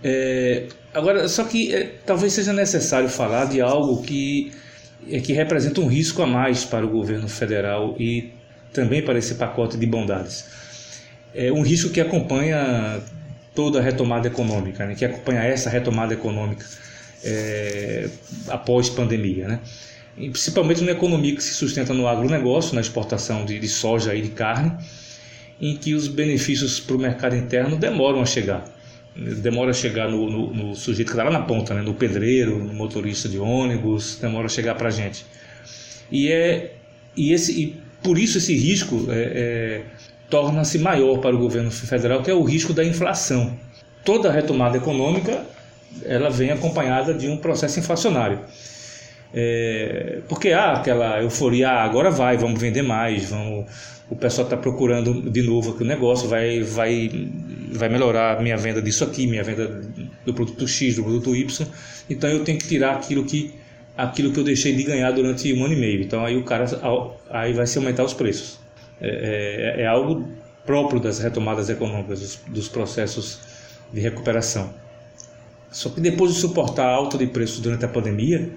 É, 0.00 0.68
agora, 0.92 1.28
só 1.28 1.42
que 1.42 1.74
é, 1.74 1.90
talvez 2.06 2.32
seja 2.34 2.52
necessário 2.52 3.08
falar 3.08 3.46
de 3.46 3.60
algo 3.60 4.00
que 4.02 4.52
é 5.10 5.20
que 5.20 5.32
representa 5.32 5.80
um 5.80 5.86
risco 5.86 6.22
a 6.22 6.26
mais 6.26 6.64
para 6.64 6.84
o 6.84 6.88
governo 6.88 7.28
federal 7.28 7.96
e 7.98 8.32
também 8.72 9.02
para 9.02 9.18
esse 9.18 9.34
pacote 9.34 9.76
de 9.76 9.86
bondades. 9.86 10.44
É 11.34 11.52
um 11.52 11.62
risco 11.62 11.90
que 11.90 12.00
acompanha 12.00 13.00
toda 13.54 13.78
a 13.78 13.82
retomada 13.82 14.26
econômica, 14.26 14.86
né? 14.86 14.94
que 14.94 15.04
acompanha 15.04 15.42
essa 15.42 15.70
retomada 15.70 16.14
econômica 16.14 16.66
é, 17.22 18.08
após 18.48 18.88
pandemia. 18.88 19.48
Né? 19.48 19.60
E 20.16 20.30
principalmente 20.30 20.80
uma 20.80 20.90
economia 20.90 21.34
que 21.34 21.42
se 21.42 21.54
sustenta 21.54 21.94
no 21.94 22.06
agronegócio, 22.06 22.74
na 22.74 22.80
exportação 22.80 23.44
de, 23.44 23.58
de 23.58 23.68
soja 23.68 24.14
e 24.14 24.22
de 24.22 24.30
carne, 24.30 24.72
em 25.60 25.76
que 25.76 25.94
os 25.94 26.08
benefícios 26.08 26.80
para 26.80 26.96
o 26.96 26.98
mercado 26.98 27.36
interno 27.36 27.76
demoram 27.76 28.20
a 28.20 28.26
chegar 28.26 28.73
demora 29.16 29.70
a 29.70 29.74
chegar 29.74 30.10
no, 30.10 30.28
no, 30.28 30.52
no 30.52 30.74
sujeito 30.74 31.08
que 31.08 31.12
está 31.12 31.24
lá 31.24 31.30
na 31.30 31.42
ponta, 31.42 31.74
né? 31.74 31.82
no 31.82 31.94
pedreiro, 31.94 32.58
no 32.58 32.74
motorista 32.74 33.28
de 33.28 33.38
ônibus, 33.38 34.18
demora 34.20 34.46
a 34.46 34.48
chegar 34.48 34.74
para 34.74 34.88
a 34.88 34.90
gente. 34.90 35.24
E, 36.10 36.30
é, 36.30 36.72
e, 37.16 37.32
esse, 37.32 37.52
e 37.52 37.76
por 38.02 38.18
isso 38.18 38.38
esse 38.38 38.54
risco 38.56 39.06
é, 39.08 39.14
é, 39.14 39.82
torna-se 40.28 40.78
maior 40.78 41.18
para 41.18 41.34
o 41.34 41.38
governo 41.38 41.70
federal, 41.70 42.22
que 42.22 42.30
é 42.30 42.34
o 42.34 42.42
risco 42.42 42.72
da 42.72 42.84
inflação. 42.84 43.56
Toda 44.04 44.30
retomada 44.30 44.76
econômica 44.76 45.46
ela 46.04 46.28
vem 46.28 46.50
acompanhada 46.50 47.14
de 47.14 47.28
um 47.28 47.36
processo 47.36 47.78
inflacionário. 47.78 48.40
É, 49.36 50.20
porque 50.28 50.52
há 50.52 50.74
aquela 50.74 51.20
euforia, 51.20 51.68
ah, 51.68 51.82
agora 51.82 52.08
vai, 52.08 52.36
vamos 52.36 52.60
vender 52.60 52.82
mais, 52.82 53.30
vamos, 53.30 53.66
o 54.08 54.14
pessoal 54.14 54.46
está 54.46 54.56
procurando 54.56 55.28
de 55.28 55.42
novo 55.42 55.74
que 55.74 55.82
o 55.82 55.86
negócio 55.86 56.28
vai, 56.28 56.62
vai, 56.62 57.28
vai 57.72 57.88
melhorar 57.88 58.38
a 58.38 58.40
minha 58.40 58.56
venda 58.56 58.80
disso 58.80 59.02
aqui, 59.02 59.26
minha 59.26 59.42
venda 59.42 59.82
do 60.24 60.32
produto 60.32 60.68
X, 60.68 60.96
do 60.96 61.02
produto 61.02 61.34
Y, 61.34 61.66
então 62.08 62.30
eu 62.30 62.44
tenho 62.44 62.58
que 62.58 62.68
tirar 62.68 62.94
aquilo 62.94 63.24
que, 63.24 63.52
aquilo 63.96 64.32
que 64.32 64.38
eu 64.38 64.44
deixei 64.44 64.72
de 64.72 64.84
ganhar 64.84 65.10
durante 65.10 65.52
um 65.52 65.64
ano 65.64 65.74
e 65.74 65.76
meio. 65.76 66.02
Então 66.02 66.24
aí 66.24 66.36
o 66.36 66.44
cara 66.44 66.66
aí 67.28 67.52
vai 67.52 67.66
se 67.66 67.76
aumentar 67.76 68.04
os 68.04 68.14
preços. 68.14 68.60
É, 69.00 69.78
é, 69.78 69.82
é 69.82 69.86
algo 69.86 70.28
próprio 70.64 71.00
das 71.00 71.18
retomadas 71.18 71.68
econômicas, 71.68 72.20
dos, 72.20 72.40
dos 72.46 72.68
processos 72.68 73.40
de 73.92 74.00
recuperação. 74.00 74.72
Só 75.72 75.88
que 75.90 76.00
depois 76.00 76.32
de 76.32 76.40
suportar 76.40 76.86
a 76.86 76.94
alta 76.94 77.18
de 77.18 77.26
preços 77.26 77.58
durante 77.58 77.84
a 77.84 77.88
pandemia, 77.88 78.48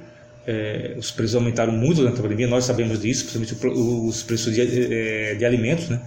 é, 0.47 0.93
os 0.97 1.11
preços 1.11 1.35
aumentaram 1.35 1.73
muito 1.73 1.97
durante 1.97 2.19
a 2.19 2.21
pandemia, 2.23 2.47
nós 2.47 2.63
sabemos 2.63 3.01
disso, 3.01 3.25
principalmente 3.25 3.77
os 3.77 4.23
preços 4.23 4.55
de, 4.55 4.61
é, 4.61 5.35
de 5.35 5.45
alimentos, 5.45 5.89
né? 5.89 5.99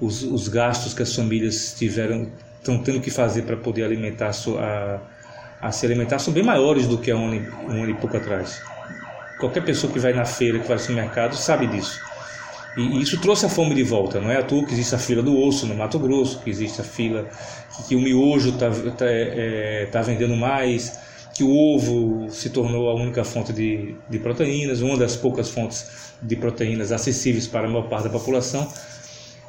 os, 0.00 0.22
os, 0.22 0.46
gastos 0.46 0.94
que 0.94 1.02
as 1.02 1.12
famílias 1.14 1.74
tiveram, 1.76 2.30
estão 2.58 2.78
tendo 2.78 3.00
que 3.00 3.10
fazer 3.10 3.42
para 3.42 3.56
poder 3.56 3.82
alimentar 3.82 4.30
a, 4.30 5.00
a, 5.60 5.72
se 5.72 5.84
alimentar 5.84 6.20
são 6.20 6.32
bem 6.32 6.44
maiores 6.44 6.86
do 6.86 6.98
que 6.98 7.10
há 7.10 7.16
um 7.16 7.26
ano, 7.68 7.90
e 7.90 7.94
pouco 7.94 8.16
atrás. 8.16 8.62
Qualquer 9.40 9.64
pessoa 9.64 9.92
que 9.92 9.98
vai 9.98 10.12
na 10.12 10.24
feira, 10.24 10.60
que 10.60 10.68
vai 10.68 10.78
no 10.88 10.94
mercado, 10.94 11.34
sabe 11.34 11.66
disso. 11.66 11.98
E, 12.76 12.82
e 12.82 13.02
isso 13.02 13.20
trouxe 13.20 13.46
a 13.46 13.48
fome 13.48 13.74
de 13.74 13.82
volta. 13.82 14.20
Não 14.20 14.30
é 14.30 14.36
à 14.36 14.42
toa 14.42 14.64
que 14.64 14.72
existe 14.72 14.94
a 14.94 14.98
fila 14.98 15.22
do 15.22 15.36
osso 15.36 15.66
no 15.66 15.74
Mato 15.74 15.98
Grosso, 15.98 16.40
que 16.40 16.48
existe 16.48 16.80
a 16.80 16.84
fila 16.84 17.28
que, 17.76 17.88
que 17.88 17.96
o 17.96 18.00
miojo 18.00 18.50
está 18.50 18.70
tá, 18.70 19.06
é, 19.06 19.88
tá 19.90 20.00
vendendo 20.02 20.36
mais, 20.36 20.96
que 21.40 21.44
o 21.44 21.56
ovo 21.56 22.30
se 22.30 22.50
tornou 22.50 22.90
a 22.90 22.94
única 22.94 23.24
fonte 23.24 23.50
de, 23.50 23.94
de 24.10 24.18
proteínas, 24.18 24.82
uma 24.82 24.94
das 24.94 25.16
poucas 25.16 25.48
fontes 25.48 26.12
de 26.20 26.36
proteínas 26.36 26.92
acessíveis 26.92 27.46
para 27.46 27.66
a 27.66 27.70
maior 27.70 27.88
parte 27.88 28.04
da 28.04 28.10
população. 28.10 28.70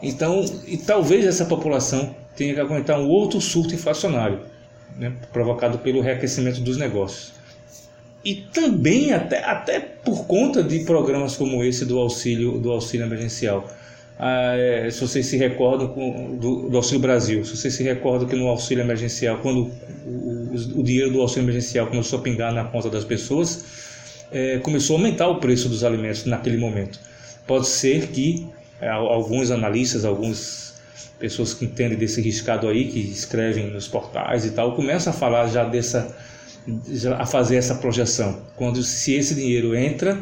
Então, 0.01 0.45
e 0.65 0.77
talvez 0.77 1.25
essa 1.25 1.43
população 1.43 2.15
tenha 2.33 2.53
que 2.53 2.61
aguentar 2.61 2.97
um 2.97 3.09
outro 3.09 3.41
surto 3.41 3.75
inflacionário, 3.75 4.39
né, 4.97 5.11
provocado 5.33 5.79
pelo 5.79 5.99
reaquecimento 5.99 6.61
dos 6.61 6.77
negócios. 6.77 7.33
E 8.23 8.35
também 8.35 9.11
até, 9.11 9.43
até 9.43 9.81
por 9.81 10.25
conta 10.25 10.63
de 10.63 10.85
programas 10.85 11.35
como 11.35 11.61
esse 11.61 11.83
do 11.83 11.99
auxílio 11.99 12.57
do 12.57 12.71
auxílio 12.71 13.05
emergencial. 13.05 13.69
Ah, 14.23 14.53
é, 14.55 14.87
se 14.91 15.01
vocês 15.01 15.25
se 15.25 15.35
recordam 15.35 15.87
com, 15.87 16.37
do, 16.37 16.69
do, 16.69 16.77
Auxílio 16.77 16.99
Brasil, 16.99 17.43
se 17.43 17.57
vocês 17.57 17.73
se 17.73 17.81
recordam 17.81 18.27
que 18.27 18.35
no 18.35 18.47
auxílio 18.49 18.83
emergencial, 18.83 19.39
quando 19.39 19.71
o, 20.05 20.79
o, 20.79 20.83
dinheiro 20.83 21.11
do 21.11 21.21
auxílio 21.21 21.45
emergencial 21.45 21.87
começou 21.87 22.19
a 22.19 22.21
pingar 22.21 22.53
na 22.53 22.63
conta 22.65 22.87
das 22.87 23.03
pessoas, 23.03 23.65
é, 24.31 24.59
começou 24.59 24.95
a 24.95 24.99
aumentar 24.99 25.27
o 25.27 25.39
preço 25.39 25.67
dos 25.67 25.83
alimentos 25.83 26.25
naquele 26.25 26.57
momento. 26.57 26.99
Pode 27.47 27.65
ser 27.65 28.09
que 28.09 28.47
é, 28.79 28.89
alguns 28.89 29.49
analistas, 29.49 30.05
algumas 30.05 30.79
pessoas 31.17 31.55
que 31.55 31.65
entendem 31.65 31.97
desse 31.97 32.21
riscado 32.21 32.67
aí, 32.67 32.89
que 32.89 32.99
escrevem 32.99 33.71
nos 33.71 33.87
portais 33.87 34.45
e 34.45 34.51
tal, 34.51 34.75
começam 34.75 35.11
a 35.11 35.15
falar 35.15 35.47
já 35.47 35.63
dessa, 35.63 36.15
a 37.17 37.25
fazer 37.25 37.55
essa 37.55 37.73
projeção. 37.73 38.39
Quando 38.55 38.83
se 38.83 39.15
esse 39.15 39.33
dinheiro 39.33 39.75
entra 39.75 40.15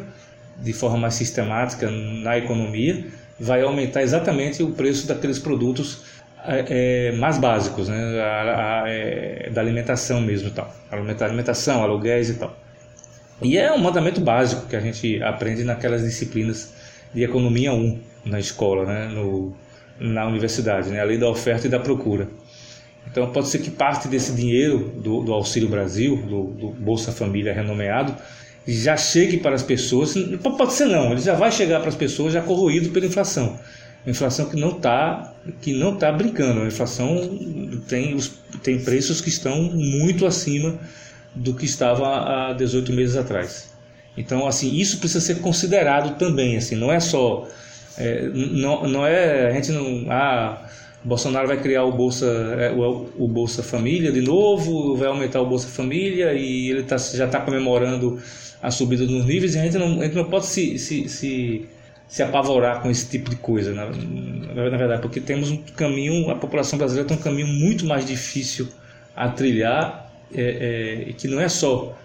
de 0.56 0.72
forma 0.72 0.96
mais 0.96 1.12
sistemática 1.12 1.90
na 1.90 2.38
economia, 2.38 3.19
vai 3.40 3.62
aumentar 3.62 4.02
exatamente 4.02 4.62
o 4.62 4.72
preço 4.72 5.06
daqueles 5.06 5.38
produtos 5.38 6.02
é, 6.44 7.08
é, 7.08 7.12
mais 7.12 7.38
básicos, 7.38 7.88
né? 7.88 8.20
A, 8.20 8.82
a, 8.82 8.88
é, 8.88 9.50
da 9.50 9.60
alimentação 9.60 10.20
mesmo, 10.20 10.50
tal. 10.50 10.72
Alimentação, 10.90 11.82
aluguéis 11.82 12.28
e 12.28 12.34
tal. 12.34 12.56
E 13.42 13.56
é 13.56 13.72
um 13.72 13.78
mandamento 13.78 14.20
básico 14.20 14.66
que 14.66 14.76
a 14.76 14.80
gente 14.80 15.22
aprende 15.22 15.64
naquelas 15.64 16.02
disciplinas 16.02 16.74
de 17.14 17.24
economia 17.24 17.72
1 17.72 17.98
na 18.26 18.38
escola, 18.38 18.84
né? 18.84 19.08
no, 19.08 19.56
na 19.98 20.26
universidade, 20.26 20.90
né? 20.90 21.00
a 21.00 21.04
lei 21.04 21.16
da 21.16 21.28
oferta 21.28 21.66
e 21.66 21.70
da 21.70 21.80
procura. 21.80 22.28
Então 23.10 23.30
pode 23.32 23.48
ser 23.48 23.60
que 23.60 23.70
parte 23.70 24.08
desse 24.08 24.32
dinheiro 24.32 24.90
do, 24.96 25.22
do 25.22 25.32
Auxílio 25.32 25.68
Brasil, 25.68 26.16
do, 26.16 26.44
do, 26.48 26.68
Bolsa 26.68 27.10
Família 27.12 27.52
renomeado, 27.52 28.14
já 28.72 28.96
chegue 28.96 29.38
para 29.38 29.54
as 29.54 29.62
pessoas. 29.62 30.14
Pode 30.42 30.72
ser 30.72 30.86
não, 30.86 31.12
ele 31.12 31.20
já 31.20 31.34
vai 31.34 31.50
chegar 31.50 31.80
para 31.80 31.88
as 31.88 31.94
pessoas 31.94 32.32
já 32.32 32.42
corroído 32.42 32.90
pela 32.90 33.06
inflação. 33.06 33.58
Uma 34.04 34.10
inflação 34.10 34.46
que 34.46 34.56
não 34.56 34.70
está 34.70 35.34
que 35.60 35.72
não 35.72 35.96
tá 35.96 36.12
brincando. 36.12 36.62
A 36.62 36.66
inflação 36.66 37.38
tem, 37.88 38.14
os, 38.14 38.32
tem 38.62 38.78
preços 38.78 39.20
que 39.20 39.28
estão 39.28 39.62
muito 39.62 40.26
acima 40.26 40.78
do 41.34 41.54
que 41.54 41.64
estava 41.64 42.50
há 42.50 42.52
18 42.52 42.92
meses 42.92 43.16
atrás. 43.16 43.70
Então, 44.16 44.46
assim, 44.46 44.74
isso 44.74 44.98
precisa 44.98 45.20
ser 45.20 45.40
considerado 45.40 46.18
também. 46.18 46.56
Assim, 46.56 46.74
não 46.76 46.92
é 46.92 47.00
só 47.00 47.46
é, 47.98 48.28
não, 48.28 48.88
não 48.88 49.06
é 49.06 49.48
a 49.48 49.52
gente 49.52 49.72
não 49.72 50.06
ah, 50.10 50.66
Bolsonaro 51.02 51.48
vai 51.48 51.60
criar 51.60 51.84
o 51.84 51.92
Bolsa, 51.92 52.26
é, 52.26 52.70
o, 52.70 53.28
Bolsa 53.28 53.62
Família 53.62 54.12
de 54.12 54.20
novo, 54.20 54.96
vai 54.96 55.08
aumentar 55.08 55.40
o 55.40 55.46
Bolsa 55.46 55.68
Família 55.68 56.32
e 56.34 56.70
ele 56.70 56.82
tá, 56.82 56.96
já 56.98 57.26
está 57.26 57.40
comemorando 57.40 58.18
a 58.62 58.70
subida 58.70 59.04
nos 59.04 59.24
níveis 59.24 59.54
e 59.54 59.58
a 59.58 59.64
gente 59.64 59.78
não, 59.78 60.00
a 60.00 60.04
gente 60.04 60.16
não 60.16 60.24
pode 60.24 60.46
se, 60.46 60.78
se, 60.78 61.08
se, 61.08 61.66
se 62.08 62.22
apavorar 62.22 62.82
com 62.82 62.90
esse 62.90 63.08
tipo 63.08 63.30
de 63.30 63.36
coisa, 63.36 63.72
na, 63.72 63.86
na, 63.86 64.76
verdade, 64.76 65.00
porque 65.00 65.20
temos 65.20 65.50
um 65.50 65.56
caminho, 65.76 66.30
a 66.30 66.34
população 66.34 66.78
brasileira 66.78 67.08
tem 67.08 67.16
um 67.16 67.20
caminho 67.20 67.46
muito 67.46 67.86
mais 67.86 68.06
difícil 68.06 68.68
a 69.16 69.28
trilhar 69.28 70.10
é, 70.34 71.08
é, 71.08 71.12
que 71.12 71.26
não 71.26 71.40
é 71.40 71.48
só 71.48 71.96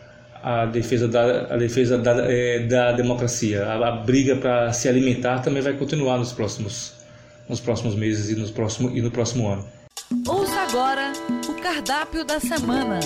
a 0.41 0.65
defesa 0.65 1.07
da, 1.07 1.53
a 1.53 1.57
defesa 1.57 1.97
da, 1.97 2.31
é, 2.31 2.59
da 2.59 2.91
democracia, 2.91 3.65
a, 3.65 3.87
a 3.87 3.91
briga 3.91 4.35
para 4.35 4.71
se 4.73 4.87
alimentar 4.87 5.39
também 5.39 5.61
vai 5.61 5.73
continuar 5.73 6.17
nos 6.17 6.31
próximos 6.31 6.95
nos 7.47 7.59
próximos 7.59 7.95
meses 7.95 8.29
e, 8.29 8.35
nos 8.35 8.51
próximo, 8.51 8.89
e 8.95 9.01
no 9.01 9.11
próximo 9.11 9.47
ano. 9.47 9.65
Ouça 10.27 10.61
agora 10.61 11.13
o 11.47 11.53
cardápio 11.61 12.25
da 12.25 12.39
semana. 12.39 12.99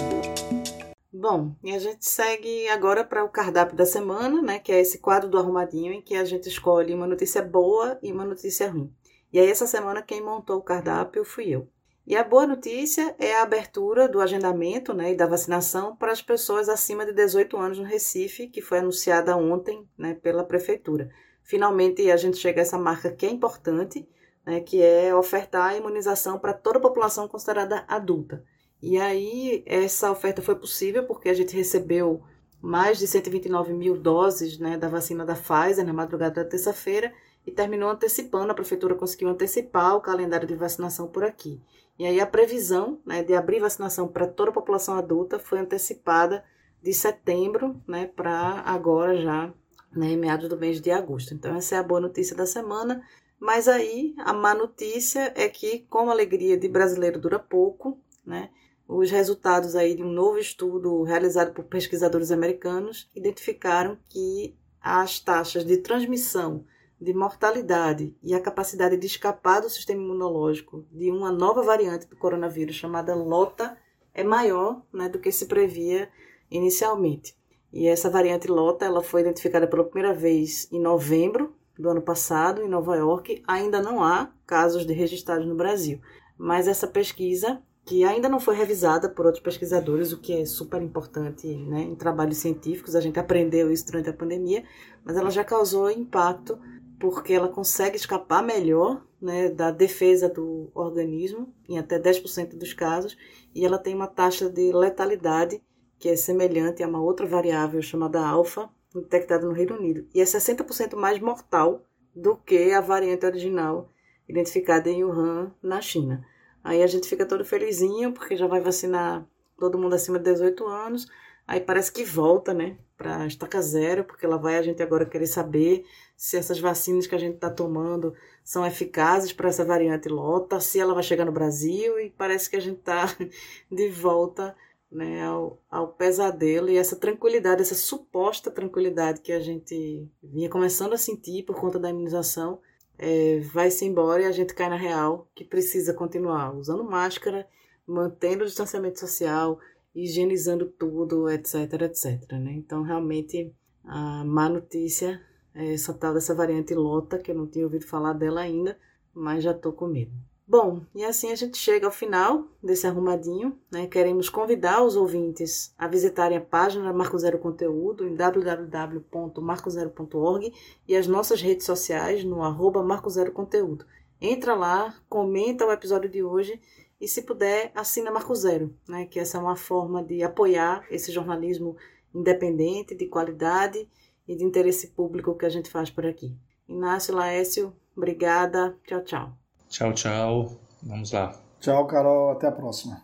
Bom, 1.21 1.53
e 1.61 1.75
a 1.75 1.79
gente 1.79 2.05
segue 2.05 2.69
agora 2.69 3.03
para 3.03 3.25
o 3.25 3.29
cardápio 3.29 3.75
da 3.75 3.85
semana, 3.85 4.41
né, 4.41 4.57
que 4.57 4.71
é 4.71 4.79
esse 4.79 4.99
quadro 4.99 5.27
do 5.27 5.37
arrumadinho 5.37 5.91
em 5.91 6.01
que 6.01 6.15
a 6.15 6.23
gente 6.23 6.47
escolhe 6.47 6.93
uma 6.93 7.05
notícia 7.05 7.41
boa 7.41 7.99
e 8.01 8.09
uma 8.09 8.23
notícia 8.23 8.71
ruim. 8.71 8.89
E 9.33 9.37
aí 9.37 9.49
essa 9.51 9.67
semana 9.67 10.01
quem 10.01 10.23
montou 10.23 10.55
o 10.55 10.61
cardápio 10.61 11.25
fui 11.25 11.49
eu. 11.49 11.67
E 12.07 12.15
a 12.15 12.23
boa 12.23 12.47
notícia 12.47 13.13
é 13.19 13.35
a 13.35 13.41
abertura 13.41 14.07
do 14.07 14.21
agendamento 14.21 14.93
né, 14.93 15.11
e 15.11 15.15
da 15.17 15.27
vacinação 15.27 15.93
para 15.93 16.13
as 16.13 16.21
pessoas 16.21 16.69
acima 16.69 17.05
de 17.05 17.11
18 17.11 17.57
anos 17.57 17.79
no 17.79 17.83
Recife, 17.83 18.47
que 18.47 18.61
foi 18.61 18.77
anunciada 18.77 19.35
ontem 19.35 19.85
né, 19.97 20.13
pela 20.13 20.45
Prefeitura. 20.45 21.09
Finalmente 21.43 22.09
a 22.09 22.15
gente 22.15 22.37
chega 22.37 22.61
a 22.61 22.63
essa 22.63 22.77
marca 22.77 23.11
que 23.11 23.25
é 23.25 23.29
importante, 23.29 24.07
né, 24.45 24.61
que 24.61 24.81
é 24.81 25.13
ofertar 25.13 25.71
a 25.71 25.75
imunização 25.75 26.39
para 26.39 26.53
toda 26.53 26.77
a 26.77 26.81
população 26.81 27.27
considerada 27.27 27.83
adulta. 27.89 28.41
E 28.81 28.97
aí, 28.97 29.63
essa 29.65 30.11
oferta 30.11 30.41
foi 30.41 30.55
possível 30.55 31.05
porque 31.05 31.29
a 31.29 31.33
gente 31.33 31.55
recebeu 31.55 32.23
mais 32.61 32.97
de 32.97 33.07
129 33.07 33.73
mil 33.73 33.97
doses 33.97 34.57
né, 34.57 34.77
da 34.77 34.87
vacina 34.87 35.25
da 35.25 35.35
Pfizer 35.35 35.85
na 35.85 35.93
madrugada 35.93 36.43
da 36.43 36.49
terça-feira 36.49 37.13
e 37.45 37.51
terminou 37.51 37.89
antecipando, 37.89 38.51
a 38.51 38.55
prefeitura 38.55 38.95
conseguiu 38.95 39.29
antecipar 39.29 39.95
o 39.95 40.01
calendário 40.01 40.47
de 40.47 40.55
vacinação 40.55 41.07
por 41.07 41.23
aqui. 41.23 41.61
E 41.97 42.05
aí 42.05 42.19
a 42.19 42.27
previsão 42.27 42.99
né, 43.05 43.23
de 43.23 43.33
abrir 43.33 43.59
vacinação 43.59 44.07
para 44.07 44.27
toda 44.27 44.51
a 44.51 44.53
população 44.53 44.95
adulta 44.95 45.39
foi 45.39 45.59
antecipada 45.59 46.43
de 46.81 46.93
setembro 46.93 47.81
né, 47.87 48.07
para 48.07 48.61
agora 48.65 49.17
já, 49.17 49.53
né, 49.91 50.15
meados 50.15 50.47
do 50.47 50.57
mês 50.57 50.79
de 50.79 50.91
agosto. 50.91 51.33
Então 51.33 51.55
essa 51.55 51.75
é 51.75 51.77
a 51.79 51.83
boa 51.83 51.99
notícia 51.99 52.35
da 52.35 52.45
semana. 52.45 53.03
Mas 53.39 53.67
aí 53.67 54.13
a 54.19 54.33
má 54.33 54.53
notícia 54.53 55.33
é 55.35 55.47
que, 55.47 55.79
como 55.89 56.09
a 56.09 56.13
alegria 56.13 56.57
de 56.57 56.67
brasileiro 56.67 57.19
dura 57.19 57.39
pouco, 57.39 57.97
né, 58.25 58.49
os 58.91 59.11
resultados 59.11 59.75
aí 59.75 59.93
de 59.93 60.01
um 60.01 60.11
novo 60.11 60.39
estudo 60.39 61.03
realizado 61.03 61.53
por 61.53 61.63
pesquisadores 61.65 62.31
americanos 62.31 63.07
identificaram 63.15 63.99
que 64.09 64.57
as 64.81 65.19
taxas 65.19 65.63
de 65.63 65.77
transmissão, 65.77 66.65
de 66.99 67.13
mortalidade 67.13 68.15
e 68.23 68.33
a 68.33 68.41
capacidade 68.41 68.97
de 68.97 69.05
escapar 69.05 69.61
do 69.61 69.69
sistema 69.69 70.01
imunológico 70.01 70.87
de 70.91 71.11
uma 71.11 71.31
nova 71.31 71.61
variante 71.61 72.07
do 72.07 72.15
coronavírus 72.15 72.77
chamada 72.77 73.13
Lota 73.13 73.77
é 74.11 74.23
maior 74.23 74.81
né, 74.91 75.07
do 75.07 75.19
que 75.19 75.31
se 75.31 75.45
previa 75.45 76.09
inicialmente. 76.49 77.37
E 77.71 77.87
essa 77.87 78.09
variante 78.09 78.47
Lota 78.47 78.85
ela 78.85 79.03
foi 79.03 79.21
identificada 79.21 79.67
pela 79.67 79.83
primeira 79.83 80.15
vez 80.15 80.67
em 80.71 80.81
novembro 80.81 81.53
do 81.77 81.89
ano 81.89 82.01
passado, 82.01 82.63
em 82.63 82.67
Nova 82.67 82.95
York, 82.95 83.43
ainda 83.47 83.83
não 83.83 84.03
há 84.03 84.33
casos 84.47 84.83
de 84.83 84.93
registrados 84.93 85.45
no 85.45 85.55
Brasil. 85.55 86.01
Mas 86.35 86.67
essa 86.67 86.87
pesquisa, 86.87 87.61
que 87.89 88.03
ainda 88.03 88.29
não 88.29 88.39
foi 88.39 88.55
revisada 88.55 89.09
por 89.09 89.25
outros 89.25 89.43
pesquisadores, 89.43 90.13
o 90.13 90.19
que 90.19 90.31
é 90.31 90.45
super 90.45 90.79
importante 90.79 91.47
né, 91.47 91.81
em 91.81 91.95
trabalhos 91.95 92.37
científicos, 92.37 92.95
a 92.95 93.01
gente 93.01 93.19
aprendeu 93.19 93.71
isso 93.71 93.87
durante 93.87 94.07
a 94.07 94.13
pandemia, 94.13 94.63
mas 95.03 95.17
ela 95.17 95.31
já 95.31 95.43
causou 95.43 95.89
impacto 95.89 96.59
porque 96.99 97.33
ela 97.33 97.47
consegue 97.47 97.95
escapar 97.95 98.43
melhor 98.43 99.03
né, 99.19 99.49
da 99.49 99.71
defesa 99.71 100.29
do 100.29 100.69
organismo, 100.75 101.51
em 101.67 101.79
até 101.79 101.99
10% 101.99 102.59
dos 102.59 102.73
casos, 102.73 103.17
e 103.55 103.65
ela 103.65 103.79
tem 103.79 103.95
uma 103.95 104.05
taxa 104.05 104.47
de 104.51 104.71
letalidade 104.71 105.59
que 105.97 106.09
é 106.09 106.15
semelhante 106.15 106.83
a 106.83 106.87
uma 106.87 107.01
outra 107.01 107.25
variável 107.25 107.81
chamada 107.81 108.23
alfa, 108.23 108.69
detectada 108.93 109.47
no 109.47 109.53
Reino 109.53 109.75
Unido 109.75 110.07
e 110.13 110.21
é 110.21 110.23
60% 110.25 110.95
mais 110.95 111.19
mortal 111.19 111.83
do 112.15 112.35
que 112.35 112.71
a 112.71 112.81
variante 112.81 113.25
original 113.25 113.89
identificada 114.27 114.91
em 114.91 115.03
Wuhan, 115.03 115.51
na 115.59 115.81
China. 115.81 116.23
Aí 116.63 116.83
a 116.83 116.87
gente 116.87 117.07
fica 117.07 117.25
todo 117.25 117.45
felizinho 117.45 118.13
porque 118.13 118.35
já 118.35 118.47
vai 118.47 118.61
vacinar 118.61 119.25
todo 119.57 119.77
mundo 119.77 119.95
acima 119.95 120.17
de 120.17 120.25
18 120.25 120.65
anos. 120.67 121.07
Aí 121.47 121.59
parece 121.59 121.91
que 121.91 122.03
volta, 122.03 122.53
né, 122.53 122.77
para 122.95 123.25
estaca 123.25 123.59
zero, 123.61 124.03
porque 124.03 124.27
lá 124.27 124.37
vai 124.37 124.57
a 124.57 124.61
gente 124.61 124.83
agora 124.83 125.05
querer 125.05 125.25
saber 125.25 125.83
se 126.15 126.37
essas 126.37 126.59
vacinas 126.59 127.07
que 127.07 127.15
a 127.15 127.17
gente 127.17 127.35
está 127.35 127.49
tomando 127.49 128.13
são 128.43 128.65
eficazes 128.65 129.33
para 129.33 129.49
essa 129.49 129.65
variante 129.65 130.07
lota, 130.09 130.59
se 130.59 130.79
ela 130.79 130.93
vai 130.93 131.01
chegar 131.01 131.25
no 131.25 131.31
Brasil 131.31 131.99
e 131.99 132.11
parece 132.11 132.49
que 132.49 132.55
a 132.55 132.59
gente 132.59 132.79
está 132.79 133.05
de 133.71 133.89
volta 133.89 134.55
né, 134.91 135.23
ao, 135.25 135.59
ao 135.69 135.87
pesadelo 135.87 136.69
e 136.69 136.77
essa 136.77 136.95
tranquilidade, 136.95 137.61
essa 137.61 137.75
suposta 137.75 138.51
tranquilidade 138.51 139.21
que 139.21 139.31
a 139.31 139.39
gente 139.39 140.07
vinha 140.21 140.49
começando 140.49 140.93
a 140.93 140.97
sentir 140.97 141.43
por 141.43 141.55
conta 141.55 141.79
da 141.79 141.89
imunização, 141.89 142.59
é, 142.99 143.39
vai-se 143.39 143.85
embora 143.85 144.21
e 144.21 144.25
a 144.25 144.31
gente 144.31 144.53
cai 144.53 144.69
na 144.69 144.75
real 144.75 145.25
que 145.33 145.45
precisa 145.45 145.93
continuar 145.93 146.53
usando 146.53 146.83
máscara, 146.83 147.47
mantendo 147.87 148.43
o 148.43 148.45
distanciamento 148.45 148.99
social, 148.99 149.57
higienizando 149.95 150.65
tudo, 150.65 151.29
etc, 151.29 151.55
etc. 151.83 152.33
Né? 152.33 152.51
Então, 152.51 152.83
realmente, 152.83 153.55
a 153.85 154.25
má 154.25 154.49
notícia 154.49 155.21
é 155.55 155.73
essa 155.73 155.93
tal 155.93 156.13
dessa 156.13 156.35
variante 156.35 156.75
Lota, 156.75 157.17
que 157.17 157.31
eu 157.31 157.35
não 157.35 157.47
tinha 157.47 157.63
ouvido 157.63 157.87
falar 157.87 158.13
dela 158.13 158.41
ainda, 158.41 158.77
mas 159.13 159.45
já 159.45 159.51
estou 159.51 159.71
com 159.71 159.87
medo. 159.87 160.11
Bom, 160.49 160.81
e 160.95 161.05
assim 161.05 161.31
a 161.31 161.35
gente 161.35 161.59
chega 161.59 161.85
ao 161.85 161.91
final 161.91 162.47
desse 162.63 162.87
arrumadinho. 162.87 163.55
Né? 163.69 163.85
Queremos 163.85 164.29
convidar 164.29 164.83
os 164.83 164.95
ouvintes 164.95 165.71
a 165.77 165.87
visitarem 165.87 166.39
a 166.39 166.41
página 166.41 166.91
Marco 166.91 167.19
Zero 167.19 167.37
Conteúdo 167.37 168.07
em 168.07 168.15
www.marcozero.org 168.15 170.51
e 170.87 170.95
as 170.95 171.05
nossas 171.05 171.39
redes 171.39 171.67
sociais 171.67 172.23
no 172.23 172.41
arroba 172.41 172.81
Marco 172.81 173.11
Zero 173.11 173.31
Conteúdo. 173.31 173.85
Entra 174.19 174.55
lá, 174.55 174.99
comenta 175.07 175.67
o 175.67 175.71
episódio 175.71 176.09
de 176.09 176.23
hoje 176.23 176.59
e, 176.99 177.07
se 177.07 177.21
puder, 177.21 177.71
assina 177.75 178.09
Marco 178.09 178.33
Zero, 178.33 178.75
né? 178.87 179.05
que 179.05 179.19
essa 179.19 179.37
é 179.37 179.41
uma 179.41 179.55
forma 179.55 180.03
de 180.03 180.23
apoiar 180.23 180.83
esse 180.89 181.11
jornalismo 181.11 181.77
independente, 182.11 182.95
de 182.95 183.05
qualidade 183.05 183.87
e 184.27 184.35
de 184.35 184.43
interesse 184.43 184.87
público 184.87 185.37
que 185.37 185.45
a 185.45 185.49
gente 185.49 185.69
faz 185.69 185.91
por 185.91 186.07
aqui. 186.07 186.35
Inácio 186.67 187.13
Laécio, 187.13 187.71
obrigada. 187.95 188.75
Tchau, 188.83 189.03
tchau. 189.03 189.38
Tchau, 189.69 189.93
tchau. 189.93 190.59
Vamos 190.81 191.11
lá. 191.11 191.33
Tchau, 191.59 191.85
Carol. 191.87 192.31
Até 192.31 192.47
a 192.47 192.51
próxima. 192.51 193.01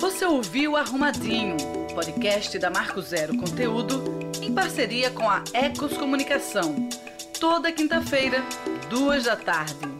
Você 0.00 0.24
ouviu 0.26 0.76
Arrumadinho, 0.76 1.56
podcast 1.94 2.58
da 2.58 2.68
Marco 2.68 3.00
Zero 3.00 3.36
Conteúdo, 3.38 4.02
em 4.42 4.52
parceria 4.52 5.10
com 5.10 5.28
a 5.30 5.42
Ecos 5.54 5.96
Comunicação. 5.96 6.88
Toda 7.40 7.72
quinta-feira, 7.72 8.38
duas 8.90 9.24
da 9.24 9.36
tarde. 9.36 9.95